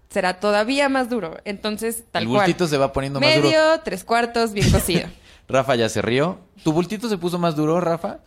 será 0.09 0.39
todavía 0.39 0.89
más 0.89 1.09
duro. 1.09 1.37
Entonces, 1.45 2.03
tal 2.11 2.23
el 2.23 2.29
cual. 2.29 2.41
bultito 2.45 2.67
se 2.67 2.77
va 2.77 2.91
poniendo 2.93 3.19
más 3.19 3.29
Medio, 3.29 3.61
duro. 3.71 3.81
tres 3.83 4.03
cuartos, 4.03 4.53
bien 4.53 4.69
cocido. 4.71 5.07
Rafa 5.47 5.75
ya 5.75 5.89
se 5.89 6.01
rió. 6.01 6.39
¿Tu 6.63 6.71
bultito 6.71 7.07
se 7.09 7.17
puso 7.17 7.37
más 7.37 7.55
duro, 7.55 7.79
Rafa? 7.79 8.19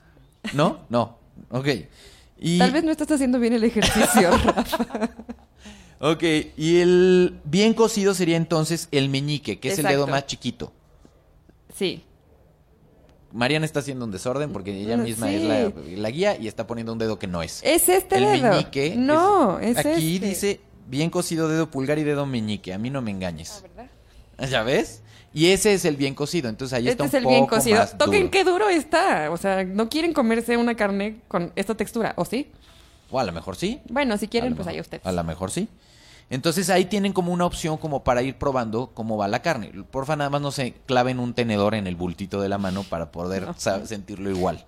¿No? 0.53 0.81
No. 0.89 1.19
Ok. 1.51 1.67
Y... 2.41 2.59
Tal 2.59 2.71
vez 2.71 2.85
no 2.85 2.93
estás 2.93 3.11
haciendo 3.11 3.41
bien 3.41 3.53
el 3.53 3.65
ejercicio, 3.65 4.31
Rafa. 4.45 5.11
Ok, 6.01 6.23
y 6.57 6.79
el 6.81 7.41
bien 7.43 7.75
cocido 7.75 8.15
sería 8.15 8.37
entonces 8.37 8.87
el 8.93 9.09
meñique, 9.09 9.59
que 9.59 9.71
es 9.73 9.79
el 9.81 9.87
dedo 9.87 10.07
más 10.07 10.27
chiquito. 10.27 10.73
Sí. 11.75 12.05
Mariana 13.33 13.67
está 13.67 13.81
haciendo 13.81 14.05
un 14.05 14.11
desorden 14.11 14.53
porque 14.53 14.73
ella 14.75 14.97
misma 14.97 15.29
sí. 15.29 15.35
es 15.37 15.43
la, 15.43 15.73
la 15.97 16.11
guía 16.11 16.37
y 16.39 16.49
está 16.49 16.67
poniendo 16.67 16.93
un 16.93 16.99
dedo 16.99 17.19
que 17.19 17.27
no 17.27 17.43
es. 17.43 17.61
Es 17.65 17.89
este 17.89 18.17
el 18.17 18.25
dedo. 18.41 18.51
meñique. 18.51 18.95
No, 18.97 19.59
es, 19.61 19.77
Aquí 19.79 20.15
este. 20.17 20.27
dice 20.27 20.61
bien 20.89 21.11
cocido 21.11 21.49
dedo 21.49 21.71
pulgar 21.71 21.99
y 21.99 22.05
dedo 22.05 22.25
meñique. 22.27 22.73
A 22.73 22.79
mí 22.79 22.89
no 22.91 23.03
me 23.03 23.11
engañes. 23.11 23.63
Ah, 23.65 23.69
¿verdad? 24.39 24.51
¿Ya 24.51 24.63
ves? 24.63 25.03
Y 25.35 25.49
ese 25.51 25.75
es 25.75 25.85
el 25.85 25.97
bien 25.97 26.15
cocido. 26.15 26.49
Entonces 26.49 26.73
ahí 26.79 26.89
Este 26.89 27.05
está 27.05 27.19
es 27.19 27.23
un 27.23 27.29
el 27.29 27.35
bien 27.35 27.45
poco 27.45 27.57
cocido. 27.57 27.77
más 27.79 27.99
Toquen 27.99 28.21
duro. 28.23 28.31
qué 28.31 28.45
duro 28.45 28.69
está. 28.71 29.31
O 29.31 29.37
sea, 29.37 29.63
no 29.65 29.91
quieren 29.91 30.15
comerse 30.15 30.57
una 30.57 30.75
carne 30.75 31.17
con 31.29 31.53
esta 31.55 31.75
textura, 31.77 32.15
¿o 32.17 32.25
sí? 32.25 32.51
O 33.11 33.21
a 33.21 33.25
lo 33.25 33.33
mejor 33.33 33.57
sí. 33.57 33.81
Bueno, 33.91 34.17
si 34.17 34.27
quieren, 34.29 34.55
pues 34.55 34.67
mejor- 34.67 34.73
ahí 34.75 34.81
ustedes. 34.81 35.05
A 35.07 35.13
lo 35.13 35.23
mejor 35.25 35.51
sí. 35.51 35.69
Entonces 36.31 36.69
ahí 36.71 36.85
tienen 36.85 37.13
como 37.13 37.33
una 37.33 37.47
opción 37.47 37.79
como 37.79 38.05
para 38.05 38.23
ir 38.23 38.37
probando 38.37 38.91
cómo 38.93 39.17
va 39.17 39.29
la 39.29 39.41
carne. 39.41 39.73
Porfa, 39.91 40.17
nada 40.17 40.31
más 40.31 40.41
no 40.41 40.51
se 40.51 40.75
claven 40.87 41.19
un 41.19 41.35
tenedor 41.35 41.75
en 41.75 41.87
el 41.87 41.97
bultito 41.97 42.41
de 42.41 42.49
la 42.49 42.59
mano 42.59 42.83
para 42.83 43.11
poder 43.11 43.47
sentirlo 43.57 44.31
igual. 44.31 44.67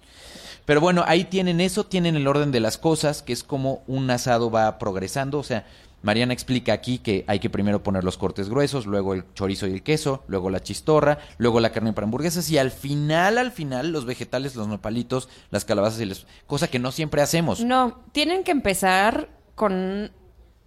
Pero 0.64 0.80
bueno, 0.80 1.04
ahí 1.06 1.24
tienen 1.24 1.60
eso, 1.60 1.84
tienen 1.84 2.16
el 2.16 2.26
orden 2.28 2.52
de 2.52 2.60
las 2.60 2.78
cosas, 2.78 3.22
que 3.22 3.32
es 3.32 3.42
como 3.42 3.82
un 3.86 4.10
asado 4.10 4.50
va 4.50 4.78
progresando. 4.78 5.38
O 5.38 5.42
sea, 5.42 5.66
Mariana 6.02 6.32
explica 6.32 6.72
aquí 6.72 6.98
que 6.98 7.24
hay 7.26 7.40
que 7.40 7.50
primero 7.50 7.82
poner 7.82 8.04
los 8.04 8.16
cortes 8.16 8.48
gruesos, 8.48 8.86
luego 8.86 9.14
el 9.14 9.24
chorizo 9.34 9.66
y 9.66 9.72
el 9.72 9.82
queso, 9.82 10.22
luego 10.28 10.48
la 10.48 10.62
chistorra, 10.62 11.18
luego 11.38 11.60
la 11.60 11.72
carne 11.72 11.92
para 11.92 12.06
hamburguesas 12.06 12.48
y 12.50 12.58
al 12.58 12.70
final, 12.70 13.36
al 13.36 13.52
final, 13.52 13.92
los 13.92 14.06
vegetales, 14.06 14.54
los 14.56 14.68
nopalitos, 14.68 15.28
las 15.50 15.64
calabazas 15.64 16.00
y 16.00 16.06
las... 16.06 16.26
Cosa 16.46 16.68
que 16.68 16.78
no 16.78 16.92
siempre 16.92 17.20
hacemos. 17.20 17.62
No, 17.62 18.00
tienen 18.12 18.44
que 18.44 18.52
empezar 18.52 19.28
con 19.54 20.10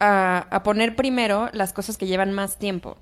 a, 0.04 0.64
poner 0.64 0.96
primero 0.96 1.50
las 1.54 1.74
cosas 1.74 1.98
que 1.98 2.08
llevan 2.08 2.32
más 2.32 2.58
tiempo. 2.58 2.98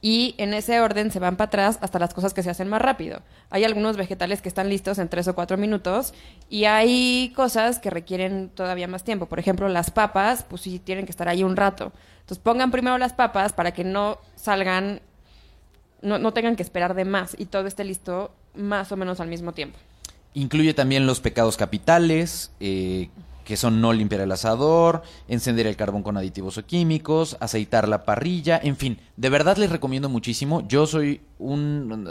Y 0.00 0.34
en 0.36 0.52
ese 0.52 0.80
orden 0.80 1.10
se 1.10 1.18
van 1.18 1.36
para 1.36 1.46
atrás 1.46 1.78
hasta 1.80 1.98
las 1.98 2.12
cosas 2.12 2.34
que 2.34 2.42
se 2.42 2.50
hacen 2.50 2.68
más 2.68 2.82
rápido. 2.82 3.22
Hay 3.48 3.64
algunos 3.64 3.96
vegetales 3.96 4.42
que 4.42 4.50
están 4.50 4.68
listos 4.68 4.98
en 4.98 5.08
tres 5.08 5.28
o 5.28 5.34
cuatro 5.34 5.56
minutos 5.56 6.12
y 6.50 6.66
hay 6.66 7.32
cosas 7.34 7.78
que 7.78 7.88
requieren 7.88 8.50
todavía 8.50 8.86
más 8.86 9.02
tiempo. 9.02 9.26
Por 9.26 9.38
ejemplo, 9.38 9.66
las 9.70 9.90
papas, 9.90 10.44
pues 10.46 10.60
sí 10.60 10.78
tienen 10.78 11.06
que 11.06 11.10
estar 11.10 11.26
ahí 11.26 11.42
un 11.42 11.56
rato. 11.56 11.90
Entonces 12.20 12.38
pongan 12.38 12.70
primero 12.70 12.98
las 12.98 13.14
papas 13.14 13.54
para 13.54 13.72
que 13.72 13.82
no 13.82 14.18
salgan, 14.36 15.00
no, 16.02 16.18
no 16.18 16.32
tengan 16.34 16.56
que 16.56 16.62
esperar 16.62 16.94
de 16.94 17.06
más 17.06 17.34
y 17.38 17.46
todo 17.46 17.66
esté 17.66 17.82
listo 17.84 18.30
más 18.54 18.92
o 18.92 18.96
menos 18.96 19.20
al 19.20 19.28
mismo 19.28 19.52
tiempo. 19.52 19.78
Incluye 20.34 20.74
también 20.74 21.06
los 21.06 21.20
pecados 21.20 21.56
capitales, 21.56 22.50
eh, 22.60 23.08
que 23.44 23.56
son 23.56 23.80
no 23.80 23.92
limpiar 23.92 24.22
el 24.22 24.32
asador, 24.32 25.02
encender 25.28 25.66
el 25.66 25.76
carbón 25.76 26.02
con 26.02 26.16
aditivos 26.16 26.58
o 26.58 26.66
químicos, 26.66 27.36
aceitar 27.40 27.88
la 27.88 28.04
parrilla, 28.04 28.60
en 28.62 28.76
fin, 28.76 28.98
de 29.16 29.28
verdad 29.28 29.56
les 29.56 29.70
recomiendo 29.70 30.08
muchísimo. 30.08 30.66
Yo 30.66 30.86
soy 30.86 31.20
un... 31.38 32.08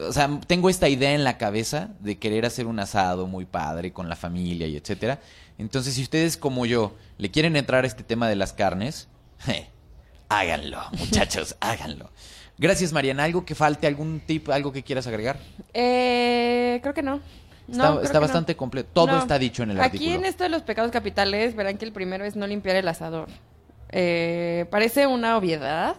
o 0.00 0.12
sea, 0.12 0.40
tengo 0.46 0.70
esta 0.70 0.88
idea 0.88 1.12
en 1.12 1.24
la 1.24 1.36
cabeza 1.36 1.90
de 2.00 2.18
querer 2.18 2.46
hacer 2.46 2.66
un 2.66 2.78
asado 2.78 3.26
muy 3.26 3.44
padre 3.44 3.92
con 3.92 4.08
la 4.08 4.16
familia 4.16 4.66
y 4.66 4.76
etcétera. 4.76 5.18
Entonces, 5.58 5.94
si 5.94 6.02
ustedes 6.02 6.36
como 6.36 6.66
yo 6.66 6.94
le 7.18 7.30
quieren 7.30 7.56
entrar 7.56 7.84
a 7.84 7.86
este 7.86 8.04
tema 8.04 8.28
de 8.28 8.36
las 8.36 8.52
carnes, 8.52 9.08
háganlo, 10.28 10.80
muchachos, 10.98 11.56
háganlo. 11.60 12.10
Gracias, 12.58 12.92
Mariana. 12.92 13.24
¿Algo 13.24 13.44
que 13.44 13.54
falte? 13.54 13.86
¿Algún 13.86 14.20
tip? 14.20 14.48
¿Algo 14.48 14.72
que 14.72 14.82
quieras 14.82 15.06
agregar? 15.06 15.38
Eh, 15.74 16.78
creo 16.82 16.94
que 16.94 17.02
no. 17.02 17.20
Está, 17.70 17.90
No, 17.90 17.96
está 18.00 18.08
que 18.08 18.14
no. 18.14 18.20
bastante 18.20 18.56
completo. 18.56 18.88
Todo 18.92 19.06
No. 19.08 19.18
está 19.18 19.38
dicho 19.38 19.62
en 19.62 19.72
el 19.72 19.80
Aquí 19.80 19.96
artículo. 19.96 20.16
en 20.18 20.24
esto 20.24 20.44
de 20.44 20.50
los 20.50 20.62
pecados 20.62 20.90
capitales 20.92 21.56
verán 21.56 21.78
que 21.78 21.84
el 21.84 21.92
primero 21.92 22.24
es 22.24 22.36
no 22.36 22.46
limpiar 22.46 22.76
el 22.76 22.86
asador. 22.88 23.28
Eh, 23.90 24.66
parece 24.70 25.06
una 25.06 25.36
obviedad, 25.36 25.96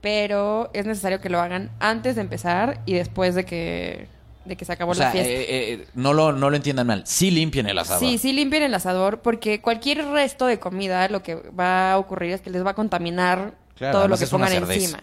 pero 0.00 0.70
es 0.72 0.86
necesario 0.86 1.20
que 1.20 1.28
lo 1.28 1.40
hagan 1.40 1.70
antes 1.80 2.14
de 2.14 2.20
empezar 2.20 2.80
y 2.86 2.94
después 2.94 3.34
de 3.34 3.44
que, 3.44 4.06
de 4.44 4.56
que 4.56 4.64
se 4.64 4.72
acabó 4.72 4.92
O 4.92 4.94
sea, 4.94 5.06
la 5.06 5.12
fiesta. 5.12 5.30
eh, 5.32 5.72
eh, 5.72 5.86
no, 5.94 6.12
lo, 6.12 6.32
no 6.32 6.50
lo 6.50 6.56
entiendan 6.56 6.86
mal. 6.86 7.02
Sí 7.06 7.30
limpien 7.30 7.66
el 7.68 7.78
asador. 7.78 8.00
Sí, 8.00 8.18
sí 8.18 8.32
limpien 8.32 8.62
el 8.62 8.74
asador 8.74 9.20
porque 9.20 9.60
cualquier 9.60 10.04
resto 10.06 10.46
de 10.46 10.58
comida 10.60 11.08
lo 11.08 11.22
que 11.22 11.34
va 11.34 11.92
a 11.92 11.98
ocurrir 11.98 12.32
es 12.32 12.40
que 12.40 12.50
les 12.50 12.64
va 12.64 12.70
a 12.70 12.74
contaminar 12.74 13.54
Claro, 13.76 13.98
todo 13.98 14.08
lo 14.08 14.16
que 14.16 14.26
pongan 14.26 14.52
encima. 14.52 15.02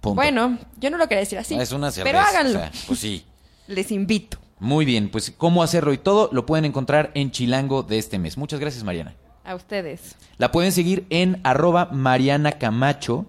Punto. 0.00 0.16
Bueno, 0.16 0.58
yo 0.78 0.90
no 0.90 0.96
lo 0.98 1.04
quería 1.06 1.20
decir 1.20 1.38
así. 1.38 1.54
Es 1.54 1.70
una 1.70 1.92
cerveza. 1.92 2.12
Pero 2.16 2.18
háganlo. 2.28 2.58
o 2.58 2.62
sea, 2.62 2.72
pues 2.88 2.98
sí. 2.98 3.24
Les 3.68 3.92
invito. 3.92 4.38
Muy 4.62 4.84
bien, 4.84 5.08
pues 5.08 5.32
cómo 5.36 5.64
hacerlo 5.64 5.92
y 5.92 5.98
todo 5.98 6.28
lo 6.30 6.46
pueden 6.46 6.64
encontrar 6.64 7.10
en 7.14 7.32
Chilango 7.32 7.82
de 7.82 7.98
este 7.98 8.20
mes. 8.20 8.38
Muchas 8.38 8.60
gracias, 8.60 8.84
Mariana. 8.84 9.16
A 9.42 9.56
ustedes. 9.56 10.14
La 10.38 10.52
pueden 10.52 10.70
seguir 10.70 11.04
en 11.10 11.40
arroba 11.42 11.88
Mariana 11.90 12.52
Camacho. 12.52 13.26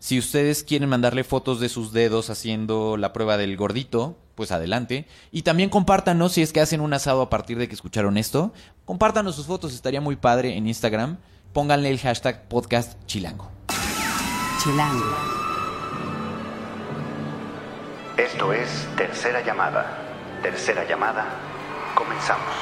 Si 0.00 0.18
ustedes 0.18 0.64
quieren 0.64 0.88
mandarle 0.88 1.22
fotos 1.22 1.60
de 1.60 1.68
sus 1.68 1.92
dedos 1.92 2.30
haciendo 2.30 2.96
la 2.96 3.12
prueba 3.12 3.36
del 3.36 3.56
gordito, 3.56 4.18
pues 4.34 4.50
adelante. 4.50 5.06
Y 5.30 5.42
también 5.42 5.70
compártanos 5.70 6.32
si 6.32 6.42
es 6.42 6.52
que 6.52 6.60
hacen 6.60 6.80
un 6.80 6.92
asado 6.92 7.22
a 7.22 7.30
partir 7.30 7.58
de 7.58 7.68
que 7.68 7.76
escucharon 7.76 8.18
esto. 8.18 8.52
Compártanos 8.84 9.36
sus 9.36 9.46
fotos, 9.46 9.74
estaría 9.74 10.00
muy 10.00 10.16
padre 10.16 10.56
en 10.56 10.66
Instagram. 10.66 11.18
Pónganle 11.52 11.90
el 11.90 12.00
hashtag 12.00 12.48
podcast 12.48 12.98
chilango. 13.06 13.48
Chilango. 14.60 15.16
Esto 18.16 18.52
es 18.52 18.88
Tercera 18.96 19.46
Llamada. 19.46 20.01
Tercera 20.42 20.84
Llamada. 20.88 21.38
Comenzamos. 21.94 22.52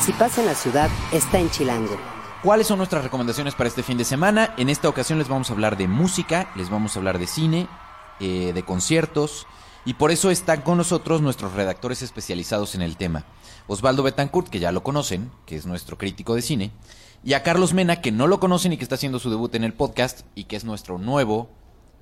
Si 0.00 0.12
pasa 0.12 0.40
en 0.40 0.46
la 0.46 0.54
ciudad, 0.54 0.88
está 1.12 1.40
en 1.40 1.50
Chilango. 1.50 1.96
¿Cuáles 2.44 2.68
son 2.68 2.78
nuestras 2.78 3.02
recomendaciones 3.02 3.56
para 3.56 3.68
este 3.68 3.82
fin 3.82 3.98
de 3.98 4.04
semana? 4.04 4.54
En 4.56 4.68
esta 4.68 4.88
ocasión 4.88 5.18
les 5.18 5.26
vamos 5.26 5.50
a 5.50 5.54
hablar 5.54 5.76
de 5.76 5.88
música, 5.88 6.52
les 6.54 6.70
vamos 6.70 6.94
a 6.94 7.00
hablar 7.00 7.18
de 7.18 7.26
cine, 7.26 7.66
eh, 8.20 8.52
de 8.54 8.62
conciertos, 8.62 9.48
y 9.84 9.94
por 9.94 10.12
eso 10.12 10.30
están 10.30 10.60
con 10.60 10.78
nosotros 10.78 11.22
nuestros 11.22 11.54
redactores 11.54 12.02
especializados 12.02 12.76
en 12.76 12.82
el 12.82 12.96
tema. 12.96 13.24
Osvaldo 13.66 14.04
Betancourt, 14.04 14.48
que 14.48 14.60
ya 14.60 14.70
lo 14.70 14.84
conocen, 14.84 15.32
que 15.46 15.56
es 15.56 15.66
nuestro 15.66 15.98
crítico 15.98 16.36
de 16.36 16.42
cine, 16.42 16.70
y 17.24 17.32
a 17.32 17.42
Carlos 17.42 17.74
Mena, 17.74 18.00
que 18.00 18.12
no 18.12 18.28
lo 18.28 18.38
conocen 18.38 18.72
y 18.72 18.76
que 18.76 18.84
está 18.84 18.94
haciendo 18.94 19.18
su 19.18 19.30
debut 19.30 19.54
en 19.56 19.64
el 19.64 19.72
podcast, 19.72 20.20
y 20.36 20.44
que 20.44 20.54
es 20.54 20.64
nuestro 20.64 20.98
nuevo 20.98 21.48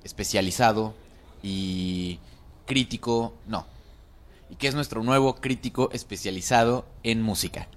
especializado 0.03 0.93
y 1.41 2.19
crítico, 2.65 3.33
no, 3.47 3.65
y 4.53 4.55
que 4.55 4.67
es 4.67 4.75
nuestro 4.75 5.01
nuevo 5.01 5.37
crítico 5.37 5.89
especializado 5.93 6.85
en 7.01 7.23
música. 7.23 7.67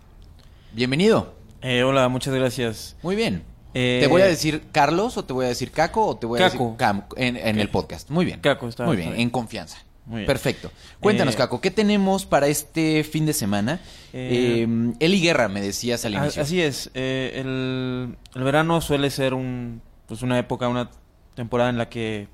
Bienvenido. 0.75 1.33
Eh, 1.62 1.83
hola, 1.85 2.07
muchas 2.11 2.35
gracias. 2.35 2.97
Muy 3.03 3.17
bien. 3.17 3.45
Eh, 3.73 4.01
¿Te 4.03 4.09
voy 4.09 4.21
a 4.21 4.27
decir 4.27 4.62
Carlos 4.73 5.17
o 5.17 5.25
te 5.25 5.33
voy 5.33 5.47
a 5.47 5.49
decir 5.49 5.71
Caco 5.71 6.05
o 6.07 6.17
te 6.19 6.27
voy 6.27 6.39
a 6.39 6.51
Caco. 6.51 6.65
decir 6.65 6.77
Cam 6.77 7.05
en, 7.17 7.39
en 7.39 7.59
el 7.59 7.71
podcast? 7.71 8.11
Muy 8.11 8.27
bien. 8.27 8.41
Caco, 8.41 8.69
está- 8.69 8.85
Muy 8.85 8.99
bien, 8.99 9.09
bien. 9.09 9.23
en 9.23 9.31
confianza. 9.31 9.79
Muy 10.05 10.19
bien. 10.19 10.27
Perfecto. 10.27 10.71
Cuéntanos, 11.01 11.33
Eh, 11.35 11.39
Caco, 11.39 11.62
¿qué 11.62 11.71
tenemos 11.71 12.27
para 12.27 12.47
este 12.49 13.05
fin 13.05 13.25
de 13.25 13.33
semana? 13.33 13.81
Eh, 14.12 14.67
Eh, 14.69 14.93
Eli 15.01 15.23
Guerra, 15.23 15.49
me 15.49 15.62
decías 15.62 16.05
al 16.05 16.12
inicio. 16.12 16.43
Así 16.43 16.61
es. 16.61 16.91
eh, 16.93 17.33
el, 17.37 18.19
el 18.35 18.43
verano 18.43 18.83
suele 18.83 19.09
ser 19.09 19.33
un, 19.33 19.81
pues 20.09 20.21
una 20.21 20.39
época, 20.39 20.69
una 20.69 20.91
temporada 21.35 21.71
en 21.71 21.79
la 21.79 21.89
que 21.89 22.29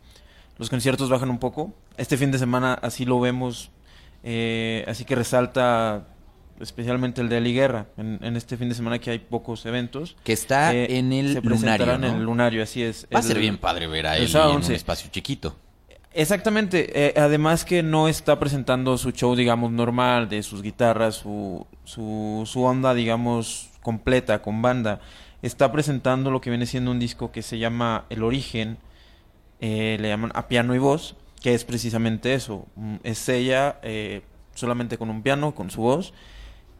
los 0.58 0.68
conciertos 0.68 1.08
bajan 1.10 1.30
un 1.30 1.38
poco. 1.38 1.72
Este 1.96 2.16
fin 2.16 2.32
de 2.32 2.40
semana 2.40 2.74
así 2.74 3.04
lo 3.04 3.20
vemos. 3.20 3.70
Eh, 4.22 4.84
así 4.88 5.04
que 5.04 5.14
resalta 5.14 6.06
especialmente 6.60 7.20
el 7.20 7.28
de 7.28 7.38
Eli 7.38 7.54
Guerra. 7.54 7.86
En, 7.96 8.18
en 8.22 8.36
este 8.36 8.56
fin 8.56 8.68
de 8.68 8.74
semana 8.74 8.98
que 8.98 9.10
hay 9.10 9.18
pocos 9.18 9.66
eventos. 9.66 10.16
Que 10.24 10.32
está 10.32 10.74
Eh, 10.74 10.98
en 10.98 11.12
el 11.12 11.32
se 11.32 11.40
lunario, 11.40 11.94
en 11.94 12.00
¿no? 12.00 12.06
el 12.06 12.22
lunario, 12.22 12.62
así 12.62 12.82
es. 12.82 13.06
Va 13.14 13.18
a 13.18 13.22
ser 13.22 13.38
bien 13.38 13.58
padre 13.58 13.86
ver 13.86 14.06
a 14.06 14.14
sábado 14.28 14.50
en 14.50 14.56
un 14.56 14.62
11. 14.62 14.74
espacio 14.74 15.10
chiquito. 15.10 15.56
Exactamente, 16.14 17.06
eh, 17.06 17.14
además 17.16 17.64
que 17.64 17.82
no 17.82 18.06
está 18.06 18.38
presentando 18.38 18.98
su 18.98 19.12
show, 19.12 19.34
digamos, 19.34 19.72
normal, 19.72 20.28
de 20.28 20.42
sus 20.42 20.60
guitarras, 20.60 21.14
su, 21.16 21.66
su, 21.84 22.42
su 22.44 22.62
onda, 22.62 22.92
digamos, 22.92 23.70
completa, 23.80 24.42
con 24.42 24.60
banda. 24.60 25.00
Está 25.40 25.72
presentando 25.72 26.30
lo 26.30 26.40
que 26.42 26.50
viene 26.50 26.66
siendo 26.66 26.90
un 26.90 26.98
disco 27.00 27.32
que 27.32 27.40
se 27.40 27.58
llama 27.58 28.04
El 28.10 28.22
Origen, 28.24 28.76
eh, 29.60 29.96
le 30.00 30.08
llaman 30.08 30.32
a 30.34 30.48
piano 30.48 30.74
y 30.74 30.78
voz, 30.78 31.16
que 31.42 31.54
es 31.54 31.64
precisamente 31.64 32.34
eso. 32.34 32.66
Mm, 32.76 32.96
Es 33.02 33.28
ella 33.28 33.78
eh, 33.82 34.22
solamente 34.54 34.98
con 34.98 35.10
un 35.10 35.22
piano, 35.22 35.54
con 35.54 35.70
su 35.70 35.80
voz. 35.82 36.12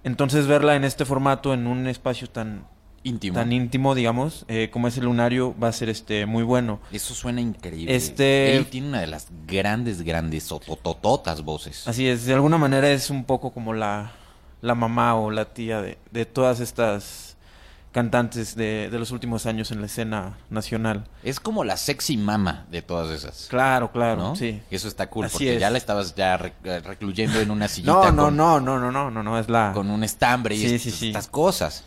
Entonces 0.05 0.47
verla 0.47 0.75
en 0.77 0.85
este 0.85 1.05
formato, 1.05 1.55
en 1.55 1.67
un 1.67 1.87
espacio 1.87 2.29
tan, 2.29 2.67
Íntimo. 3.05 3.35
tan 3.37 3.53
íntimo, 3.53 3.95
digamos, 3.95 4.45
eh, 4.49 4.69
como 4.73 4.89
es 4.89 4.97
el 4.97 5.05
lunario, 5.05 5.55
va 5.61 5.69
a 5.69 5.73
ser 5.73 5.89
este 5.89 6.27
muy 6.27 6.43
bueno. 6.45 6.81
Eso 6.93 7.15
suena 7.15 7.41
increíble. 7.41 7.95
Este- 7.95 8.57
Eli 8.57 8.65
tiene 8.67 8.89
una 8.89 9.01
de 9.01 9.07
las 9.09 9.29
grandes, 9.47 10.03
grandes, 10.03 10.47
totototas 10.49 11.43
voces. 11.43 11.87
Así 11.89 12.07
es, 12.09 12.25
de 12.27 12.35
alguna 12.35 12.59
manera 12.59 12.91
es 12.91 13.11
un 13.11 13.25
poco 13.25 13.53
como 13.53 13.75
la, 13.75 14.13
la 14.61 14.75
mamá 14.75 15.15
o 15.17 15.31
la 15.31 15.47
tía 15.55 15.81
de, 15.83 15.99
de 16.11 16.27
todas 16.27 16.61
estas 16.61 17.32
cantantes 17.93 18.57
de, 18.57 18.89
de 18.91 18.99
los 18.99 19.11
últimos 19.11 19.47
años 19.47 19.71
en 19.71 19.81
la 19.81 19.87
escena 19.87 20.39
nacional. 20.51 21.05
Es 21.23 21.39
como 21.41 21.63
la 21.63 21.77
sexy 21.77 22.17
mama 22.17 22.67
de 22.71 22.83
todas 22.83 23.11
esas. 23.11 23.47
Claro, 23.51 23.93
claro, 23.93 24.17
¿no? 24.21 24.37
sí. 24.37 24.61
Eso 24.71 24.89
está 24.89 25.09
cool, 25.11 25.27
Así 25.27 25.35
porque 25.35 25.55
es. 25.55 25.61
ya 25.61 25.71
la 25.71 25.79
estabas 25.79 26.15
ya 26.15 26.37
re- 26.39 26.55
recluyendo 26.81 27.39
en 27.41 27.51
una 27.51 27.69
sillita 27.69 27.93
No, 27.93 28.11
no, 28.13 28.25
con, 28.25 28.37
no, 28.37 28.61
no, 28.61 28.79
no, 28.79 28.91
no, 28.91 29.11
no, 29.11 29.23
no, 29.23 29.39
es 29.39 29.49
la... 29.49 29.73
con 29.75 29.91
un 29.91 30.03
estambre 30.05 30.55
y 30.57 30.59
Sí, 30.67 30.79
sí, 30.79 30.91
sí. 30.91 31.07
estas 31.09 31.29
cosas. 31.29 31.85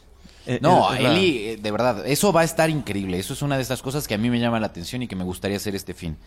Eh, 0.47 0.59
No, 0.61 0.91
la- 0.93 1.11
Eli, 1.13 1.37
eh, 1.49 1.57
de 1.57 1.71
verdad, 1.71 2.05
eso 2.07 2.31
va 2.33 2.41
a 2.41 2.43
estar 2.43 2.69
increíble. 2.69 3.17
Eso 3.19 3.33
es 3.33 3.41
una 3.41 3.55
de 3.55 3.61
estas 3.63 3.81
cosas 3.81 4.07
que 4.07 4.13
a 4.13 4.17
mí 4.17 4.29
me 4.29 4.39
llama 4.39 4.59
la 4.59 4.67
atención 4.67 5.01
y 5.01 5.07
que 5.07 5.15
me 5.15 5.23
gustaría 5.23 5.57
hacer 5.57 5.75
este 5.75 5.93
fin. 5.93 6.17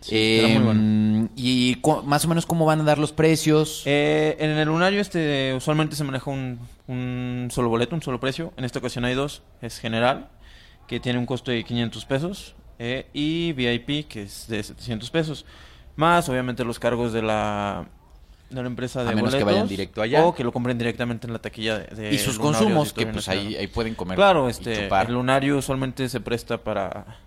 Sí, 0.00 0.16
estará 0.16 0.60
muy 0.60 0.74
Eh, 0.76 1.28
Y 1.36 1.76
más 2.04 2.24
o 2.24 2.28
menos 2.28 2.46
cómo 2.46 2.64
van 2.66 2.80
a 2.80 2.84
dar 2.84 2.98
los 2.98 3.12
precios. 3.12 3.82
Eh, 3.84 4.36
en 4.38 4.50
el 4.50 4.68
lunario 4.68 5.00
este 5.00 5.54
usualmente 5.56 5.96
se 5.96 6.04
maneja 6.04 6.30
un, 6.30 6.58
un 6.86 7.48
solo 7.50 7.68
boleto, 7.68 7.94
un 7.96 8.02
solo 8.02 8.20
precio. 8.20 8.52
En 8.56 8.64
esta 8.64 8.78
ocasión 8.78 9.04
hay 9.04 9.14
dos. 9.14 9.42
Es 9.60 9.78
general, 9.78 10.28
que 10.86 11.00
tiene 11.00 11.18
un 11.18 11.26
costo 11.26 11.50
de 11.50 11.64
500 11.64 12.04
pesos. 12.04 12.54
eh, 12.80 13.06
y 13.12 13.52
VIP, 13.54 14.06
que 14.08 14.22
es 14.22 14.46
de 14.46 14.62
700 14.62 15.10
pesos. 15.10 15.44
Más, 15.96 16.28
obviamente, 16.28 16.64
los 16.64 16.78
cargos 16.78 17.12
de 17.12 17.22
la, 17.22 17.88
de 18.50 18.62
la 18.62 18.66
empresa 18.68 19.04
de 19.04 19.10
A 19.10 19.14
menos 19.14 19.30
que 19.34 19.40
boletos, 19.40 19.52
vayan 19.54 19.68
directo 19.68 20.00
allá. 20.02 20.24
O 20.24 20.34
que 20.34 20.42
lo 20.44 20.52
compren 20.52 20.78
directamente 20.78 21.26
en 21.26 21.32
la 21.32 21.38
taquilla 21.38 21.78
de, 21.78 21.94
de 21.94 22.14
y 22.14 22.18
sus 22.18 22.36
Lunario 22.38 22.60
consumos, 22.60 22.92
que 22.92 23.06
pues 23.06 23.28
ahí, 23.28 23.54
ahí 23.56 23.66
pueden 23.66 23.94
comer. 23.94 24.16
Claro, 24.16 24.48
y 24.48 24.50
este, 24.52 24.84
chupar. 24.84 25.06
el 25.08 25.14
lunario 25.14 25.58
usualmente 25.58 26.08
se 26.08 26.20
presta 26.20 26.58
para, 26.58 27.18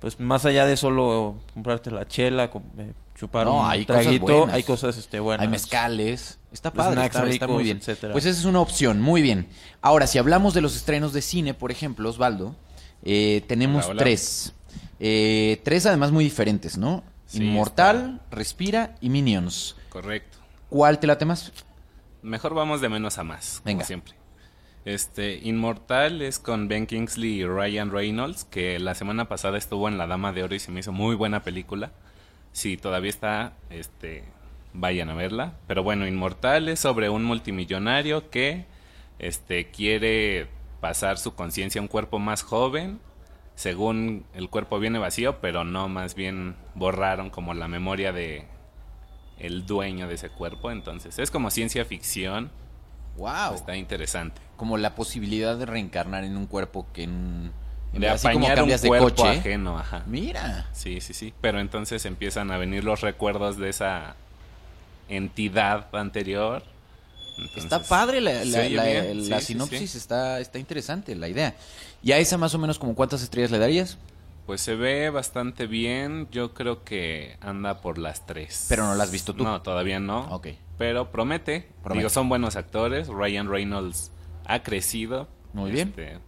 pues 0.00 0.18
más 0.20 0.44
allá 0.46 0.64
de 0.66 0.76
solo 0.76 1.36
comprarte 1.52 1.90
la 1.90 2.06
chela, 2.08 2.50
eh, 2.78 2.92
chupar 3.14 3.46
No, 3.46 3.60
un 3.60 3.66
hay 3.70 3.84
cosas 3.84 4.02
traguito, 4.02 4.24
buenas. 4.26 4.54
hay 4.54 4.62
cosas 4.62 4.96
este, 4.96 5.20
buenas. 5.20 5.44
Hay 5.44 5.50
mezcales. 5.50 6.38
Está 6.52 6.72
padre, 6.72 6.94
snacks 6.94 7.16
está, 7.16 7.28
está 7.28 7.46
muy 7.46 7.64
bien. 7.64 7.78
etcétera. 7.78 8.12
Pues 8.12 8.24
esa 8.24 8.38
es 8.38 8.44
una 8.46 8.60
opción, 8.60 9.00
muy 9.00 9.22
bien. 9.22 9.48
Ahora, 9.82 10.06
si 10.06 10.18
hablamos 10.18 10.54
de 10.54 10.60
los 10.60 10.76
estrenos 10.76 11.12
de 11.12 11.20
cine, 11.20 11.52
por 11.52 11.70
ejemplo, 11.72 12.08
Osvaldo, 12.08 12.54
eh, 13.02 13.42
tenemos 13.48 13.84
Hola, 13.84 13.92
hola. 13.92 14.02
tres. 14.02 14.54
Eh, 15.00 15.60
tres 15.64 15.84
además 15.84 16.10
muy 16.12 16.24
diferentes, 16.24 16.78
¿no? 16.78 17.02
Sí, 17.26 17.42
Inmortal, 17.42 18.20
Respira 18.30 18.94
y 19.00 19.08
Minions. 19.10 19.76
Correcto. 19.88 20.38
¿Cuál 20.74 20.98
te 20.98 21.06
late 21.06 21.24
más? 21.24 21.52
Mejor 22.22 22.52
vamos 22.52 22.80
de 22.80 22.88
menos 22.88 23.18
a 23.18 23.22
más, 23.22 23.60
como 23.60 23.66
Venga. 23.66 23.84
siempre. 23.84 24.14
Este, 24.84 25.36
Inmortal 25.36 26.20
es 26.20 26.40
con 26.40 26.66
Ben 26.66 26.88
Kingsley 26.88 27.42
y 27.42 27.46
Ryan 27.46 27.92
Reynolds, 27.92 28.44
que 28.44 28.80
la 28.80 28.96
semana 28.96 29.28
pasada 29.28 29.56
estuvo 29.56 29.86
en 29.86 29.98
La 29.98 30.08
Dama 30.08 30.32
de 30.32 30.42
Oro 30.42 30.56
y 30.56 30.58
se 30.58 30.72
me 30.72 30.80
hizo 30.80 30.90
muy 30.90 31.14
buena 31.14 31.44
película. 31.44 31.92
Si 32.50 32.76
todavía 32.76 33.10
está, 33.10 33.52
este, 33.70 34.24
vayan 34.72 35.10
a 35.10 35.14
verla. 35.14 35.52
Pero 35.68 35.84
bueno, 35.84 36.08
Inmortal 36.08 36.68
es 36.68 36.80
sobre 36.80 37.08
un 37.08 37.22
multimillonario 37.22 38.28
que, 38.30 38.66
este, 39.20 39.70
quiere 39.70 40.48
pasar 40.80 41.18
su 41.18 41.36
conciencia 41.36 41.80
a 41.80 41.82
un 41.82 41.88
cuerpo 41.88 42.18
más 42.18 42.42
joven. 42.42 42.98
Según 43.54 44.26
el 44.34 44.50
cuerpo 44.50 44.80
viene 44.80 44.98
vacío, 44.98 45.40
pero 45.40 45.62
no, 45.62 45.88
más 45.88 46.16
bien 46.16 46.56
borraron 46.74 47.30
como 47.30 47.54
la 47.54 47.68
memoria 47.68 48.12
de 48.12 48.48
el 49.38 49.66
dueño 49.66 50.08
de 50.08 50.14
ese 50.14 50.28
cuerpo. 50.30 50.70
Entonces, 50.70 51.18
es 51.18 51.30
como 51.30 51.50
ciencia 51.50 51.84
ficción. 51.84 52.50
Wow. 53.16 53.54
Está 53.54 53.76
interesante. 53.76 54.40
Como 54.56 54.76
la 54.76 54.94
posibilidad 54.94 55.56
de 55.56 55.66
reencarnar 55.66 56.24
en 56.24 56.36
un 56.36 56.46
cuerpo 56.46 56.86
que 56.92 57.04
en, 57.04 57.52
en- 57.92 58.00
De 58.00 58.08
así 58.08 58.26
como 58.26 58.38
apañar 58.38 58.52
un 58.52 58.56
cambias 58.62 58.82
de 58.82 58.88
coche. 58.88 59.28
ajeno, 59.28 59.78
ajá. 59.78 60.02
Mira. 60.06 60.68
Sí, 60.72 61.00
sí, 61.00 61.14
sí. 61.14 61.32
Pero 61.40 61.60
entonces 61.60 62.04
empiezan 62.06 62.50
a 62.50 62.58
venir 62.58 62.82
los 62.84 63.00
recuerdos 63.02 63.56
de 63.58 63.68
esa 63.70 64.16
entidad 65.08 65.94
anterior. 65.94 66.62
Entonces, 67.36 67.64
Está 67.64 67.82
padre 67.82 68.20
la, 68.20 68.40
se 68.40 68.46
la- 68.46 68.58
oye 68.60 68.70
la- 68.70 68.84
bien. 68.84 69.28
la 69.28 69.40
Sí, 69.40 69.46
sí, 69.46 69.52
sinopsis, 69.54 69.90
sí. 69.90 69.98
Está, 69.98 70.40
está 70.40 70.58
interesante 70.58 71.14
la 71.16 71.28
idea. 71.28 71.54
¿Y 72.02 72.12
a 72.12 72.18
esa 72.18 72.38
más 72.38 72.54
o 72.54 72.58
menos 72.58 72.78
como 72.78 72.94
cuántas 72.94 73.22
estrellas 73.22 73.50
le 73.50 73.58
darías? 73.58 73.98
Pues 74.46 74.60
se 74.60 74.74
ve 74.74 75.10
bastante 75.10 75.66
bien. 75.66 76.28
Yo 76.30 76.52
creo 76.54 76.84
que 76.84 77.36
anda 77.40 77.80
por 77.80 77.98
las 77.98 78.26
tres. 78.26 78.66
Pero 78.68 78.84
no 78.84 78.94
la 78.94 79.04
has 79.04 79.10
visto 79.10 79.34
tú. 79.34 79.44
No, 79.44 79.62
todavía 79.62 80.00
no. 80.00 80.26
Ok. 80.34 80.48
Pero 80.76 81.10
promete. 81.10 81.68
Promete. 81.82 81.98
Digo, 81.98 82.10
son 82.10 82.28
buenos 82.28 82.56
actores. 82.56 83.08
Ryan 83.08 83.48
Reynolds 83.48 84.12
ha 84.44 84.62
crecido. 84.62 85.28
Muy 85.52 85.70
bien. 85.70 85.88
Este, 85.88 86.18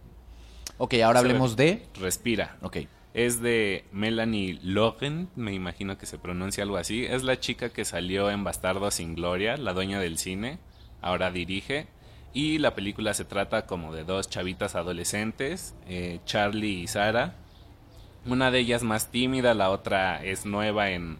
Ok, 0.79 0.93
ahora 1.03 1.19
hablemos 1.19 1.55
de... 1.55 1.87
Respira. 1.99 2.57
Ok. 2.61 2.77
Es 3.15 3.41
de 3.41 3.85
Melanie 3.91 4.59
Logan, 4.61 5.27
me 5.35 5.51
imagino 5.53 5.97
que 5.97 6.05
se 6.05 6.19
pronuncia 6.19 6.63
algo 6.63 6.77
así. 6.77 7.03
Es 7.03 7.23
la 7.23 7.39
chica 7.39 7.69
que 7.69 7.83
salió 7.83 8.29
en 8.29 8.43
Bastardo 8.43 8.91
sin 8.91 9.15
Gloria, 9.15 9.57
la 9.57 9.73
dueña 9.73 9.99
del 9.99 10.19
cine. 10.19 10.59
Ahora 11.01 11.31
dirige. 11.31 11.87
Y 12.31 12.59
la 12.59 12.75
película 12.75 13.15
se 13.15 13.25
trata 13.25 13.65
como 13.65 13.91
de 13.91 14.03
dos 14.03 14.29
chavitas 14.29 14.75
adolescentes, 14.75 15.73
eh, 15.87 16.19
Charlie 16.25 16.81
y 16.81 16.87
Sara. 16.87 17.33
Una 18.27 18.51
de 18.51 18.59
ellas 18.59 18.83
más 18.83 19.07
tímida, 19.09 19.53
la 19.53 19.69
otra 19.69 20.23
es 20.23 20.45
nueva 20.45 20.91
en 20.91 21.17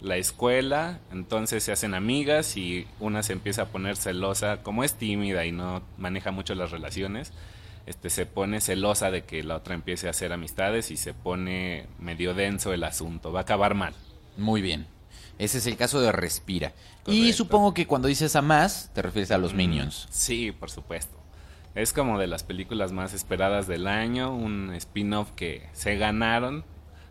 la 0.00 0.16
escuela. 0.16 0.98
Entonces 1.12 1.62
se 1.62 1.72
hacen 1.72 1.94
amigas 1.94 2.56
y 2.56 2.86
una 2.98 3.22
se 3.22 3.32
empieza 3.32 3.62
a 3.62 3.66
poner 3.66 3.96
celosa. 3.96 4.62
Como 4.62 4.82
es 4.84 4.94
tímida 4.94 5.44
y 5.46 5.52
no 5.52 5.82
maneja 5.98 6.30
mucho 6.32 6.54
las 6.54 6.70
relaciones, 6.70 7.32
este 7.86 8.10
se 8.10 8.26
pone 8.26 8.60
celosa 8.60 9.10
de 9.10 9.22
que 9.24 9.42
la 9.42 9.56
otra 9.56 9.74
empiece 9.74 10.06
a 10.06 10.10
hacer 10.10 10.32
amistades 10.32 10.90
y 10.90 10.96
se 10.96 11.14
pone 11.14 11.86
medio 11.98 12.34
denso 12.34 12.72
el 12.72 12.84
asunto. 12.84 13.32
Va 13.32 13.40
a 13.40 13.42
acabar 13.42 13.74
mal. 13.74 13.94
Muy 14.36 14.60
bien. 14.62 14.86
Ese 15.38 15.58
es 15.58 15.66
el 15.66 15.76
caso 15.76 16.00
de 16.00 16.12
Respira. 16.12 16.72
Y 17.06 17.32
supongo 17.32 17.72
que 17.72 17.86
cuando 17.86 18.08
dices 18.08 18.36
a 18.36 18.42
más, 18.42 18.90
te 18.92 19.02
refieres 19.02 19.30
a 19.30 19.38
los 19.38 19.54
Mm, 19.54 19.56
Minions. 19.56 20.06
Sí, 20.10 20.52
por 20.52 20.70
supuesto. 20.70 21.19
Es 21.74 21.92
como 21.92 22.18
de 22.18 22.26
las 22.26 22.42
películas 22.42 22.92
más 22.92 23.14
esperadas 23.14 23.66
del 23.66 23.86
año, 23.86 24.34
un 24.34 24.72
spin-off 24.74 25.30
que 25.32 25.68
se 25.72 25.96
ganaron. 25.96 26.64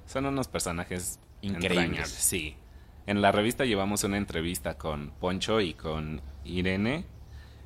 Son 0.05 0.25
unos 0.25 0.47
personajes 0.47 1.19
Increíbles. 1.41 1.71
entrañables, 1.79 2.09
Sí. 2.09 2.55
En 3.07 3.21
la 3.21 3.31
revista 3.31 3.65
llevamos 3.65 4.03
una 4.03 4.17
entrevista 4.17 4.77
con 4.77 5.11
Poncho 5.19 5.61
y 5.61 5.73
con 5.73 6.21
Irene, 6.45 7.05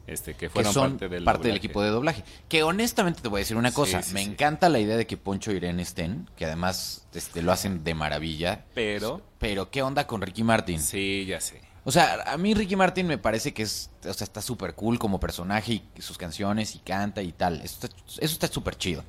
este 0.08 0.34
que 0.34 0.40
Que 0.48 0.50
fueron 0.50 0.74
son 0.74 0.92
parte 0.92 1.10
del 1.10 1.24
parte 1.26 1.48
del 1.50 1.58
equipo 1.58 1.82
de 1.82 1.90
doblaje. 1.90 2.24
Que 2.48 2.64
honestamente 2.64 3.22
te 3.22 3.28
voy 3.28 3.40
a 3.40 3.42
decir 3.42 3.58
una 3.58 3.70
Sí, 3.70 3.76
cosa. 3.76 4.02
sí, 4.04 4.14
Me 4.14 4.24
sí. 4.24 4.30
encanta 4.32 4.70
la 4.70 4.80
idea 4.80 4.96
de 4.96 5.06
que 5.08 5.18
Poncho 5.18 5.52
y 5.52 5.56
Irene 5.56 5.82
estén. 5.82 6.30
Que 6.38 6.46
además 6.46 7.08
este, 7.14 7.42
lo 7.42 7.52
hacen 7.52 7.84
de 7.84 7.94
maravilla. 7.94 8.64
Pero 8.74 9.22
Pero, 9.40 9.70
¿qué 9.72 9.82
onda 9.82 10.08
con 10.08 10.22
Ricky 10.22 10.44
Martin? 10.44 10.80
sí, 10.80 11.26
ya 11.26 11.42
sé. 11.42 11.62
O 11.86 11.92
sea, 11.92 12.24
a 12.28 12.38
mí 12.38 12.54
Ricky 12.54 12.76
Martin 12.76 13.08
me 13.08 13.18
parece 13.18 13.54
que 13.54 13.64
es, 13.64 13.90
o 14.08 14.14
sea, 14.14 14.26
está 14.26 14.42
súper 14.42 14.74
cool 14.74 15.00
como 15.00 15.20
personaje 15.20 15.74
y 15.74 16.02
sus 16.02 16.18
canciones 16.18 16.76
y 16.76 16.80
canta 16.80 17.22
y 17.22 17.34
tal. 17.34 17.62
Eso 17.62 17.88
está, 18.20 18.48
súper 18.48 18.78
chido. 18.78 19.04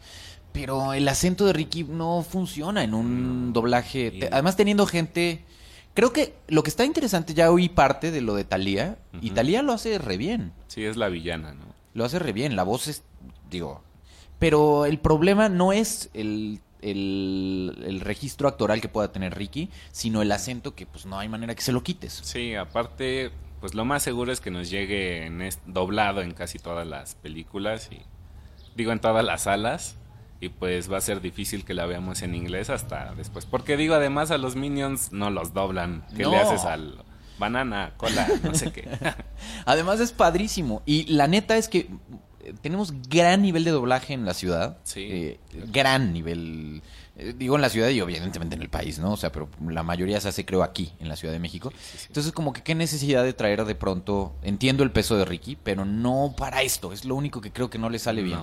Pero 0.53 0.93
el 0.93 1.07
acento 1.09 1.47
de 1.47 1.53
Ricky 1.53 1.85
no 1.85 2.25
funciona 2.29 2.83
en 2.83 2.95
un 2.95 3.53
doblaje. 3.53 4.29
Además, 4.31 4.57
teniendo 4.57 4.87
gente. 4.87 5.45
Creo 5.95 6.13
que 6.13 6.35
lo 6.49 6.65
que 6.65 6.71
está 6.71 6.85
interesante, 6.85 7.35
ya 7.35 7.53
oí 7.53 7.69
parte 7.69 8.11
de 8.11 8.21
lo 8.21 8.35
de 8.35 8.45
Thalía. 8.45 8.99
Y 9.21 9.27
Ujú. 9.27 9.35
Thalía 9.37 9.63
lo 9.63 9.73
hace 9.73 9.99
re 9.99 10.17
bien. 10.17 10.53
Sí, 10.67 10.85
es 10.85 10.97
la 10.97 11.09
villana, 11.09 11.55
¿no? 11.55 11.67
Lo 11.93 12.05
hace 12.05 12.19
re 12.19 12.33
bien. 12.33 12.57
La 12.57 12.65
voz 12.65 12.89
es. 12.89 13.05
Digo. 13.51 13.83
Pero 14.41 14.85
el 14.85 14.99
problema 14.99 15.49
no 15.49 15.73
es 15.73 16.11
el, 16.13 16.61
el, 16.85 17.83
el 17.87 18.01
registro 18.01 18.49
actoral 18.49 18.81
que 18.81 18.89
pueda 18.89 19.11
tener 19.11 19.35
Ricky, 19.35 19.71
sino 19.93 20.23
el 20.23 20.31
acento 20.33 20.75
que, 20.75 20.87
pues, 20.87 21.07
no 21.07 21.19
hay 21.19 21.29
manera 21.29 21.55
que 21.55 21.63
se 21.63 21.73
lo 21.73 21.83
quites. 21.83 22.21
Sí, 22.23 22.55
aparte, 22.55 23.31
pues 23.61 23.75
lo 23.75 23.85
más 23.85 24.03
seguro 24.03 24.31
es 24.33 24.41
que 24.41 24.51
nos 24.51 24.71
llegue 24.71 25.27
en 25.27 25.49
doblado 25.67 26.21
en 26.23 26.33
casi 26.35 26.59
todas 26.59 26.87
las 26.87 27.15
películas 27.15 27.89
y 27.91 28.03
digo 28.77 28.93
en 28.93 29.01
todas 29.01 29.25
las 29.25 29.43
salas 29.45 29.97
y 30.41 30.49
pues 30.51 30.93
va 30.93 30.99
a 30.99 31.01
ser 31.01 31.21
difícil 31.23 31.65
que 31.65 31.73
la 31.75 31.87
veamos 31.87 32.21
en 32.23 32.35
inglés 32.35 32.69
hasta 32.69 33.15
después. 33.15 33.47
Porque 33.47 33.77
digo, 33.77 33.95
además 33.95 34.31
a 34.31 34.37
los 34.39 34.57
Minions 34.57 35.13
no 35.13 35.31
los 35.31 35.55
doblan. 35.55 36.05
¿Qué 36.15 36.25
No. 36.25 36.31
le 36.33 36.37
haces 36.39 36.65
al 36.65 37.03
banana, 37.39 37.95
cola, 37.97 38.29
no 38.43 38.55
sé 38.55 38.71
qué? 38.73 38.89
Además 39.65 40.01
es 40.01 40.13
padrísimo. 40.13 40.83
Y 40.87 41.05
la 41.13 41.27
neta 41.27 41.57
es 41.57 41.69
que 41.69 41.89
tenemos 42.61 42.93
gran 43.09 43.43
nivel 43.43 43.65
de 43.65 43.71
doblaje 43.71 44.13
en 44.13 44.25
la 44.25 44.35
ciudad. 44.35 44.79
Sí. 44.83 45.07
Eh, 45.11 45.41
gran 45.73 46.13
nivel. 46.13 46.83
eh, 47.17 47.35
digo 47.37 47.57
en 47.57 47.63
la 47.63 47.69
ciudad 47.69 47.89
y 47.89 48.01
evidentemente 48.01 48.57
en 48.57 48.63
el 48.63 48.69
país, 48.69 48.99
¿no? 48.99 49.13
O 49.13 49.17
sea, 49.17 49.31
pero 49.33 49.49
la 49.67 49.83
mayoría 49.83 50.21
se 50.21 50.29
hace 50.29 50.45
creo 50.45 50.63
aquí, 50.63 50.93
en 50.99 51.09
la 51.09 51.17
Ciudad 51.17 51.33
de 51.33 51.41
México. 51.41 51.73
Entonces 52.09 52.33
como 52.33 52.53
que 52.53 52.63
qué 52.63 52.75
necesidad 52.75 53.25
de 53.25 53.33
traer 53.33 53.65
de 53.65 53.75
pronto, 53.75 54.35
entiendo 54.43 54.83
el 54.83 54.91
peso 54.91 55.17
de 55.17 55.25
Ricky, 55.25 55.57
pero 55.57 55.85
no 55.85 56.35
para 56.37 56.63
esto. 56.63 56.93
Es 56.93 57.05
lo 57.05 57.15
único 57.15 57.41
que 57.41 57.53
creo 57.53 57.71
que 57.71 57.79
no 57.79 57.89
le 57.91 57.99
sale 57.99 58.23
bien. 58.23 58.41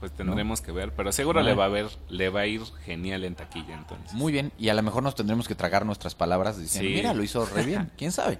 Pues 0.00 0.12
tendremos 0.12 0.62
que 0.62 0.72
ver, 0.72 0.94
pero 0.94 1.12
seguro 1.12 1.42
le 1.42 1.54
va 1.54 1.66
a 1.66 1.68
ver, 1.68 1.86
le 2.08 2.30
va 2.30 2.40
a 2.40 2.46
ir 2.46 2.62
genial 2.86 3.22
en 3.22 3.34
taquilla 3.34 3.74
entonces. 3.74 4.14
Muy 4.14 4.32
bien, 4.32 4.50
y 4.58 4.70
a 4.70 4.74
lo 4.74 4.82
mejor 4.82 5.02
nos 5.02 5.14
tendremos 5.14 5.46
que 5.46 5.54
tragar 5.54 5.84
nuestras 5.84 6.14
palabras 6.14 6.58
diciendo, 6.58 6.90
mira, 6.90 7.12
lo 7.12 7.22
hizo 7.22 7.44
re 7.44 7.64
bien, 7.64 7.92
quién 7.98 8.10
sabe. 8.10 8.38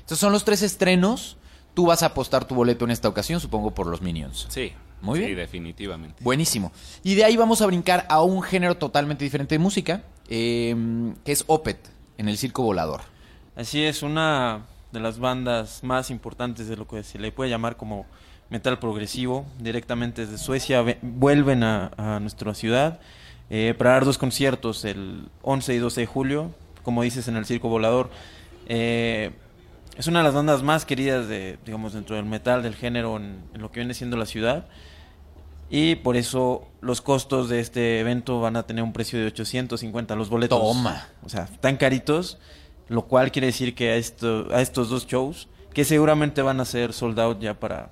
Estos 0.00 0.18
son 0.18 0.32
los 0.32 0.44
tres 0.44 0.62
estrenos. 0.62 1.36
Tú 1.76 1.84
vas 1.84 2.02
a 2.02 2.06
apostar 2.06 2.46
tu 2.46 2.54
boleto 2.54 2.86
en 2.86 2.90
esta 2.90 3.06
ocasión, 3.06 3.38
supongo, 3.38 3.70
por 3.72 3.86
los 3.86 4.00
Minions. 4.00 4.46
Sí. 4.48 4.72
Muy 5.02 5.18
Sí, 5.20 5.26
bien. 5.26 5.36
definitivamente. 5.36 6.24
Buenísimo. 6.24 6.72
Y 7.04 7.16
de 7.16 7.24
ahí 7.24 7.36
vamos 7.36 7.60
a 7.60 7.66
brincar 7.66 8.06
a 8.08 8.22
un 8.22 8.42
género 8.42 8.78
totalmente 8.78 9.24
diferente 9.24 9.54
de 9.56 9.58
música, 9.58 10.02
eh, 10.30 10.74
que 11.22 11.32
es 11.32 11.44
Opet, 11.48 11.78
en 12.16 12.30
el 12.30 12.38
Circo 12.38 12.62
Volador. 12.62 13.02
Así 13.54 13.84
es, 13.84 14.02
una 14.02 14.62
de 14.92 15.00
las 15.00 15.18
bandas 15.18 15.84
más 15.84 16.10
importantes 16.10 16.66
de 16.66 16.76
lo 16.76 16.88
que 16.88 17.02
se 17.02 17.18
le 17.18 17.30
puede 17.30 17.50
llamar 17.50 17.76
como 17.76 18.06
metal 18.48 18.78
progresivo, 18.78 19.44
directamente 19.58 20.22
desde 20.24 20.38
Suecia, 20.38 20.80
ve- 20.80 20.98
vuelven 21.02 21.62
a, 21.62 21.90
a 21.98 22.18
nuestra 22.20 22.54
ciudad 22.54 22.98
eh, 23.50 23.74
para 23.76 23.90
dar 23.90 24.06
dos 24.06 24.16
conciertos 24.16 24.84
el 24.86 25.28
11 25.42 25.74
y 25.74 25.78
12 25.78 26.00
de 26.00 26.06
julio, 26.06 26.50
como 26.84 27.02
dices, 27.02 27.28
en 27.28 27.36
el 27.36 27.44
Circo 27.44 27.68
Volador. 27.68 28.08
Eh, 28.66 29.30
es 29.96 30.06
una 30.06 30.20
de 30.20 30.24
las 30.24 30.34
bandas 30.34 30.62
más 30.62 30.84
queridas 30.84 31.28
de, 31.28 31.58
digamos, 31.64 31.92
dentro 31.92 32.16
del 32.16 32.24
metal, 32.24 32.62
del 32.62 32.74
género, 32.74 33.16
en, 33.16 33.40
en 33.54 33.60
lo 33.60 33.70
que 33.70 33.80
viene 33.80 33.94
siendo 33.94 34.16
la 34.16 34.26
ciudad. 34.26 34.66
Y 35.68 35.96
por 35.96 36.16
eso 36.16 36.68
los 36.80 37.00
costos 37.00 37.48
de 37.48 37.60
este 37.60 38.00
evento 38.00 38.40
van 38.40 38.56
a 38.56 38.64
tener 38.64 38.84
un 38.84 38.92
precio 38.92 39.18
de 39.18 39.26
850 39.26 40.14
los 40.14 40.28
boletos. 40.28 40.60
Toma. 40.60 41.08
O 41.24 41.28
sea, 41.28 41.46
tan 41.46 41.76
caritos, 41.76 42.38
lo 42.88 43.06
cual 43.06 43.32
quiere 43.32 43.46
decir 43.46 43.74
que 43.74 43.90
a, 43.90 43.96
esto, 43.96 44.48
a 44.52 44.60
estos 44.60 44.88
dos 44.88 45.06
shows, 45.06 45.48
que 45.74 45.84
seguramente 45.84 46.42
van 46.42 46.60
a 46.60 46.64
ser 46.64 46.92
sold 46.92 47.18
out 47.18 47.40
ya 47.40 47.58
para 47.58 47.90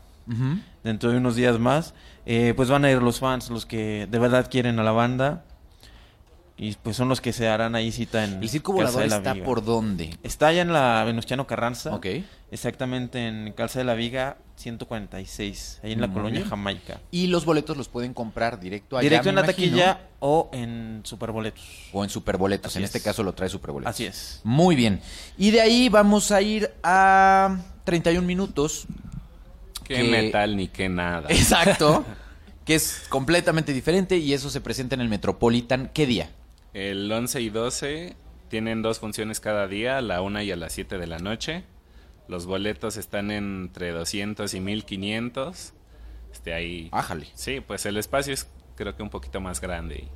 dentro 0.82 1.10
de 1.10 1.18
unos 1.18 1.36
días 1.36 1.58
más, 1.58 1.92
eh, 2.24 2.54
pues 2.56 2.70
van 2.70 2.84
a 2.84 2.90
ir 2.90 3.02
los 3.02 3.18
fans, 3.18 3.50
los 3.50 3.66
que 3.66 4.06
de 4.10 4.18
verdad 4.18 4.48
quieren 4.50 4.78
a 4.78 4.82
la 4.82 4.92
banda. 4.92 5.44
Y 6.56 6.72
pues 6.76 6.96
son 6.96 7.08
los 7.08 7.20
que 7.20 7.32
se 7.32 7.48
harán 7.48 7.74
ahí 7.74 7.90
cita 7.90 8.22
en 8.24 8.40
¿El 8.40 8.48
circo 8.48 8.72
volador 8.72 9.02
de 9.02 9.08
la 9.08 9.16
está 9.16 9.32
Viga. 9.32 9.44
por 9.44 9.64
dónde? 9.64 10.16
Está 10.22 10.46
allá 10.48 10.62
en 10.62 10.72
la 10.72 11.02
Venustiano 11.04 11.46
Carranza. 11.48 11.92
Ok. 11.94 12.06
Exactamente 12.52 13.26
en 13.26 13.52
Calzada 13.52 13.80
de 13.80 13.84
la 13.86 13.94
Viga 13.94 14.36
146, 14.56 15.80
ahí 15.82 15.90
en 15.92 16.00
la 16.00 16.06
Muy 16.06 16.14
colonia 16.14 16.38
bien. 16.40 16.48
Jamaica. 16.50 17.00
Y 17.10 17.26
los 17.26 17.44
boletos 17.44 17.76
los 17.76 17.88
pueden 17.88 18.14
comprar 18.14 18.60
directo 18.60 18.96
allá, 18.96 19.02
Directo 19.02 19.28
en 19.30 19.34
la 19.34 19.40
imagino, 19.42 19.76
taquilla 19.78 20.08
o 20.20 20.48
en 20.52 21.00
Superboletos. 21.02 21.64
O 21.92 22.04
en 22.04 22.10
Superboletos. 22.10 22.70
Así 22.70 22.78
en 22.78 22.84
es. 22.84 22.94
este 22.94 23.02
caso 23.02 23.24
lo 23.24 23.32
trae 23.32 23.48
Superboletos. 23.48 23.92
Así 23.92 24.04
es. 24.06 24.40
Muy 24.44 24.76
bien. 24.76 25.00
Y 25.36 25.50
de 25.50 25.60
ahí 25.60 25.88
vamos 25.88 26.30
a 26.30 26.40
ir 26.40 26.70
a 26.84 27.58
31 27.82 28.24
minutos. 28.24 28.86
Qué 29.82 29.96
que- 29.96 30.04
metal 30.04 30.56
ni 30.56 30.68
qué 30.68 30.88
nada. 30.88 31.28
Exacto. 31.30 32.04
que 32.64 32.76
es 32.76 33.02
completamente 33.08 33.72
diferente 33.72 34.16
y 34.18 34.32
eso 34.32 34.48
se 34.50 34.60
presenta 34.60 34.94
en 34.94 35.00
el 35.00 35.08
Metropolitan. 35.08 35.90
¿Qué 35.92 36.06
día? 36.06 36.30
El 36.74 37.10
11 37.10 37.40
y 37.40 37.50
12 37.50 38.16
tienen 38.48 38.82
dos 38.82 38.98
funciones 38.98 39.40
cada 39.40 39.66
día, 39.68 39.98
a 39.98 40.02
la 40.02 40.20
1 40.20 40.42
y 40.42 40.52
a 40.52 40.56
las 40.56 40.72
7 40.72 40.98
de 40.98 41.06
la 41.06 41.18
noche. 41.18 41.64
Los 42.28 42.46
boletos 42.46 42.96
están 42.96 43.30
entre 43.30 43.92
200 43.92 44.52
y 44.54 44.60
1500. 44.60 45.72
Este 46.32 46.52
ahí. 46.52 46.88
Ájale. 46.92 47.28
Sí, 47.34 47.60
pues 47.60 47.86
el 47.86 47.96
espacio 47.96 48.34
es 48.34 48.50
creo 48.74 48.96
que 48.96 49.02
un 49.02 49.10
poquito 49.10 49.40
más 49.40 49.60
grande 49.60 49.96
y 49.96 50.08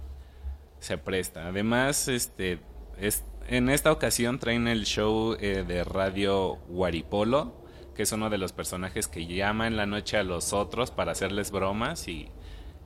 se 0.81 0.99
presta. 0.99 1.47
Además, 1.47 2.09
este 2.09 2.61
es 2.99 3.25
en 3.47 3.71
esta 3.71 3.93
ocasión 3.93 4.39
traen 4.39 4.69
el 4.69 4.85
show 4.85 5.37
eh, 5.41 5.65
de 5.67 5.85
radio 5.85 6.57
Guaripolo, 6.69 7.55
que 7.95 8.03
es 8.03 8.13
uno 8.13 8.31
de 8.31 8.39
los 8.39 8.53
personajes 8.53 9.09
que 9.09 9.27
llama 9.27 9.67
en 9.67 9.77
la 9.77 9.87
noche 9.87 10.19
a 10.19 10.23
los 10.23 10.53
otros 10.53 10.91
para 10.91 11.13
hacerles 11.13 11.51
bromas 11.51 12.09
y 12.09 12.29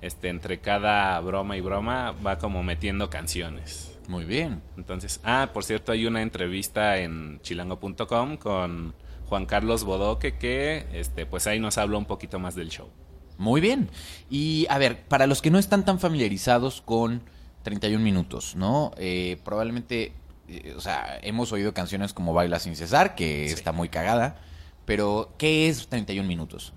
este 0.03 0.29
entre 0.29 0.61
cada 0.61 1.19
broma 1.21 1.57
y 1.57 1.61
broma 1.61 2.13
va 2.25 2.39
como 2.39 2.63
metiendo 2.63 3.09
canciones. 3.09 3.99
Muy 4.09 4.25
bien. 4.25 4.61
Entonces, 4.77 5.21
ah, 5.25 5.51
por 5.55 5.65
cierto, 5.65 5.93
hay 5.93 6.07
una 6.07 6.23
entrevista 6.23 6.99
en 6.99 7.41
chilango.com 7.43 8.37
con 8.37 8.95
Juan 9.27 9.47
Carlos 9.47 9.85
Bodoque 9.85 10.37
que 10.37 10.87
este 10.93 11.25
pues 11.25 11.47
ahí 11.47 11.61
nos 11.61 11.79
habla 11.79 11.99
un 11.99 12.05
poquito 12.05 12.39
más 12.39 12.55
del 12.55 12.69
show. 12.69 12.91
Muy 13.39 13.61
bien. 13.61 13.91
Y 14.29 14.67
a 14.69 14.79
ver, 14.79 15.05
para 15.07 15.27
los 15.27 15.41
que 15.41 15.51
no 15.51 15.59
están 15.59 15.85
tan 15.85 15.99
familiarizados 15.99 16.83
con 16.83 17.23
31 17.63 18.03
minutos, 18.03 18.57
¿no? 18.57 18.91
Eh, 18.99 19.39
probablemente, 19.45 20.13
eh, 20.49 20.75
o 20.77 20.81
sea, 20.81 21.19
hemos 21.23 21.53
oído 21.53 21.73
canciones 21.73 22.13
como 22.13 22.35
Baila 22.35 22.59
sin 22.59 22.77
cesar, 22.77 23.15
que 23.15 23.47
está 23.47 23.73
muy 23.73 23.89
cagada, 23.89 24.41
pero 24.85 25.33
¿qué 25.39 25.69
es 25.69 25.89
31 25.89 26.27
minutos? 26.29 26.73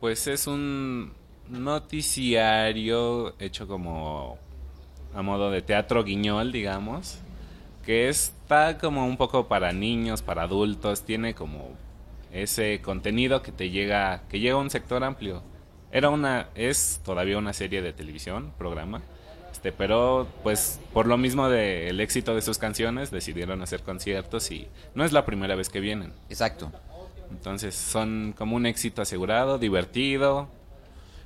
Pues 0.00 0.26
es 0.26 0.46
un 0.46 1.12
noticiario 1.52 3.34
hecho 3.38 3.68
como 3.68 4.38
a 5.14 5.22
modo 5.22 5.50
de 5.50 5.62
teatro 5.62 6.04
guiñol, 6.04 6.52
digamos, 6.52 7.18
que 7.84 8.08
está 8.08 8.78
como 8.78 9.06
un 9.06 9.16
poco 9.16 9.48
para 9.48 9.72
niños, 9.72 10.22
para 10.22 10.42
adultos, 10.42 11.02
tiene 11.02 11.34
como 11.34 11.70
ese 12.32 12.80
contenido 12.80 13.42
que 13.42 13.52
te 13.52 13.70
llega, 13.70 14.22
que 14.28 14.40
llega 14.40 14.54
a 14.54 14.58
un 14.58 14.70
sector 14.70 15.04
amplio. 15.04 15.42
Era 15.90 16.08
una, 16.08 16.48
es 16.54 17.00
todavía 17.04 17.36
una 17.36 17.52
serie 17.52 17.82
de 17.82 17.92
televisión, 17.92 18.52
programa, 18.56 19.02
este, 19.52 19.72
pero 19.72 20.26
pues 20.42 20.80
por 20.94 21.06
lo 21.06 21.18
mismo 21.18 21.48
del 21.50 22.00
éxito 22.00 22.34
de 22.34 22.40
sus 22.40 22.56
canciones 22.56 23.10
decidieron 23.10 23.60
hacer 23.60 23.82
conciertos 23.82 24.50
y 24.50 24.68
no 24.94 25.04
es 25.04 25.12
la 25.12 25.26
primera 25.26 25.54
vez 25.54 25.68
que 25.68 25.80
vienen. 25.80 26.14
Exacto. 26.30 26.72
Entonces 27.30 27.74
son 27.74 28.34
como 28.36 28.56
un 28.56 28.66
éxito 28.66 29.02
asegurado, 29.02 29.58
divertido, 29.58 30.48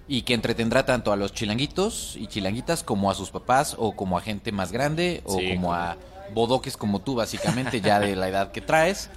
Y 0.09 0.23
que 0.23 0.35
entretendrá 0.35 0.87
tanto 0.87 1.13
a 1.13 1.17
los 1.17 1.33
chilanguitos 1.33 2.17
y 2.17 2.29
chilanguitas 2.29 2.83
como 2.83 3.11
a 3.11 3.15
sus 3.15 3.31
papás 3.31 3.75
o 3.79 3.97
como 3.97 4.17
a 4.19 4.21
gente 4.21 4.53
más 4.53 4.71
grande 4.71 5.21
o 5.25 5.39
Sí, 5.39 5.55
como 5.55 5.75
a 5.75 5.97
bodoques 6.33 6.77
como 6.77 7.01
tú, 7.01 7.15
básicamente, 7.15 7.81
ya 7.81 7.99
de 7.99 8.15
la 8.15 8.29
edad 8.29 8.53
que 8.53 8.61
traes. 8.61 9.11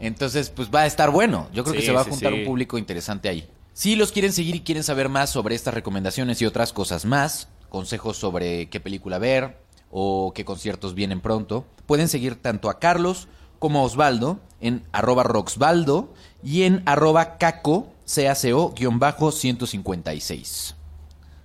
Entonces, 0.00 0.50
pues 0.50 0.70
va 0.74 0.80
a 0.80 0.86
estar 0.86 1.10
bueno. 1.10 1.48
Yo 1.52 1.62
creo 1.64 1.76
que 1.76 1.82
se 1.82 1.92
va 1.92 2.00
a 2.00 2.04
juntar 2.04 2.32
sí. 2.32 2.38
un 2.38 2.44
público 2.44 2.78
interesante 2.78 3.28
ahí. 3.28 3.48
Si 3.74 3.96
los 3.96 4.12
quieren 4.12 4.32
seguir 4.32 4.54
y 4.54 4.60
quieren 4.60 4.84
saber 4.84 5.08
más 5.08 5.30
sobre 5.30 5.54
estas 5.54 5.74
recomendaciones 5.74 6.40
y 6.40 6.46
otras 6.46 6.72
cosas 6.72 7.04
más, 7.04 7.48
consejos 7.68 8.16
sobre 8.16 8.68
qué 8.68 8.78
película 8.78 9.18
ver 9.18 9.58
o 9.90 10.32
qué 10.32 10.44
conciertos 10.44 10.94
vienen 10.94 11.20
pronto, 11.20 11.66
pueden 11.86 12.08
seguir 12.08 12.40
tanto 12.40 12.70
a 12.70 12.78
Carlos 12.78 13.28
como 13.58 13.80
a 13.80 13.82
Osvaldo 13.82 14.38
en 14.60 14.84
arroba 14.92 15.24
roxvaldo 15.24 16.12
y 16.42 16.62
en 16.62 16.82
arroba 16.86 17.36
caco, 17.36 17.88
CACO-156. 18.06 20.76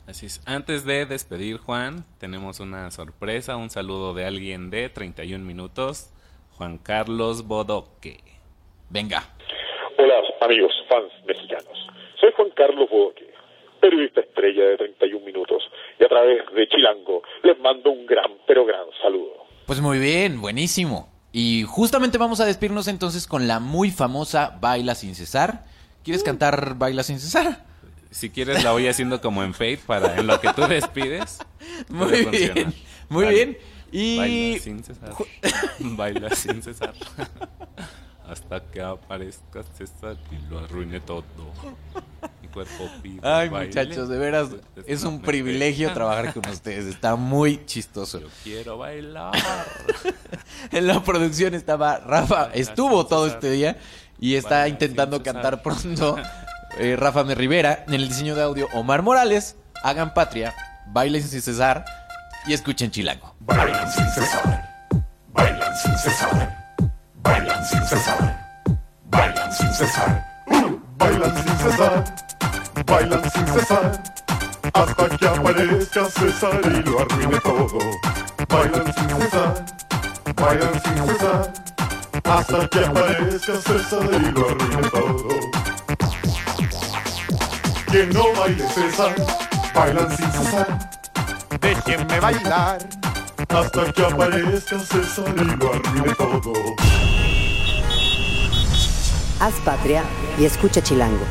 Así 0.07 0.25
es. 0.25 0.41
Antes 0.45 0.85
de 0.85 1.05
despedir, 1.05 1.57
Juan, 1.57 2.05
tenemos 2.19 2.59
una 2.59 2.91
sorpresa, 2.91 3.55
un 3.57 3.69
saludo 3.69 4.13
de 4.13 4.25
alguien 4.25 4.69
de 4.69 4.89
31 4.89 5.45
minutos, 5.45 6.09
Juan 6.57 6.77
Carlos 6.79 7.47
Bodoque. 7.47 8.19
Venga. 8.89 9.23
Hola 9.97 10.15
amigos, 10.41 10.73
fans 10.89 11.11
mexicanos. 11.27 11.87
Soy 12.19 12.31
Juan 12.35 12.49
Carlos 12.55 12.89
Bodoque, 12.89 13.31
periodista 13.79 14.21
estrella 14.21 14.63
de 14.63 14.77
31 14.77 15.25
minutos 15.25 15.63
y 15.99 16.03
a 16.03 16.07
través 16.07 16.39
de 16.55 16.67
Chilango 16.67 17.21
les 17.43 17.59
mando 17.59 17.91
un 17.91 18.05
gran, 18.05 18.31
pero 18.47 18.65
gran 18.65 18.85
saludo. 19.01 19.45
Pues 19.65 19.81
muy 19.81 19.99
bien, 19.99 20.41
buenísimo. 20.41 21.09
Y 21.31 21.63
justamente 21.67 22.17
vamos 22.17 22.39
a 22.39 22.45
despedirnos 22.45 22.87
entonces 22.87 23.27
con 23.27 23.47
la 23.47 23.59
muy 23.59 23.91
famosa 23.91 24.57
Baila 24.59 24.95
sin 24.95 25.13
cesar. 25.13 25.65
¿Quieres 26.09 26.23
cantar 26.23 26.73
Baila 26.73 27.03
sin 27.03 27.19
cesar? 27.19 27.63
Si 28.09 28.31
quieres 28.31 28.63
la 28.63 28.71
voy 28.71 28.87
haciendo 28.87 29.21
como 29.21 29.43
en 29.43 29.53
Fate 29.53 29.81
para 29.85 30.19
en 30.19 30.25
lo 30.25 30.41
que 30.41 30.51
tú 30.53 30.63
despides. 30.63 31.37
Muy 31.87 32.09
bien, 32.09 32.23
funcionar. 32.23 32.73
muy 33.09 33.25
Vale. 33.25 33.35
bien. 33.35 33.57
Y 33.91 34.17
Baila 34.17 34.59
sin 34.63 34.83
cesar. 34.83 35.13
Baila 35.79 36.29
sin 36.35 36.63
cesar. 36.63 36.93
Hasta 38.27 38.59
que 38.59 38.81
aparezca 38.81 39.61
César 39.77 40.17
y 40.31 40.49
lo 40.49 40.57
arruine 40.57 40.99
todo. 40.99 41.23
Mi 42.41 42.47
cuerpo 42.47 42.89
pide 43.03 43.19
Ay, 43.21 43.49
baile. 43.49 43.67
muchachos, 43.67 44.09
de 44.09 44.17
veras 44.17 44.49
es 44.87 45.03
un 45.03 45.21
privilegio 45.21 45.93
trabajar 45.93 46.33
con 46.33 46.49
ustedes. 46.49 46.85
Está 46.85 47.15
muy 47.17 47.63
chistoso. 47.67 48.19
Yo 48.19 48.27
quiero 48.43 48.79
bailar. 48.79 49.31
En 50.71 50.87
la 50.87 51.03
producción 51.03 51.53
estaba 51.53 51.97
Rafa, 51.99 52.49
estuvo 52.55 53.05
todo 53.05 53.27
este 53.27 53.51
día 53.51 53.77
y 54.19 54.35
está 54.35 54.67
intentando 54.67 55.23
cantar 55.23 55.61
pronto 55.61 56.17
eh, 56.79 56.95
Rafa 56.97 57.23
Me 57.23 57.35
Rivera. 57.35 57.83
En 57.87 57.93
el 57.93 58.07
diseño 58.07 58.35
de 58.35 58.43
audio, 58.43 58.67
Omar 58.73 59.01
Morales. 59.01 59.55
Hagan 59.83 60.13
patria, 60.13 60.53
bailen 60.87 61.23
sin 61.23 61.41
cesar 61.41 61.85
y 62.45 62.53
escuchen 62.53 62.91
Chilango. 62.91 63.33
Bailan 63.39 63.89
sin 63.91 64.09
cesar, 64.09 64.87
bailan 65.31 65.77
sin 65.77 65.97
cesar, 65.97 66.75
bailan 67.23 67.65
sin 67.65 67.85
cesar, 67.85 68.49
bailan 69.05 69.53
sin 69.53 69.73
cesar, 69.73 70.25
Uh, 70.47 70.79
bailan 70.97 71.31
sin 71.35 71.57
cesar, 71.59 72.03
bailan 72.85 73.31
sin 73.31 73.47
cesar, 73.47 74.03
hasta 74.73 75.17
que 75.17 75.27
aparezca 75.27 76.05
César 76.05 76.61
y 76.65 76.89
lo 76.89 76.99
arruine 76.99 77.39
todo. 77.39 77.79
Bailan 78.49 78.93
sin 78.93 79.09
cesar, 79.21 79.65
bailan 80.35 80.81
sin 80.81 81.07
cesar, 81.07 81.53
hasta 82.29 82.67
que 82.67 82.79
aparezca 82.85 83.55
César 83.55 84.09
y 84.13 84.31
lo 84.31 84.49
arruine 84.49 84.89
todo. 84.89 85.27
Que 87.91 88.05
no 88.05 88.33
baile 88.37 88.67
César, 88.69 89.15
bailan 89.73 90.15
sin 90.15 90.31
cesar. 90.31 90.89
Déjenme 91.59 92.19
bailar 92.19 92.77
hasta 93.49 93.91
que 93.93 94.05
aparezca 94.05 94.79
César 94.79 95.33
y 95.35 95.43
lo 95.43 95.73
arruine 95.73 96.15
todo. 96.15 96.53
Haz 99.39 99.53
patria 99.65 100.03
y 100.37 100.45
escucha 100.45 100.83
Chilango. 100.83 101.25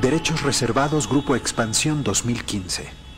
Derechos 0.00 0.42
reservados 0.42 1.06
Grupo 1.06 1.36
Expansión 1.36 2.02
2015. 2.02 3.09